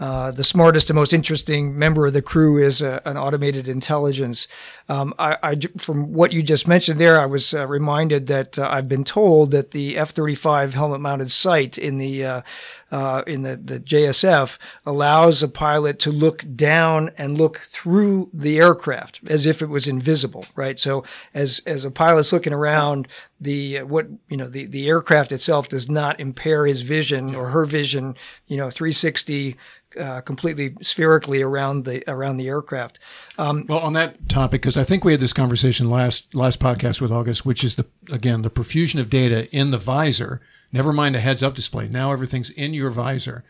uh, 0.00 0.30
the 0.30 0.44
smartest 0.44 0.88
and 0.90 0.94
most 0.94 1.12
interesting 1.12 1.76
member 1.76 2.06
of 2.06 2.12
the 2.12 2.22
crew 2.22 2.56
is 2.56 2.80
a, 2.80 3.02
an 3.04 3.16
automated 3.16 3.66
intelligence. 3.66 4.46
Um, 4.88 5.12
I, 5.18 5.36
I, 5.42 5.56
from 5.76 6.14
what 6.14 6.32
you 6.32 6.42
just 6.42 6.66
mentioned 6.66 6.98
there, 6.98 7.20
I 7.20 7.26
was 7.26 7.52
uh, 7.52 7.66
reminded 7.66 8.26
that 8.28 8.58
uh, 8.58 8.68
I've 8.70 8.88
been 8.88 9.04
told 9.04 9.50
that 9.50 9.72
the 9.72 9.98
F-35 9.98 10.72
helmet-mounted 10.72 11.30
sight 11.30 11.76
in 11.76 11.98
the 11.98 12.24
uh, 12.24 12.42
uh, 12.90 13.22
in 13.26 13.42
the, 13.42 13.56
the 13.56 13.80
JSF 13.80 14.56
allows 14.86 15.42
a 15.42 15.48
pilot 15.48 15.98
to 15.98 16.10
look 16.10 16.42
down 16.56 17.10
and 17.18 17.36
look 17.36 17.58
through 17.58 18.30
the 18.32 18.58
aircraft 18.58 19.20
as 19.28 19.44
if 19.44 19.60
it 19.60 19.68
was 19.68 19.86
invisible, 19.86 20.46
right? 20.56 20.78
So 20.78 21.04
as 21.34 21.60
as 21.66 21.84
a 21.84 21.90
pilot's 21.90 22.32
looking 22.32 22.54
around, 22.54 23.08
the 23.38 23.82
what 23.82 24.06
you 24.28 24.38
know 24.38 24.48
the 24.48 24.64
the 24.64 24.88
aircraft 24.88 25.32
itself 25.32 25.68
does 25.68 25.90
not 25.90 26.18
impair 26.18 26.64
his 26.64 26.80
vision 26.80 27.34
or 27.34 27.48
her 27.48 27.66
vision, 27.66 28.16
you 28.46 28.56
know, 28.56 28.70
360 28.70 29.56
uh, 29.98 30.20
completely 30.20 30.74
spherically 30.82 31.42
around 31.42 31.84
the 31.84 32.02
around 32.10 32.36
the 32.36 32.48
aircraft. 32.48 32.98
Um, 33.38 33.64
well, 33.68 33.80
on 33.80 33.94
that 33.94 34.28
topic, 34.28 34.62
because 34.62 34.76
I 34.78 34.84
think 34.84 35.04
we 35.04 35.12
had 35.12 35.20
this 35.20 35.32
conversation 35.32 35.90
last 35.90 36.34
last 36.34 36.60
podcast 36.60 37.00
with 37.00 37.12
August, 37.12 37.44
which 37.46 37.64
is 37.64 37.76
the 37.76 37.86
again 38.10 38.42
the 38.42 38.50
profusion 38.50 39.00
of 39.00 39.10
data 39.10 39.50
in 39.54 39.70
the 39.70 39.78
visor. 39.78 40.40
Never 40.72 40.92
mind 40.92 41.16
a 41.16 41.20
heads 41.20 41.42
up 41.42 41.54
display. 41.54 41.88
Now 41.88 42.12
everything's 42.12 42.50
in 42.50 42.74
your 42.74 42.90
visor, 42.90 43.44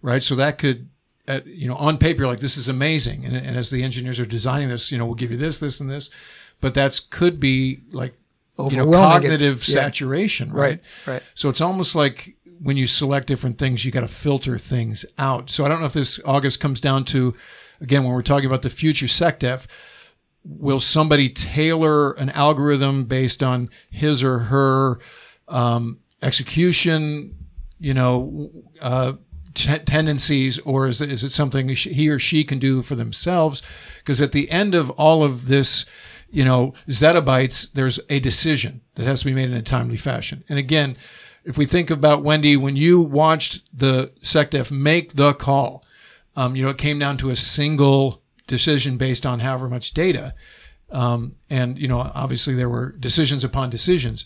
right? 0.00 0.22
So 0.22 0.34
that 0.36 0.56
could, 0.56 0.88
at, 1.28 1.46
you 1.46 1.68
know, 1.68 1.76
on 1.76 1.98
paper, 1.98 2.26
like 2.26 2.40
this 2.40 2.56
is 2.56 2.68
amazing, 2.68 3.26
and, 3.26 3.36
and 3.36 3.56
as 3.56 3.70
the 3.70 3.82
engineers 3.82 4.18
are 4.18 4.24
designing 4.24 4.68
this, 4.68 4.90
you 4.90 4.96
know, 4.96 5.04
we'll 5.04 5.14
give 5.14 5.30
you 5.30 5.36
this, 5.36 5.58
this, 5.58 5.80
and 5.80 5.90
this, 5.90 6.08
but 6.62 6.72
that's 6.72 7.00
could 7.00 7.38
be 7.38 7.80
like 7.92 8.14
you 8.70 8.76
know, 8.78 8.90
cognitive 8.90 9.56
yeah. 9.68 9.74
saturation, 9.74 10.52
right? 10.52 10.80
Right. 11.06 11.14
Right. 11.14 11.22
So 11.34 11.48
it's 11.48 11.60
almost 11.60 11.94
like 11.94 12.36
when 12.62 12.76
you 12.76 12.86
select 12.86 13.26
different 13.26 13.58
things, 13.58 13.84
you 13.84 13.92
got 13.92 14.00
to 14.00 14.08
filter 14.08 14.56
things 14.58 15.04
out. 15.18 15.50
So 15.50 15.64
I 15.64 15.68
don't 15.68 15.80
know 15.80 15.86
if 15.86 15.92
this 15.92 16.20
August 16.24 16.60
comes 16.60 16.80
down 16.80 17.04
to, 17.06 17.34
again, 17.80 18.04
when 18.04 18.14
we're 18.14 18.22
talking 18.22 18.46
about 18.46 18.62
the 18.62 18.70
future 18.70 19.06
SecDef, 19.06 19.66
will 20.44 20.80
somebody 20.80 21.28
tailor 21.28 22.12
an 22.12 22.30
algorithm 22.30 23.04
based 23.04 23.42
on 23.42 23.68
his 23.90 24.22
or 24.22 24.38
her 24.40 24.98
um, 25.48 25.98
execution, 26.22 27.34
you 27.78 27.94
know, 27.94 28.50
uh, 28.80 29.14
t- 29.54 29.78
tendencies, 29.78 30.58
or 30.60 30.86
is, 30.86 31.00
is 31.00 31.24
it 31.24 31.30
something 31.30 31.68
he 31.68 32.08
or 32.08 32.18
she 32.18 32.44
can 32.44 32.58
do 32.58 32.82
for 32.82 32.94
themselves? 32.94 33.62
Because 33.98 34.20
at 34.20 34.32
the 34.32 34.50
end 34.50 34.74
of 34.74 34.90
all 34.90 35.24
of 35.24 35.48
this, 35.48 35.86
you 36.30 36.44
know, 36.44 36.74
zettabytes, 36.88 37.72
there's 37.72 38.00
a 38.10 38.20
decision 38.20 38.82
that 38.96 39.06
has 39.06 39.20
to 39.20 39.26
be 39.26 39.34
made 39.34 39.50
in 39.50 39.56
a 39.56 39.62
timely 39.62 39.96
fashion. 39.96 40.44
And 40.48 40.58
again, 40.58 40.96
if 41.44 41.56
we 41.56 41.66
think 41.66 41.90
about 41.90 42.24
Wendy, 42.24 42.56
when 42.56 42.76
you 42.76 43.00
watched 43.00 43.62
the 43.72 44.12
SecDef 44.20 44.70
make 44.70 45.14
the 45.14 45.32
call, 45.34 45.84
um, 46.36 46.56
you 46.56 46.64
know, 46.64 46.70
it 46.70 46.78
came 46.78 46.98
down 46.98 47.16
to 47.18 47.30
a 47.30 47.36
single 47.36 48.23
decision 48.46 48.96
based 48.96 49.24
on 49.24 49.40
however 49.40 49.68
much 49.68 49.92
data. 49.92 50.34
Um, 50.90 51.36
and, 51.50 51.78
you 51.78 51.88
know, 51.88 52.10
obviously 52.14 52.54
there 52.54 52.68
were 52.68 52.92
decisions 52.92 53.42
upon 53.44 53.70
decisions, 53.70 54.24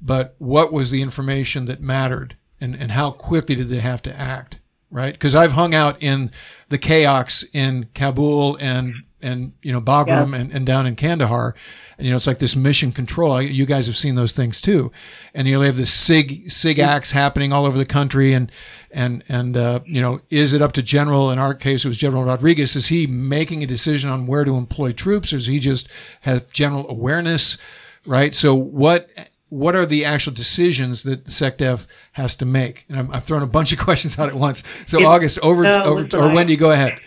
but 0.00 0.34
what 0.38 0.72
was 0.72 0.90
the 0.90 1.02
information 1.02 1.66
that 1.66 1.80
mattered 1.80 2.36
and, 2.60 2.74
and 2.74 2.92
how 2.92 3.10
quickly 3.10 3.54
did 3.54 3.68
they 3.68 3.80
have 3.80 4.02
to 4.02 4.20
act? 4.20 4.60
Right. 4.90 5.18
Cause 5.18 5.36
I've 5.36 5.52
hung 5.52 5.72
out 5.72 6.02
in 6.02 6.32
the 6.68 6.78
chaos 6.78 7.44
in 7.52 7.88
Kabul 7.94 8.56
and 8.60 8.94
and 9.22 9.52
you 9.62 9.72
know 9.72 9.80
Bagram 9.80 10.38
and, 10.38 10.52
and 10.52 10.66
down 10.66 10.86
in 10.86 10.96
Kandahar, 10.96 11.54
and 11.98 12.06
you 12.06 12.12
know 12.12 12.16
it's 12.16 12.26
like 12.26 12.38
this 12.38 12.56
mission 12.56 12.92
control. 12.92 13.40
You 13.40 13.66
guys 13.66 13.86
have 13.86 13.96
seen 13.96 14.14
those 14.14 14.32
things 14.32 14.60
too, 14.60 14.92
and 15.34 15.46
you 15.46 15.54
know 15.54 15.60
they 15.60 15.66
have 15.66 15.76
this 15.76 15.92
sig 15.92 16.50
sig 16.50 16.78
acts 16.78 17.12
happening 17.12 17.52
all 17.52 17.66
over 17.66 17.78
the 17.78 17.86
country, 17.86 18.32
and 18.32 18.50
and 18.90 19.22
and 19.28 19.56
uh, 19.56 19.80
you 19.84 20.00
know 20.00 20.20
is 20.30 20.52
it 20.52 20.62
up 20.62 20.72
to 20.72 20.82
General? 20.82 21.30
In 21.30 21.38
our 21.38 21.54
case, 21.54 21.84
it 21.84 21.88
was 21.88 21.98
General 21.98 22.24
Rodriguez. 22.24 22.76
Is 22.76 22.86
he 22.86 23.06
making 23.06 23.62
a 23.62 23.66
decision 23.66 24.10
on 24.10 24.26
where 24.26 24.44
to 24.44 24.56
employ 24.56 24.92
troops, 24.92 25.32
or 25.32 25.36
does 25.36 25.46
he 25.46 25.58
just 25.58 25.88
have 26.22 26.52
general 26.52 26.88
awareness? 26.88 27.58
Right. 28.06 28.34
So 28.34 28.54
what 28.54 29.10
what 29.50 29.74
are 29.76 29.84
the 29.84 30.04
actual 30.04 30.32
decisions 30.32 31.02
that 31.02 31.24
the 31.24 31.30
SecDef 31.30 31.86
has 32.12 32.36
to 32.36 32.46
make? 32.46 32.86
And 32.88 32.98
I'm, 32.98 33.10
I've 33.10 33.24
thrown 33.24 33.42
a 33.42 33.46
bunch 33.46 33.72
of 33.72 33.78
questions 33.84 34.18
out 34.18 34.28
at 34.28 34.34
once. 34.34 34.62
So 34.86 35.04
August, 35.04 35.38
over, 35.42 35.66
uh, 35.66 35.84
over 35.84 36.16
or 36.16 36.34
Wendy, 36.34 36.56
go 36.56 36.70
ahead. 36.70 36.98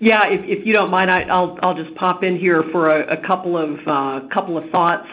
Yeah, 0.00 0.28
if, 0.28 0.66
you 0.66 0.72
don't 0.72 0.90
mind, 0.90 1.10
I'll 1.10 1.74
just 1.74 1.94
pop 1.94 2.24
in 2.24 2.38
here 2.38 2.62
for 2.72 2.88
a, 2.88 3.18
a 3.18 3.26
couple 3.26 3.58
of 3.58 3.78
uh, 3.86 4.26
couple 4.32 4.56
of 4.56 4.70
thoughts. 4.70 5.06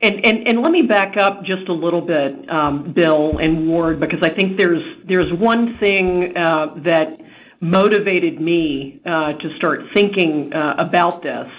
And, 0.00 0.24
and, 0.24 0.48
and 0.48 0.62
let 0.62 0.70
me 0.72 0.82
back 0.82 1.16
up 1.16 1.44
just 1.44 1.68
a 1.68 1.72
little 1.72 2.00
bit, 2.00 2.48
um, 2.50 2.92
Bill 2.92 3.38
and 3.38 3.68
Ward, 3.68 4.00
because 4.00 4.20
I 4.22 4.28
think 4.28 4.56
there's 4.58 4.82
there's 5.06 5.32
one 5.32 5.76
thing 5.78 6.36
uh, 6.36 6.74
that 6.78 7.20
motivated 7.60 8.40
me 8.40 9.00
uh, 9.04 9.32
to 9.34 9.56
start 9.56 9.82
thinking 9.92 10.52
about 10.54 11.22
this. 11.22 11.50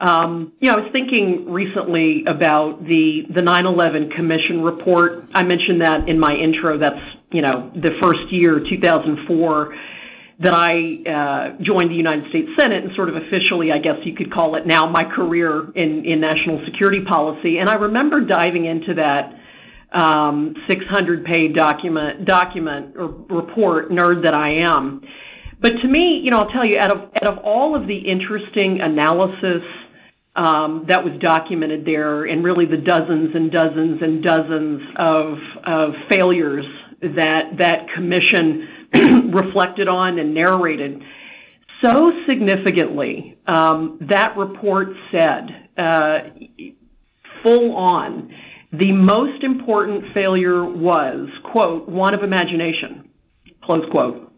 Um, 0.00 0.52
you 0.60 0.70
know, 0.70 0.78
I 0.78 0.80
was 0.80 0.92
thinking 0.92 1.50
recently 1.50 2.24
about 2.24 2.84
the 2.84 3.26
the 3.30 3.40
9/11 3.40 4.14
Commission 4.16 4.62
report. 4.62 5.28
I 5.32 5.44
mentioned 5.44 5.80
that 5.80 6.08
in 6.08 6.18
my 6.18 6.34
intro. 6.34 6.76
That's 6.76 7.00
you 7.30 7.42
know 7.42 7.70
the 7.76 7.92
first 8.00 8.32
year, 8.32 8.58
2004 8.58 9.74
that 10.44 10.52
I 10.52 11.56
uh, 11.56 11.62
joined 11.62 11.90
the 11.90 11.94
United 11.94 12.28
States 12.28 12.50
Senate 12.58 12.84
and 12.84 12.94
sort 12.94 13.08
of 13.08 13.16
officially, 13.16 13.72
I 13.72 13.78
guess 13.78 13.96
you 14.04 14.14
could 14.14 14.30
call 14.30 14.56
it 14.56 14.66
now, 14.66 14.86
my 14.86 15.02
career 15.02 15.70
in, 15.74 16.04
in 16.04 16.20
national 16.20 16.62
security 16.66 17.00
policy. 17.00 17.58
And 17.58 17.70
I 17.70 17.74
remember 17.74 18.20
diving 18.20 18.66
into 18.66 18.92
that 18.94 19.40
um, 19.92 20.54
600 20.68 21.24
page 21.24 21.54
document, 21.54 22.26
document 22.26 22.94
or 22.94 23.06
report, 23.06 23.90
nerd 23.90 24.22
that 24.24 24.34
I 24.34 24.50
am. 24.50 25.02
But 25.60 25.80
to 25.80 25.88
me, 25.88 26.18
you 26.18 26.30
know, 26.30 26.40
I'll 26.40 26.50
tell 26.50 26.66
you, 26.66 26.78
out 26.78 26.90
of, 26.90 27.10
out 27.22 27.26
of 27.26 27.38
all 27.38 27.74
of 27.74 27.86
the 27.86 27.96
interesting 27.96 28.82
analysis 28.82 29.62
um, 30.36 30.84
that 30.88 31.02
was 31.02 31.18
documented 31.20 31.86
there, 31.86 32.24
and 32.24 32.44
really 32.44 32.66
the 32.66 32.76
dozens 32.76 33.34
and 33.34 33.50
dozens 33.50 34.02
and 34.02 34.22
dozens 34.22 34.82
of, 34.96 35.38
of 35.64 35.94
failures 36.10 36.66
that 37.00 37.56
that 37.58 37.88
commission 37.94 38.68
reflected 39.32 39.88
on 39.88 40.18
and 40.18 40.34
narrated 40.34 41.02
so 41.82 42.12
significantly. 42.28 43.36
Um, 43.46 43.98
that 44.02 44.36
report 44.36 44.88
said, 45.10 45.68
uh, 45.76 46.20
full 47.42 47.76
on, 47.76 48.34
the 48.72 48.92
most 48.92 49.44
important 49.44 50.12
failure 50.14 50.64
was, 50.64 51.28
quote, 51.44 51.88
one 51.88 52.14
of 52.14 52.22
imagination, 52.22 53.08
close 53.62 53.88
quote. 53.90 54.32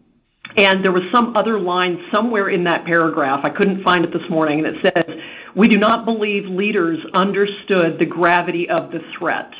And 0.55 0.83
there 0.83 0.91
was 0.91 1.03
some 1.11 1.35
other 1.35 1.59
line 1.59 2.03
somewhere 2.11 2.49
in 2.49 2.63
that 2.65 2.85
paragraph, 2.85 3.41
I 3.43 3.49
couldn't 3.49 3.83
find 3.83 4.05
it 4.05 4.11
this 4.11 4.29
morning, 4.29 4.65
and 4.65 4.75
it 4.75 4.93
says, 4.93 5.19
We 5.55 5.67
do 5.67 5.77
not 5.77 6.05
believe 6.05 6.45
leaders 6.45 6.99
understood 7.13 7.99
the 7.99 8.05
gravity 8.05 8.69
of 8.69 8.91
the 8.91 8.99
threat. 9.17 9.51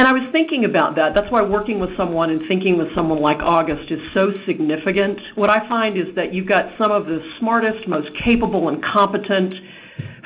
And 0.00 0.08
I 0.08 0.14
was 0.14 0.22
thinking 0.32 0.64
about 0.64 0.96
that. 0.96 1.14
That's 1.14 1.30
why 1.30 1.42
working 1.42 1.78
with 1.78 1.94
someone 1.94 2.30
and 2.30 2.40
thinking 2.48 2.78
with 2.78 2.88
someone 2.94 3.20
like 3.20 3.36
August 3.40 3.90
is 3.90 4.00
so 4.14 4.32
significant. 4.46 5.20
What 5.34 5.50
I 5.50 5.68
find 5.68 5.98
is 5.98 6.14
that 6.14 6.32
you've 6.32 6.48
got 6.48 6.72
some 6.78 6.90
of 6.90 7.04
the 7.04 7.22
smartest, 7.38 7.86
most 7.86 8.08
capable, 8.16 8.70
and 8.70 8.82
competent 8.82 9.52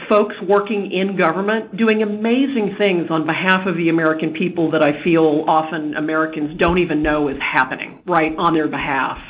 folks 0.08 0.36
working 0.42 0.92
in 0.92 1.16
government 1.16 1.76
doing 1.76 2.04
amazing 2.04 2.76
things 2.78 3.10
on 3.10 3.26
behalf 3.26 3.66
of 3.66 3.76
the 3.76 3.88
American 3.88 4.32
people 4.32 4.70
that 4.70 4.80
I 4.80 5.02
feel 5.02 5.44
often 5.48 5.96
Americans 5.96 6.56
don't 6.56 6.78
even 6.78 7.02
know 7.02 7.26
is 7.26 7.42
happening 7.42 8.00
right 8.06 8.32
on 8.38 8.54
their 8.54 8.68
behalf. 8.68 9.26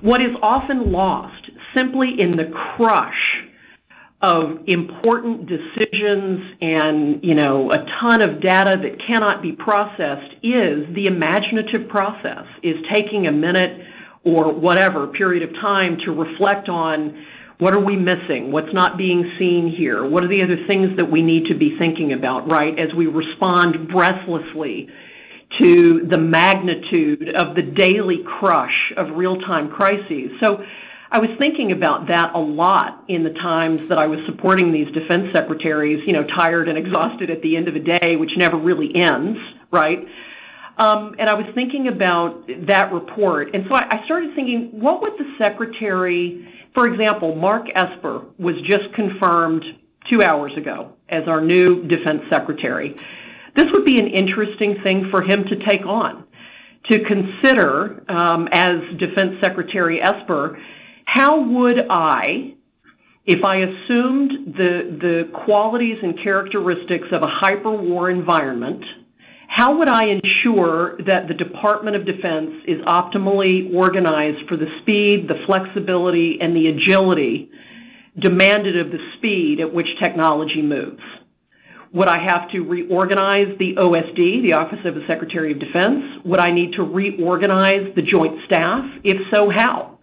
What 0.00 0.22
is 0.22 0.34
often 0.40 0.90
lost 0.90 1.50
simply 1.76 2.18
in 2.18 2.38
the 2.38 2.46
crush 2.46 3.42
of 4.22 4.58
important 4.66 5.46
decisions 5.46 6.54
and 6.60 7.24
you 7.24 7.34
know 7.34 7.70
a 7.72 7.84
ton 7.86 8.20
of 8.20 8.40
data 8.40 8.78
that 8.82 8.98
cannot 8.98 9.40
be 9.40 9.52
processed 9.52 10.34
is 10.42 10.86
the 10.94 11.06
imaginative 11.06 11.88
process 11.88 12.44
is 12.62 12.76
taking 12.90 13.26
a 13.26 13.32
minute 13.32 13.86
or 14.22 14.52
whatever 14.52 15.06
period 15.06 15.42
of 15.42 15.54
time 15.54 15.96
to 15.96 16.12
reflect 16.12 16.68
on 16.68 17.26
what 17.58 17.72
are 17.72 17.80
we 17.80 17.96
missing 17.96 18.52
what's 18.52 18.74
not 18.74 18.98
being 18.98 19.32
seen 19.38 19.66
here 19.66 20.06
what 20.06 20.22
are 20.22 20.28
the 20.28 20.42
other 20.42 20.66
things 20.66 20.94
that 20.96 21.10
we 21.10 21.22
need 21.22 21.46
to 21.46 21.54
be 21.54 21.78
thinking 21.78 22.12
about 22.12 22.46
right 22.50 22.78
as 22.78 22.92
we 22.92 23.06
respond 23.06 23.88
breathlessly 23.88 24.90
to 25.58 26.06
the 26.06 26.18
magnitude 26.18 27.30
of 27.30 27.54
the 27.56 27.62
daily 27.62 28.22
crush 28.22 28.92
of 28.96 29.10
real-time 29.16 29.68
crises. 29.68 30.30
So 30.40 30.64
I 31.12 31.18
was 31.18 31.30
thinking 31.38 31.72
about 31.72 32.06
that 32.06 32.34
a 32.34 32.38
lot 32.38 33.04
in 33.08 33.24
the 33.24 33.30
times 33.30 33.88
that 33.88 33.98
I 33.98 34.06
was 34.06 34.20
supporting 34.26 34.70
these 34.70 34.90
defense 34.92 35.32
secretaries, 35.32 36.06
you 36.06 36.12
know, 36.12 36.22
tired 36.22 36.68
and 36.68 36.78
exhausted 36.78 37.30
at 37.30 37.42
the 37.42 37.56
end 37.56 37.66
of 37.66 37.74
a 37.74 37.80
day, 37.80 38.14
which 38.14 38.36
never 38.36 38.56
really 38.56 38.94
ends, 38.94 39.38
right? 39.72 40.06
Um, 40.78 41.16
and 41.18 41.28
I 41.28 41.34
was 41.34 41.46
thinking 41.52 41.88
about 41.88 42.48
that 42.66 42.92
report. 42.92 43.54
And 43.54 43.66
so 43.68 43.74
I, 43.74 43.98
I 43.98 44.04
started 44.04 44.36
thinking, 44.36 44.80
what 44.80 45.02
would 45.02 45.14
the 45.18 45.34
secretary, 45.36 46.48
for 46.74 46.86
example, 46.86 47.34
Mark 47.34 47.66
Esper 47.74 48.24
was 48.38 48.54
just 48.62 48.92
confirmed 48.94 49.64
two 50.08 50.22
hours 50.22 50.56
ago 50.56 50.92
as 51.08 51.26
our 51.26 51.40
new 51.40 51.82
defense 51.88 52.22
secretary. 52.30 52.96
This 53.56 53.66
would 53.72 53.84
be 53.84 53.98
an 53.98 54.06
interesting 54.06 54.80
thing 54.82 55.10
for 55.10 55.22
him 55.22 55.44
to 55.44 55.56
take 55.56 55.84
on, 55.84 56.24
to 56.88 57.04
consider 57.04 58.04
um, 58.08 58.48
as 58.52 58.78
Defense 58.96 59.40
Secretary 59.42 60.00
Esper 60.00 60.58
how 61.12 61.40
would 61.40 61.88
I, 61.90 62.54
if 63.26 63.44
I 63.44 63.56
assumed 63.56 64.54
the, 64.54 64.96
the 65.00 65.28
qualities 65.44 65.98
and 66.04 66.16
characteristics 66.16 67.08
of 67.10 67.24
a 67.24 67.26
hyper 67.26 67.72
war 67.72 68.08
environment, 68.08 68.84
how 69.48 69.78
would 69.78 69.88
I 69.88 70.04
ensure 70.04 71.02
that 71.02 71.26
the 71.26 71.34
Department 71.34 71.96
of 71.96 72.04
Defense 72.04 72.62
is 72.64 72.80
optimally 72.82 73.74
organized 73.74 74.46
for 74.48 74.56
the 74.56 74.68
speed, 74.82 75.26
the 75.26 75.42
flexibility, 75.46 76.40
and 76.40 76.54
the 76.54 76.68
agility 76.68 77.50
demanded 78.16 78.76
of 78.78 78.92
the 78.92 79.04
speed 79.16 79.58
at 79.58 79.74
which 79.74 79.98
technology 79.98 80.62
moves? 80.62 81.02
Would 81.92 82.06
I 82.06 82.18
have 82.18 82.52
to 82.52 82.60
reorganize 82.60 83.58
the 83.58 83.74
OSD, 83.74 84.42
the 84.42 84.52
Office 84.52 84.84
of 84.84 84.94
the 84.94 85.04
Secretary 85.08 85.50
of 85.50 85.58
Defense? 85.58 86.04
Would 86.24 86.38
I 86.38 86.52
need 86.52 86.74
to 86.74 86.84
reorganize 86.84 87.96
the 87.96 88.02
Joint 88.02 88.44
Staff? 88.44 88.84
If 89.02 89.28
so, 89.32 89.50
how? 89.50 89.98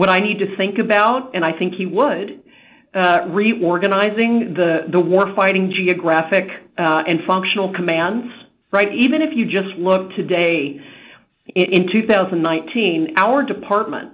What 0.00 0.08
I 0.08 0.20
need 0.20 0.38
to 0.38 0.56
think 0.56 0.78
about, 0.78 1.32
and 1.34 1.44
I 1.44 1.52
think 1.52 1.74
he 1.74 1.84
would, 1.84 2.42
uh, 2.94 3.26
reorganizing 3.28 4.54
the, 4.54 4.86
the 4.88 4.96
warfighting 4.96 5.72
geographic 5.72 6.48
uh, 6.78 7.02
and 7.06 7.20
functional 7.26 7.74
commands, 7.74 8.32
right? 8.72 8.90
Even 8.94 9.20
if 9.20 9.36
you 9.36 9.44
just 9.44 9.76
look 9.76 10.14
today 10.14 10.80
in, 11.54 11.64
in 11.82 11.88
2019, 11.88 13.12
our 13.18 13.42
department, 13.42 14.12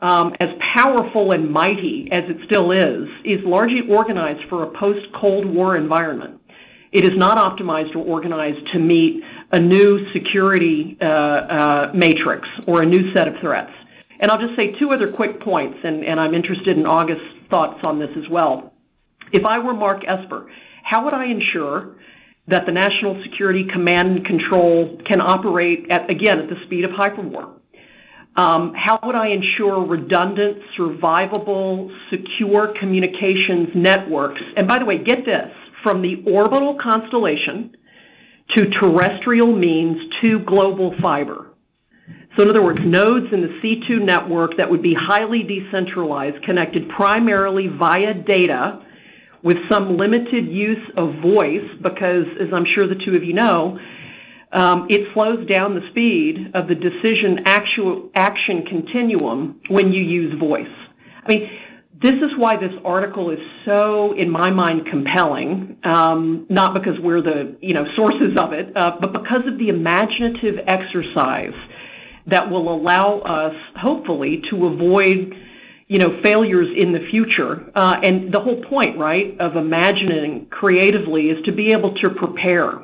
um, 0.00 0.36
as 0.38 0.50
powerful 0.60 1.32
and 1.32 1.50
mighty 1.50 2.08
as 2.12 2.30
it 2.30 2.36
still 2.44 2.70
is, 2.70 3.08
is 3.24 3.44
largely 3.44 3.80
organized 3.80 4.48
for 4.48 4.62
a 4.62 4.70
post 4.78 5.12
Cold 5.12 5.44
War 5.44 5.76
environment. 5.76 6.40
It 6.92 7.04
is 7.04 7.18
not 7.18 7.36
optimized 7.36 7.96
or 7.96 8.04
organized 8.04 8.68
to 8.68 8.78
meet 8.78 9.24
a 9.50 9.58
new 9.58 10.08
security 10.12 10.96
uh, 11.00 11.04
uh 11.04 11.90
matrix 11.94 12.48
or 12.68 12.82
a 12.82 12.86
new 12.86 13.12
set 13.12 13.26
of 13.26 13.34
threats. 13.40 13.72
And 14.20 14.30
I'll 14.30 14.40
just 14.40 14.56
say 14.56 14.72
two 14.72 14.92
other 14.92 15.10
quick 15.10 15.40
points, 15.40 15.78
and, 15.84 16.04
and 16.04 16.18
I'm 16.18 16.34
interested 16.34 16.76
in 16.76 16.86
August's 16.86 17.26
thoughts 17.50 17.80
on 17.84 17.98
this 17.98 18.10
as 18.16 18.28
well. 18.28 18.72
If 19.32 19.44
I 19.44 19.58
were 19.58 19.74
Mark 19.74 20.04
Esper, 20.06 20.50
how 20.82 21.04
would 21.04 21.14
I 21.14 21.26
ensure 21.26 21.96
that 22.48 22.64
the 22.64 22.72
National 22.72 23.20
Security 23.22 23.64
Command 23.64 24.16
and 24.16 24.24
Control 24.24 24.96
can 25.04 25.20
operate 25.20 25.86
at, 25.90 26.08
again, 26.08 26.38
at 26.38 26.48
the 26.48 26.56
speed 26.64 26.84
of 26.84 26.92
hyperwar? 26.92 27.60
Um, 28.36 28.74
how 28.74 29.00
would 29.02 29.14
I 29.14 29.28
ensure 29.28 29.82
redundant, 29.82 30.62
survivable, 30.76 31.90
secure 32.10 32.68
communications 32.68 33.70
networks? 33.74 34.42
And 34.56 34.68
by 34.68 34.78
the 34.78 34.84
way, 34.84 34.98
get 34.98 35.24
this 35.24 35.50
from 35.82 36.02
the 36.02 36.22
orbital 36.26 36.74
constellation 36.74 37.76
to 38.48 38.66
terrestrial 38.70 39.52
means 39.52 40.14
to 40.20 40.38
global 40.40 40.94
fiber. 41.00 41.45
So 42.36 42.42
in 42.42 42.50
other 42.50 42.62
words, 42.62 42.80
nodes 42.84 43.32
in 43.32 43.40
the 43.40 43.48
C2 43.62 44.02
network 44.02 44.58
that 44.58 44.70
would 44.70 44.82
be 44.82 44.94
highly 44.94 45.42
decentralized, 45.42 46.42
connected 46.42 46.88
primarily 46.88 47.68
via 47.68 48.12
data 48.12 48.78
with 49.42 49.56
some 49.70 49.96
limited 49.96 50.46
use 50.46 50.90
of 50.96 51.14
voice, 51.22 51.66
because 51.80 52.26
as 52.40 52.52
I'm 52.52 52.64
sure 52.64 52.86
the 52.86 52.94
two 52.94 53.16
of 53.16 53.24
you 53.24 53.32
know, 53.32 53.78
um, 54.52 54.86
it 54.88 55.12
slows 55.12 55.46
down 55.46 55.74
the 55.74 55.88
speed 55.90 56.50
of 56.54 56.68
the 56.68 56.74
decision 56.74 57.42
actual 57.46 58.10
action 58.14 58.64
continuum 58.64 59.60
when 59.68 59.92
you 59.92 60.02
use 60.02 60.38
voice. 60.38 60.68
I 61.24 61.28
mean, 61.28 61.50
this 62.02 62.14
is 62.14 62.36
why 62.36 62.56
this 62.56 62.72
article 62.84 63.30
is 63.30 63.40
so, 63.64 64.12
in 64.12 64.30
my 64.30 64.50
mind, 64.50 64.86
compelling. 64.86 65.78
Um, 65.82 66.46
not 66.50 66.74
because 66.74 66.98
we're 67.00 67.22
the 67.22 67.56
you 67.60 67.72
know 67.72 67.86
sources 67.94 68.36
of 68.36 68.52
it, 68.52 68.76
uh, 68.76 68.98
but 69.00 69.12
because 69.12 69.46
of 69.46 69.58
the 69.58 69.68
imaginative 69.68 70.58
exercise 70.66 71.54
that 72.26 72.50
will 72.50 72.72
allow 72.72 73.18
us, 73.20 73.54
hopefully, 73.76 74.38
to 74.50 74.66
avoid 74.66 75.34
you 75.88 75.98
know 75.98 76.20
failures 76.22 76.68
in 76.76 76.92
the 76.92 77.00
future. 77.10 77.70
Uh, 77.74 78.00
and 78.02 78.32
the 78.32 78.40
whole 78.40 78.62
point, 78.62 78.98
right, 78.98 79.38
of 79.40 79.56
imagining 79.56 80.46
creatively 80.46 81.30
is 81.30 81.44
to 81.44 81.52
be 81.52 81.72
able 81.72 81.94
to 81.94 82.10
prepare 82.10 82.80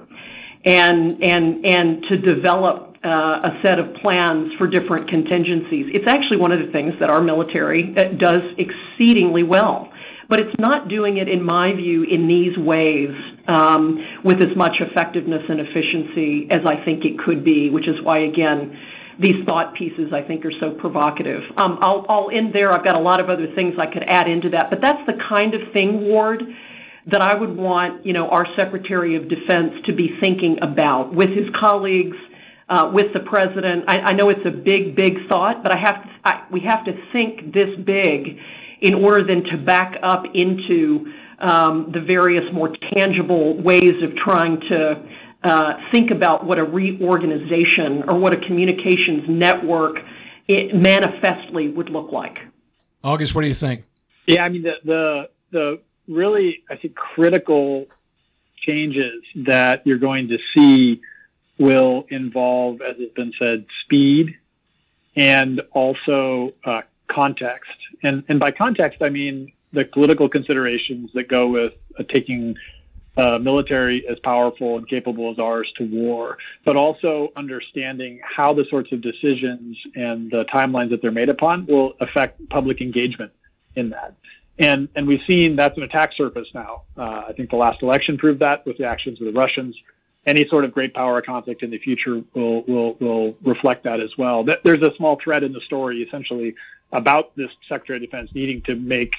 and 0.64 1.22
and 1.22 1.64
and 1.66 2.05
to 2.05 2.16
develop 2.16 2.97
uh, 3.05 3.40
a 3.43 3.59
set 3.62 3.78
of 3.78 3.95
plans 3.95 4.53
for 4.55 4.66
different 4.66 5.09
contingencies. 5.09 5.90
It's 5.93 6.07
actually 6.07 6.36
one 6.36 6.53
of 6.53 6.61
the 6.61 6.70
things 6.70 6.95
that 7.01 7.11
our 7.11 7.20
military 7.20 7.97
uh, 7.97 8.05
does 8.11 8.43
exceedingly 8.59 9.43
well. 9.43 9.93
But 10.28 10.40
it's 10.40 10.59
not 10.59 10.88
doing 10.88 11.18
it, 11.18 11.28
in 11.28 11.43
my 11.43 11.72
view, 11.74 12.05
in 12.05 12.26
these 12.26 12.57
ways 12.57 13.11
um, 13.49 14.03
with 14.24 14.40
as 14.40 14.57
much 14.57 14.80
effectiveness 14.80 15.43
and 15.49 15.61
efficiency 15.61 16.47
as 16.51 16.64
I 16.64 16.82
think 16.82 17.05
it 17.05 17.18
could 17.18 17.45
be, 17.45 17.68
which 17.68 17.86
is 17.86 18.01
why, 18.01 18.18
again, 18.20 18.78
these 19.18 19.44
thought 19.44 19.74
pieces 19.74 20.12
I 20.12 20.22
think 20.22 20.44
are 20.44 20.52
so 20.52 20.70
provocative. 20.70 21.42
Um, 21.56 21.78
I'll, 21.82 22.06
I'll 22.08 22.30
end 22.30 22.52
there. 22.52 22.72
I've 22.72 22.84
got 22.84 22.94
a 22.94 23.00
lot 23.00 23.20
of 23.20 23.28
other 23.28 23.52
things 23.54 23.74
I 23.78 23.86
could 23.86 24.04
add 24.04 24.28
into 24.28 24.50
that, 24.50 24.70
but 24.70 24.80
that's 24.80 25.04
the 25.06 25.14
kind 25.14 25.54
of 25.54 25.72
thing, 25.72 26.02
Ward, 26.02 26.42
that 27.06 27.20
I 27.20 27.34
would 27.34 27.56
want, 27.56 28.06
you 28.06 28.12
know, 28.12 28.28
our 28.28 28.46
Secretary 28.56 29.16
of 29.16 29.28
Defense 29.28 29.74
to 29.86 29.92
be 29.92 30.16
thinking 30.20 30.58
about 30.62 31.14
with 31.14 31.30
his 31.30 31.50
colleagues 31.54 32.16
uh, 32.68 32.90
with 32.92 33.12
the 33.12 33.20
president. 33.20 33.84
I, 33.88 33.98
I 34.00 34.12
know 34.12 34.28
it's 34.30 34.46
a 34.46 34.50
big, 34.50 34.94
big 34.94 35.28
thought, 35.28 35.62
but 35.62 35.72
I 35.72 35.76
have 35.76 36.02
to, 36.02 36.10
I, 36.24 36.44
we 36.50 36.60
have 36.60 36.84
to 36.84 36.92
think 37.12 37.52
this 37.52 37.76
big 37.80 38.38
in 38.80 38.94
order 38.94 39.24
then 39.24 39.44
to 39.44 39.56
back 39.56 39.98
up 40.02 40.24
into 40.34 41.12
um, 41.38 41.90
the 41.92 42.00
various 42.00 42.50
more 42.52 42.74
tangible 42.94 43.60
ways 43.60 44.02
of 44.02 44.14
trying 44.16 44.60
to 44.60 45.02
think 45.90 46.11
about 46.11 46.47
what 46.47 46.59
a 46.59 46.64
reorganization 46.64 48.05
or 48.09 48.18
what 48.18 48.34
a 48.34 48.36
communications 48.36 49.28
network 49.28 50.01
it 50.49 50.74
manifestly 50.74 51.68
would 51.68 51.90
look 51.90 52.12
like. 52.12 52.38
August, 53.05 53.34
what 53.34 53.43
do 53.43 53.49
you 53.49 53.55
think? 53.55 53.84
Yeah, 54.26 54.45
I 54.45 54.49
mean 54.49 54.62
the 54.62 54.76
the 54.84 55.30
the 55.51 55.80
really 56.09 56.62
I 56.70 56.76
think 56.76 56.95
critical 56.95 57.86
changes 58.57 59.22
that 59.34 59.86
you're 59.86 59.99
going 59.99 60.28
to 60.28 60.38
see 60.55 61.01
will 61.59 62.07
involve, 62.09 62.80
as 62.80 62.97
has 62.99 63.11
been 63.11 63.32
said, 63.38 63.66
speed 63.80 64.36
and 65.16 65.61
also 65.72 66.53
uh, 66.64 66.82
context. 67.09 67.70
And, 68.03 68.24
and 68.28 68.40
by 68.40 68.51
context, 68.51 69.03
I 69.03 69.11
mean 69.11 69.53
the 69.72 69.84
political 69.84 70.28
considerations 70.28 71.12
that 71.14 71.28
go 71.28 71.49
with 71.49 71.74
uh, 71.99 72.03
taking 72.09 72.57
uh, 73.16 73.38
military 73.38 74.06
as 74.08 74.18
powerful 74.20 74.78
and 74.78 74.88
capable 74.88 75.30
as 75.30 75.38
ours 75.38 75.72
to 75.76 75.84
war, 75.84 76.38
but 76.64 76.76
also 76.76 77.32
understanding 77.36 78.20
how 78.22 78.52
the 78.52 78.64
sorts 78.66 78.92
of 78.92 79.00
decisions 79.00 79.76
and 79.94 80.30
the 80.30 80.44
timelines 80.46 80.90
that 80.90 81.02
they're 81.02 81.10
made 81.10 81.28
upon 81.28 81.66
will 81.66 81.94
affect 82.00 82.48
public 82.48 82.80
engagement 82.80 83.32
in 83.76 83.90
that. 83.90 84.14
And, 84.58 84.88
and 84.94 85.06
we've 85.06 85.22
seen 85.26 85.56
that's 85.56 85.76
an 85.76 85.82
attack 85.82 86.12
surface 86.14 86.48
now. 86.54 86.82
Uh, 86.96 87.24
I 87.28 87.32
think 87.32 87.50
the 87.50 87.56
last 87.56 87.82
election 87.82 88.18
proved 88.18 88.40
that 88.40 88.64
with 88.66 88.78
the 88.78 88.84
actions 88.84 89.20
of 89.20 89.26
the 89.26 89.32
Russians 89.32 89.76
any 90.26 90.46
sort 90.48 90.64
of 90.64 90.72
great 90.72 90.94
power 90.94 91.20
conflict 91.20 91.62
in 91.62 91.70
the 91.70 91.78
future 91.78 92.22
will 92.34 92.62
will 92.62 92.94
will 92.94 93.36
reflect 93.42 93.84
that 93.84 94.00
as 94.00 94.16
well. 94.16 94.44
There's 94.62 94.82
a 94.82 94.94
small 94.96 95.16
thread 95.16 95.42
in 95.42 95.52
the 95.52 95.60
story 95.60 96.02
essentially 96.02 96.54
about 96.92 97.34
this 97.36 97.50
Secretary 97.68 97.96
of 97.96 98.02
Defense 98.02 98.30
needing 98.34 98.62
to 98.62 98.76
make 98.76 99.14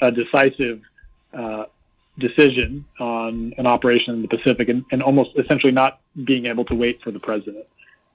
a 0.00 0.10
decisive 0.10 0.82
uh, 1.32 1.64
decision 2.18 2.84
on 3.00 3.54
an 3.58 3.66
operation 3.66 4.14
in 4.14 4.22
the 4.22 4.28
Pacific 4.28 4.68
and, 4.68 4.84
and 4.90 5.02
almost 5.02 5.30
essentially 5.36 5.72
not 5.72 6.00
being 6.24 6.46
able 6.46 6.64
to 6.66 6.74
wait 6.74 7.02
for 7.02 7.10
the 7.10 7.20
president. 7.20 7.66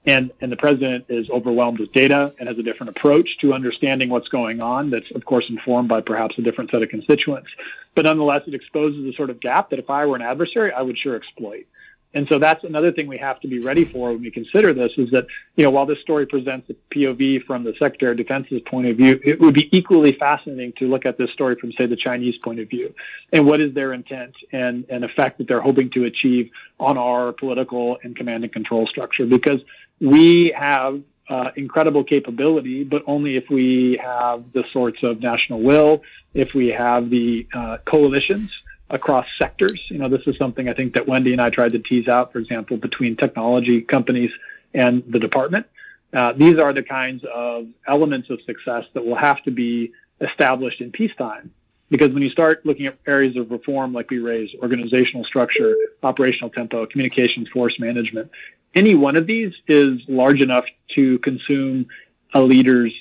And, 0.06 0.32
and 0.40 0.50
the 0.50 0.56
president 0.56 1.06
is 1.10 1.28
overwhelmed 1.28 1.78
with 1.78 1.92
data 1.92 2.34
and 2.38 2.48
has 2.48 2.58
a 2.58 2.62
different 2.62 2.96
approach 2.96 3.36
to 3.38 3.52
understanding 3.52 4.08
what's 4.08 4.28
going 4.28 4.62
on 4.62 4.88
that's, 4.88 5.10
of 5.14 5.26
course, 5.26 5.50
informed 5.50 5.88
by 5.88 6.00
perhaps 6.00 6.38
a 6.38 6.42
different 6.42 6.70
set 6.70 6.82
of 6.82 6.88
constituents. 6.88 7.50
But 7.94 8.06
nonetheless, 8.06 8.42
it 8.46 8.54
exposes 8.54 9.04
a 9.04 9.12
sort 9.14 9.28
of 9.28 9.40
gap 9.40 9.70
that 9.70 9.78
if 9.78 9.90
I 9.90 10.06
were 10.06 10.16
an 10.16 10.22
adversary, 10.22 10.72
I 10.72 10.80
would 10.80 10.96
sure 10.96 11.16
exploit. 11.16 11.66
And 12.12 12.26
so 12.28 12.38
that's 12.38 12.64
another 12.64 12.90
thing 12.90 13.06
we 13.06 13.18
have 13.18 13.38
to 13.40 13.48
be 13.48 13.60
ready 13.60 13.84
for 13.84 14.12
when 14.12 14.22
we 14.22 14.30
consider 14.30 14.74
this 14.74 14.92
is 14.96 15.10
that, 15.10 15.26
you 15.56 15.64
know, 15.64 15.70
while 15.70 15.86
this 15.86 16.00
story 16.00 16.26
presents 16.26 16.68
a 16.68 16.74
POV 16.94 17.44
from 17.44 17.62
the 17.62 17.72
Secretary 17.78 18.10
of 18.10 18.16
Defense's 18.16 18.60
point 18.62 18.88
of 18.88 18.96
view, 18.96 19.20
it 19.24 19.40
would 19.40 19.54
be 19.54 19.74
equally 19.76 20.12
fascinating 20.12 20.72
to 20.78 20.88
look 20.88 21.06
at 21.06 21.18
this 21.18 21.30
story 21.30 21.54
from, 21.54 21.70
say, 21.72 21.86
the 21.86 21.96
Chinese 21.96 22.36
point 22.38 22.58
of 22.58 22.68
view. 22.68 22.92
And 23.32 23.46
what 23.46 23.60
is 23.60 23.74
their 23.74 23.92
intent 23.92 24.34
and, 24.50 24.86
and 24.88 25.04
effect 25.04 25.38
that 25.38 25.46
they're 25.46 25.60
hoping 25.60 25.90
to 25.90 26.04
achieve 26.04 26.50
on 26.80 26.98
our 26.98 27.32
political 27.32 27.98
and 28.02 28.16
command 28.16 28.42
and 28.42 28.52
control 28.52 28.88
structure? 28.88 29.24
Because 29.24 29.60
we 30.00 30.50
have 30.50 31.00
uh, 31.28 31.52
incredible 31.54 32.02
capability, 32.02 32.82
but 32.82 33.04
only 33.06 33.36
if 33.36 33.48
we 33.48 34.00
have 34.02 34.42
the 34.52 34.64
sorts 34.72 35.04
of 35.04 35.20
national 35.20 35.60
will, 35.60 36.02
if 36.34 36.54
we 36.54 36.68
have 36.68 37.08
the 37.08 37.46
uh, 37.54 37.78
coalitions 37.84 38.50
across 38.90 39.26
sectors. 39.38 39.80
You 39.88 39.98
know, 39.98 40.08
this 40.08 40.26
is 40.26 40.36
something 40.36 40.68
I 40.68 40.74
think 40.74 40.94
that 40.94 41.06
Wendy 41.06 41.32
and 41.32 41.40
I 41.40 41.50
tried 41.50 41.72
to 41.72 41.78
tease 41.78 42.08
out, 42.08 42.32
for 42.32 42.38
example, 42.38 42.76
between 42.76 43.16
technology 43.16 43.80
companies 43.80 44.32
and 44.74 45.02
the 45.08 45.18
department. 45.18 45.66
Uh, 46.12 46.32
these 46.32 46.58
are 46.58 46.72
the 46.72 46.82
kinds 46.82 47.24
of 47.32 47.68
elements 47.86 48.30
of 48.30 48.42
success 48.42 48.84
that 48.94 49.06
will 49.06 49.16
have 49.16 49.42
to 49.44 49.50
be 49.50 49.92
established 50.20 50.80
in 50.80 50.90
peacetime. 50.90 51.52
Because 51.88 52.10
when 52.10 52.22
you 52.22 52.30
start 52.30 52.64
looking 52.66 52.86
at 52.86 52.98
areas 53.06 53.36
of 53.36 53.50
reform 53.50 53.92
like 53.92 54.10
we 54.10 54.18
raise, 54.18 54.50
organizational 54.60 55.24
structure, 55.24 55.76
operational 56.02 56.50
tempo, 56.50 56.86
communications 56.86 57.48
force 57.48 57.80
management, 57.80 58.30
any 58.74 58.94
one 58.94 59.16
of 59.16 59.26
these 59.26 59.52
is 59.66 60.00
large 60.08 60.40
enough 60.40 60.64
to 60.88 61.18
consume 61.20 61.86
a 62.32 62.40
leader's 62.40 62.94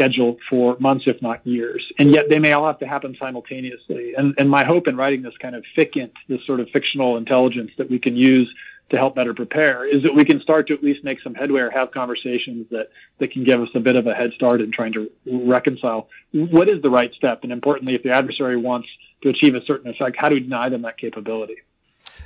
scheduled 0.00 0.40
for 0.48 0.76
months, 0.80 1.04
if 1.06 1.20
not 1.20 1.46
years. 1.46 1.92
And 1.98 2.10
yet 2.10 2.30
they 2.30 2.38
may 2.38 2.52
all 2.52 2.66
have 2.66 2.78
to 2.78 2.86
happen 2.86 3.16
simultaneously. 3.18 4.14
And, 4.16 4.34
and 4.38 4.48
my 4.48 4.64
hope 4.64 4.88
in 4.88 4.96
writing 4.96 5.20
this 5.20 5.36
kind 5.36 5.54
of 5.54 5.64
FICINT, 5.76 6.12
this 6.26 6.44
sort 6.46 6.60
of 6.60 6.70
fictional 6.70 7.18
intelligence 7.18 7.72
that 7.76 7.90
we 7.90 7.98
can 7.98 8.16
use 8.16 8.52
to 8.88 8.96
help 8.96 9.14
better 9.14 9.34
prepare 9.34 9.84
is 9.84 10.02
that 10.02 10.14
we 10.14 10.24
can 10.24 10.40
start 10.40 10.66
to 10.68 10.74
at 10.74 10.82
least 10.82 11.04
make 11.04 11.20
some 11.20 11.34
headway 11.34 11.60
or 11.60 11.70
have 11.70 11.90
conversations 11.92 12.66
that, 12.70 12.88
that 13.18 13.30
can 13.30 13.44
give 13.44 13.60
us 13.60 13.68
a 13.74 13.80
bit 13.80 13.94
of 13.94 14.06
a 14.06 14.14
head 14.14 14.32
start 14.32 14.60
in 14.60 14.72
trying 14.72 14.92
to 14.92 15.10
reconcile 15.26 16.08
what 16.32 16.68
is 16.68 16.80
the 16.82 16.90
right 16.90 17.12
step. 17.14 17.40
And 17.42 17.52
importantly, 17.52 17.94
if 17.94 18.02
the 18.02 18.10
adversary 18.10 18.56
wants 18.56 18.88
to 19.22 19.28
achieve 19.28 19.54
a 19.54 19.64
certain 19.64 19.90
effect, 19.90 20.16
how 20.16 20.30
do 20.30 20.34
we 20.34 20.40
deny 20.40 20.70
them 20.70 20.82
that 20.82 20.96
capability? 20.96 21.56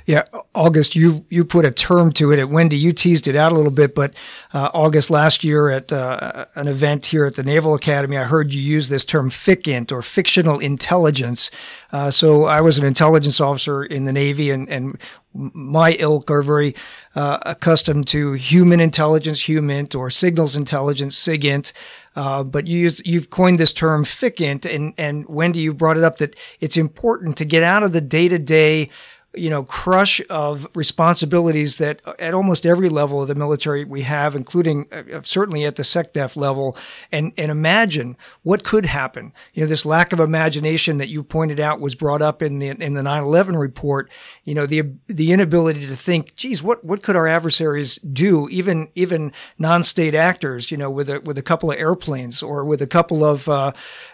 Yeah, 0.05 0.21
August, 0.53 0.95
you 0.95 1.23
you 1.29 1.43
put 1.43 1.65
a 1.65 1.71
term 1.71 2.11
to 2.13 2.31
it. 2.31 2.37
At 2.37 2.49
Wendy, 2.49 2.77
you 2.77 2.93
teased 2.93 3.27
it 3.27 3.35
out 3.35 3.51
a 3.51 3.55
little 3.55 3.71
bit, 3.71 3.95
but 3.95 4.13
uh, 4.53 4.69
August 4.71 5.09
last 5.09 5.43
year 5.43 5.69
at 5.71 5.91
uh, 5.91 6.45
an 6.53 6.67
event 6.67 7.07
here 7.07 7.25
at 7.25 7.35
the 7.35 7.43
Naval 7.43 7.73
Academy, 7.73 8.15
I 8.15 8.23
heard 8.23 8.53
you 8.53 8.61
use 8.61 8.87
this 8.87 9.03
term 9.03 9.31
"FICINT" 9.31 9.91
or 9.91 10.03
fictional 10.03 10.59
intelligence. 10.59 11.49
Uh, 11.91 12.11
so 12.11 12.45
I 12.45 12.61
was 12.61 12.77
an 12.77 12.85
intelligence 12.85 13.41
officer 13.41 13.83
in 13.83 14.05
the 14.05 14.13
Navy, 14.13 14.51
and 14.51 14.69
and 14.69 15.01
my 15.33 15.93
ilk 15.93 16.29
are 16.29 16.43
very 16.43 16.75
uh, 17.15 17.39
accustomed 17.41 18.07
to 18.07 18.33
human 18.33 18.79
intelligence, 18.79 19.41
HUMINT, 19.41 19.95
or 19.95 20.09
signals 20.09 20.55
intelligence, 20.55 21.17
SIGINT. 21.17 21.73
Uh, 22.15 22.43
but 22.43 22.67
you 22.67 22.79
use, 22.79 23.01
you've 23.05 23.29
coined 23.29 23.57
this 23.57 23.73
term 23.73 24.05
FICINT, 24.05 24.65
and 24.65 24.93
and 24.97 25.25
Wendy, 25.27 25.59
you 25.59 25.73
brought 25.73 25.97
it 25.97 26.03
up 26.03 26.17
that 26.17 26.35
it's 26.59 26.77
important 26.77 27.37
to 27.37 27.45
get 27.45 27.63
out 27.63 27.81
of 27.81 27.91
the 27.91 28.01
day 28.01 28.27
to 28.27 28.37
day 28.37 28.89
you 29.37 29.49
know, 29.49 29.63
crush 29.63 30.21
of 30.29 30.67
responsibilities 30.75 31.77
that 31.77 32.01
at 32.19 32.33
almost 32.33 32.65
every 32.65 32.89
level 32.89 33.21
of 33.21 33.27
the 33.27 33.35
military 33.35 33.83
we 33.83 34.01
have, 34.01 34.35
including 34.35 34.87
uh, 34.91 35.21
certainly 35.23 35.65
at 35.65 35.75
the 35.75 35.83
SecDef 35.83 36.35
level, 36.35 36.77
and, 37.11 37.33
and 37.37 37.51
imagine 37.51 38.17
what 38.43 38.63
could 38.63 38.85
happen. 38.85 39.33
You 39.53 39.63
know, 39.63 39.67
this 39.67 39.85
lack 39.85 40.13
of 40.13 40.19
imagination 40.19 40.97
that 40.97 41.09
you 41.09 41.23
pointed 41.23 41.59
out 41.59 41.79
was 41.79 41.95
brought 41.95 42.21
up 42.21 42.41
in 42.41 42.59
the, 42.59 42.69
in 42.69 42.93
the 42.93 43.01
9-11 43.01 43.59
report, 43.59 44.11
you 44.43 44.53
know, 44.53 44.65
the, 44.65 44.83
the 45.07 45.31
inability 45.31 45.87
to 45.87 45.95
think, 45.95 46.35
geez, 46.35 46.61
what, 46.61 46.83
what 46.83 47.03
could 47.03 47.15
our 47.15 47.27
adversaries 47.27 47.95
do? 47.97 48.47
Even, 48.49 48.89
even 48.95 49.31
non-state 49.57 50.15
actors, 50.15 50.71
you 50.71 50.77
know, 50.77 50.89
with 50.89 51.09
a, 51.09 51.19
with 51.21 51.37
a 51.37 51.43
couple 51.43 51.71
of 51.71 51.79
airplanes 51.79 52.41
or 52.41 52.65
with 52.65 52.81
a 52.81 52.87
couple 52.87 53.23
of, 53.23 53.47
uh, 53.49 53.71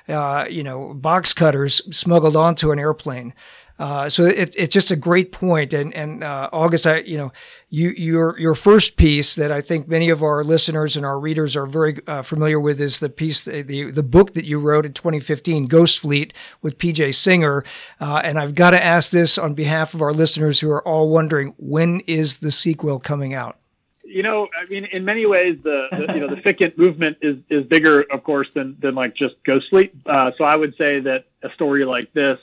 uh, 0.07 0.45
you 0.49 0.63
know, 0.63 0.93
box 0.93 1.33
cutters 1.33 1.81
smuggled 1.95 2.35
onto 2.35 2.71
an 2.71 2.79
airplane. 2.79 3.33
Uh, 3.81 4.07
so 4.07 4.25
it, 4.25 4.53
it's 4.55 4.71
just 4.71 4.91
a 4.91 4.95
great 4.95 5.31
point. 5.31 5.73
And, 5.73 5.91
and 5.95 6.23
uh, 6.23 6.51
August, 6.53 6.85
I, 6.85 6.99
you 6.99 7.17
know, 7.17 7.31
you, 7.69 7.89
your, 7.97 8.37
your 8.37 8.53
first 8.53 8.95
piece 8.95 9.33
that 9.33 9.51
I 9.51 9.59
think 9.59 9.87
many 9.87 10.11
of 10.11 10.21
our 10.21 10.43
listeners 10.43 10.95
and 10.95 11.03
our 11.03 11.19
readers 11.19 11.55
are 11.55 11.65
very 11.65 11.97
uh, 12.05 12.21
familiar 12.21 12.59
with 12.59 12.79
is 12.79 12.99
the 12.99 13.09
piece, 13.09 13.43
the, 13.43 13.63
the, 13.63 13.89
the, 13.89 14.03
book 14.03 14.33
that 14.33 14.45
you 14.45 14.59
wrote 14.59 14.85
in 14.85 14.93
2015, 14.93 15.65
Ghost 15.65 15.97
Fleet 15.97 16.31
with 16.61 16.77
PJ 16.77 17.15
Singer. 17.15 17.63
Uh, 17.99 18.21
and 18.23 18.37
I've 18.37 18.53
got 18.53 18.71
to 18.71 18.83
ask 18.83 19.11
this 19.11 19.39
on 19.39 19.55
behalf 19.55 19.95
of 19.95 20.03
our 20.03 20.13
listeners 20.13 20.59
who 20.59 20.69
are 20.69 20.87
all 20.87 21.09
wondering, 21.09 21.55
when 21.57 22.01
is 22.01 22.37
the 22.37 22.51
sequel 22.51 22.99
coming 22.99 23.33
out? 23.33 23.57
you 24.03 24.23
know, 24.23 24.49
I 24.59 24.65
mean, 24.69 24.85
in 24.91 25.05
many 25.05 25.25
ways, 25.25 25.57
the, 25.63 25.87
the 25.91 26.13
you 26.13 26.19
know 26.19 26.35
the 26.35 26.41
FICINT 26.41 26.77
movement 26.77 27.17
is 27.21 27.37
is 27.49 27.65
bigger, 27.65 28.01
of 28.01 28.23
course, 28.25 28.49
than 28.53 28.75
than 28.79 28.93
like 28.93 29.15
just 29.15 29.41
Ghost 29.45 29.69
Fleet. 29.69 29.93
Uh, 30.05 30.31
so 30.37 30.43
I 30.43 30.57
would 30.57 30.75
say 30.75 30.99
that 30.99 31.25
a 31.43 31.49
story 31.51 31.85
like 31.85 32.11
this, 32.13 32.37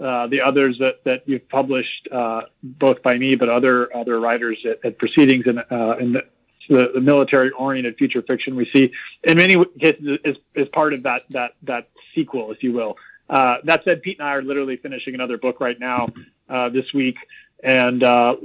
uh, 0.00 0.26
the 0.26 0.40
others 0.40 0.78
that 0.78 1.02
that 1.04 1.22
you've 1.26 1.48
published, 1.48 2.08
uh, 2.12 2.42
both 2.62 3.02
by 3.02 3.16
me 3.16 3.34
but 3.34 3.48
other 3.48 3.94
other 3.96 4.20
writers 4.20 4.64
at, 4.64 4.84
at 4.84 4.98
Proceedings 4.98 5.46
and 5.46 5.58
uh, 5.70 5.96
in 5.98 6.12
the, 6.12 6.24
the, 6.68 6.90
the 6.94 7.00
military-oriented 7.00 7.96
future 7.96 8.22
fiction 8.22 8.56
we 8.56 8.68
see, 8.74 8.92
in 9.24 9.36
many 9.36 9.56
cases, 9.80 10.18
is 10.24 10.36
is 10.54 10.68
part 10.68 10.92
of 10.92 11.02
that 11.04 11.22
that 11.30 11.52
that 11.62 11.88
sequel, 12.14 12.52
if 12.52 12.62
you 12.62 12.72
will. 12.72 12.96
Uh, 13.28 13.56
that 13.64 13.82
said, 13.84 14.02
Pete 14.02 14.18
and 14.18 14.28
I 14.28 14.34
are 14.34 14.42
literally 14.42 14.76
finishing 14.76 15.14
another 15.14 15.36
book 15.36 15.60
right 15.60 15.78
now 15.80 16.08
uh, 16.48 16.68
this 16.68 16.92
week 16.94 17.16
and 17.62 18.04
uh, 18.04 18.36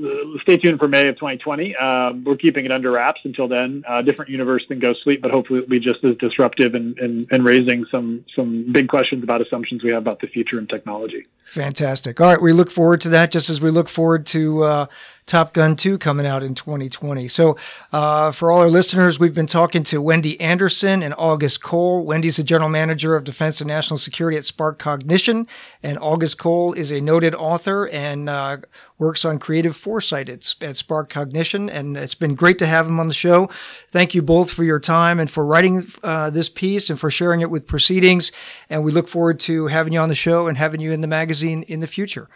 stay 0.41 0.57
tuned 0.57 0.79
for 0.79 0.87
May 0.87 1.07
of 1.07 1.15
2020. 1.15 1.75
Um, 1.75 2.23
we're 2.23 2.37
keeping 2.37 2.65
it 2.65 2.71
under 2.71 2.91
wraps 2.91 3.21
until 3.23 3.47
then. 3.47 3.83
Uh, 3.87 4.01
different 4.01 4.31
universe 4.31 4.65
than 4.67 4.79
Ghost 4.79 5.03
Fleet, 5.03 5.21
but 5.21 5.31
hopefully 5.31 5.59
it'll 5.59 5.69
be 5.69 5.79
just 5.79 6.03
as 6.03 6.15
disruptive 6.17 6.75
and, 6.75 6.97
and, 6.97 7.25
and 7.29 7.43
raising 7.43 7.85
some 7.85 8.23
some 8.35 8.71
big 8.71 8.87
questions 8.87 9.23
about 9.23 9.41
assumptions 9.41 9.83
we 9.83 9.91
have 9.91 10.01
about 10.01 10.21
the 10.21 10.27
future 10.27 10.57
and 10.57 10.69
technology. 10.69 11.25
Fantastic. 11.43 12.21
All 12.21 12.27
right, 12.27 12.41
we 12.41 12.53
look 12.53 12.71
forward 12.71 13.01
to 13.01 13.09
that, 13.09 13.31
just 13.31 13.49
as 13.49 13.59
we 13.59 13.69
look 13.69 13.89
forward 13.89 14.25
to 14.27 14.63
uh, 14.63 14.85
Top 15.25 15.53
Gun 15.53 15.75
2 15.75 15.97
coming 15.97 16.25
out 16.25 16.43
in 16.43 16.55
2020. 16.55 17.27
So, 17.27 17.57
uh, 17.93 18.31
for 18.31 18.51
all 18.51 18.59
our 18.59 18.69
listeners, 18.69 19.19
we've 19.19 19.33
been 19.33 19.47
talking 19.47 19.83
to 19.83 20.01
Wendy 20.01 20.39
Anderson 20.41 21.03
and 21.03 21.13
August 21.17 21.63
Cole. 21.63 22.03
Wendy's 22.03 22.37
the 22.37 22.43
general 22.43 22.69
manager 22.69 23.15
of 23.15 23.23
defense 23.23 23.61
and 23.61 23.67
national 23.67 23.97
security 23.97 24.37
at 24.37 24.43
SparkCognition, 24.43 25.47
and 25.83 25.97
August 25.99 26.37
Cole 26.37 26.73
is 26.73 26.91
a 26.91 26.99
noted 27.01 27.35
author 27.35 27.87
and 27.89 28.29
uh, 28.29 28.57
works 29.01 29.25
on 29.25 29.39
creative 29.39 29.75
foresight 29.75 30.29
at, 30.29 30.53
at 30.61 30.75
SparkCognition. 30.75 31.69
And 31.71 31.97
it's 31.97 32.15
been 32.15 32.35
great 32.35 32.59
to 32.59 32.67
have 32.67 32.87
him 32.87 32.99
on 32.99 33.07
the 33.07 33.13
show. 33.13 33.47
Thank 33.89 34.13
you 34.13 34.21
both 34.21 34.51
for 34.51 34.63
your 34.63 34.79
time 34.79 35.19
and 35.19 35.29
for 35.29 35.45
writing 35.45 35.83
uh, 36.03 36.29
this 36.29 36.49
piece 36.49 36.89
and 36.89 36.99
for 36.99 37.09
sharing 37.09 37.41
it 37.41 37.49
with 37.49 37.67
proceedings. 37.67 38.31
And 38.69 38.83
we 38.83 38.91
look 38.91 39.07
forward 39.07 39.39
to 39.41 39.67
having 39.67 39.93
you 39.93 39.99
on 39.99 40.09
the 40.09 40.15
show 40.15 40.47
and 40.47 40.57
having 40.57 40.81
you 40.81 40.91
in 40.91 41.01
the 41.01 41.07
magazine 41.07 41.63
in 41.63 41.79
the 41.79 41.87
future. 41.87 42.29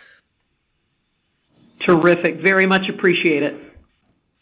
Terrific. 1.85 2.41
Very 2.41 2.65
much 2.65 2.89
appreciate 2.89 3.43
it. 3.43 3.55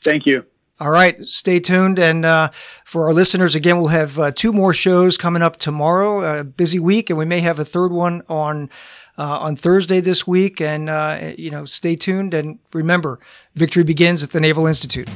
Thank 0.04 0.26
you. 0.26 0.46
All 0.80 0.90
right, 0.90 1.22
stay 1.24 1.60
tuned. 1.60 2.00
And 2.00 2.26
uh, 2.26 2.50
for 2.84 3.06
our 3.06 3.14
listeners, 3.14 3.54
again, 3.54 3.78
we'll 3.78 3.88
have 3.88 4.18
uh, 4.18 4.32
two 4.32 4.52
more 4.52 4.74
shows 4.74 5.18
coming 5.18 5.42
up 5.42 5.58
tomorrow. 5.58 6.40
A 6.40 6.44
busy 6.44 6.80
week, 6.80 7.10
and 7.10 7.20
we 7.20 7.26
may 7.26 7.42
have 7.42 7.60
a 7.60 7.66
third 7.66 7.92
one 7.92 8.22
on 8.28 8.70
uh, 9.18 9.40
on 9.40 9.56
Thursday 9.56 10.00
this 10.00 10.26
week. 10.26 10.62
And 10.62 10.90
uh, 10.90 11.34
you 11.38 11.52
know, 11.52 11.66
stay 11.66 11.96
tuned. 11.96 12.34
And 12.34 12.60
remember, 12.74 13.20
victory 13.56 13.84
begins 13.84 14.24
at 14.24 14.32
the 14.32 14.40
Naval 14.40 14.66
Institute. 14.66 15.08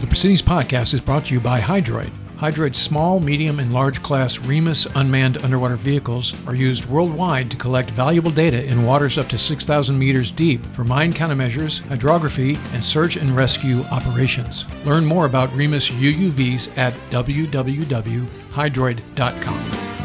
The 0.00 0.06
Proceedings 0.06 0.42
Podcast 0.42 0.94
is 0.94 1.00
brought 1.00 1.26
to 1.26 1.34
you 1.34 1.40
by 1.40 1.60
Hydroid. 1.60 2.10
Hydroid's 2.38 2.78
small, 2.78 3.18
medium, 3.18 3.58
and 3.58 3.72
large 3.72 4.00
class 4.00 4.38
Remus 4.38 4.86
unmanned 4.94 5.38
underwater 5.38 5.74
vehicles 5.74 6.34
are 6.46 6.54
used 6.54 6.86
worldwide 6.86 7.50
to 7.50 7.56
collect 7.56 7.90
valuable 7.90 8.30
data 8.30 8.64
in 8.64 8.84
waters 8.84 9.18
up 9.18 9.26
to 9.30 9.36
6,000 9.36 9.98
meters 9.98 10.30
deep 10.30 10.64
for 10.66 10.84
mine 10.84 11.12
countermeasures, 11.12 11.80
hydrography, 11.88 12.56
and 12.72 12.84
search 12.84 13.16
and 13.16 13.32
rescue 13.32 13.82
operations. 13.90 14.66
Learn 14.84 15.04
more 15.04 15.26
about 15.26 15.52
Remus 15.52 15.90
UUVs 15.90 16.78
at 16.78 16.94
www.hydroid.com. 17.10 19.97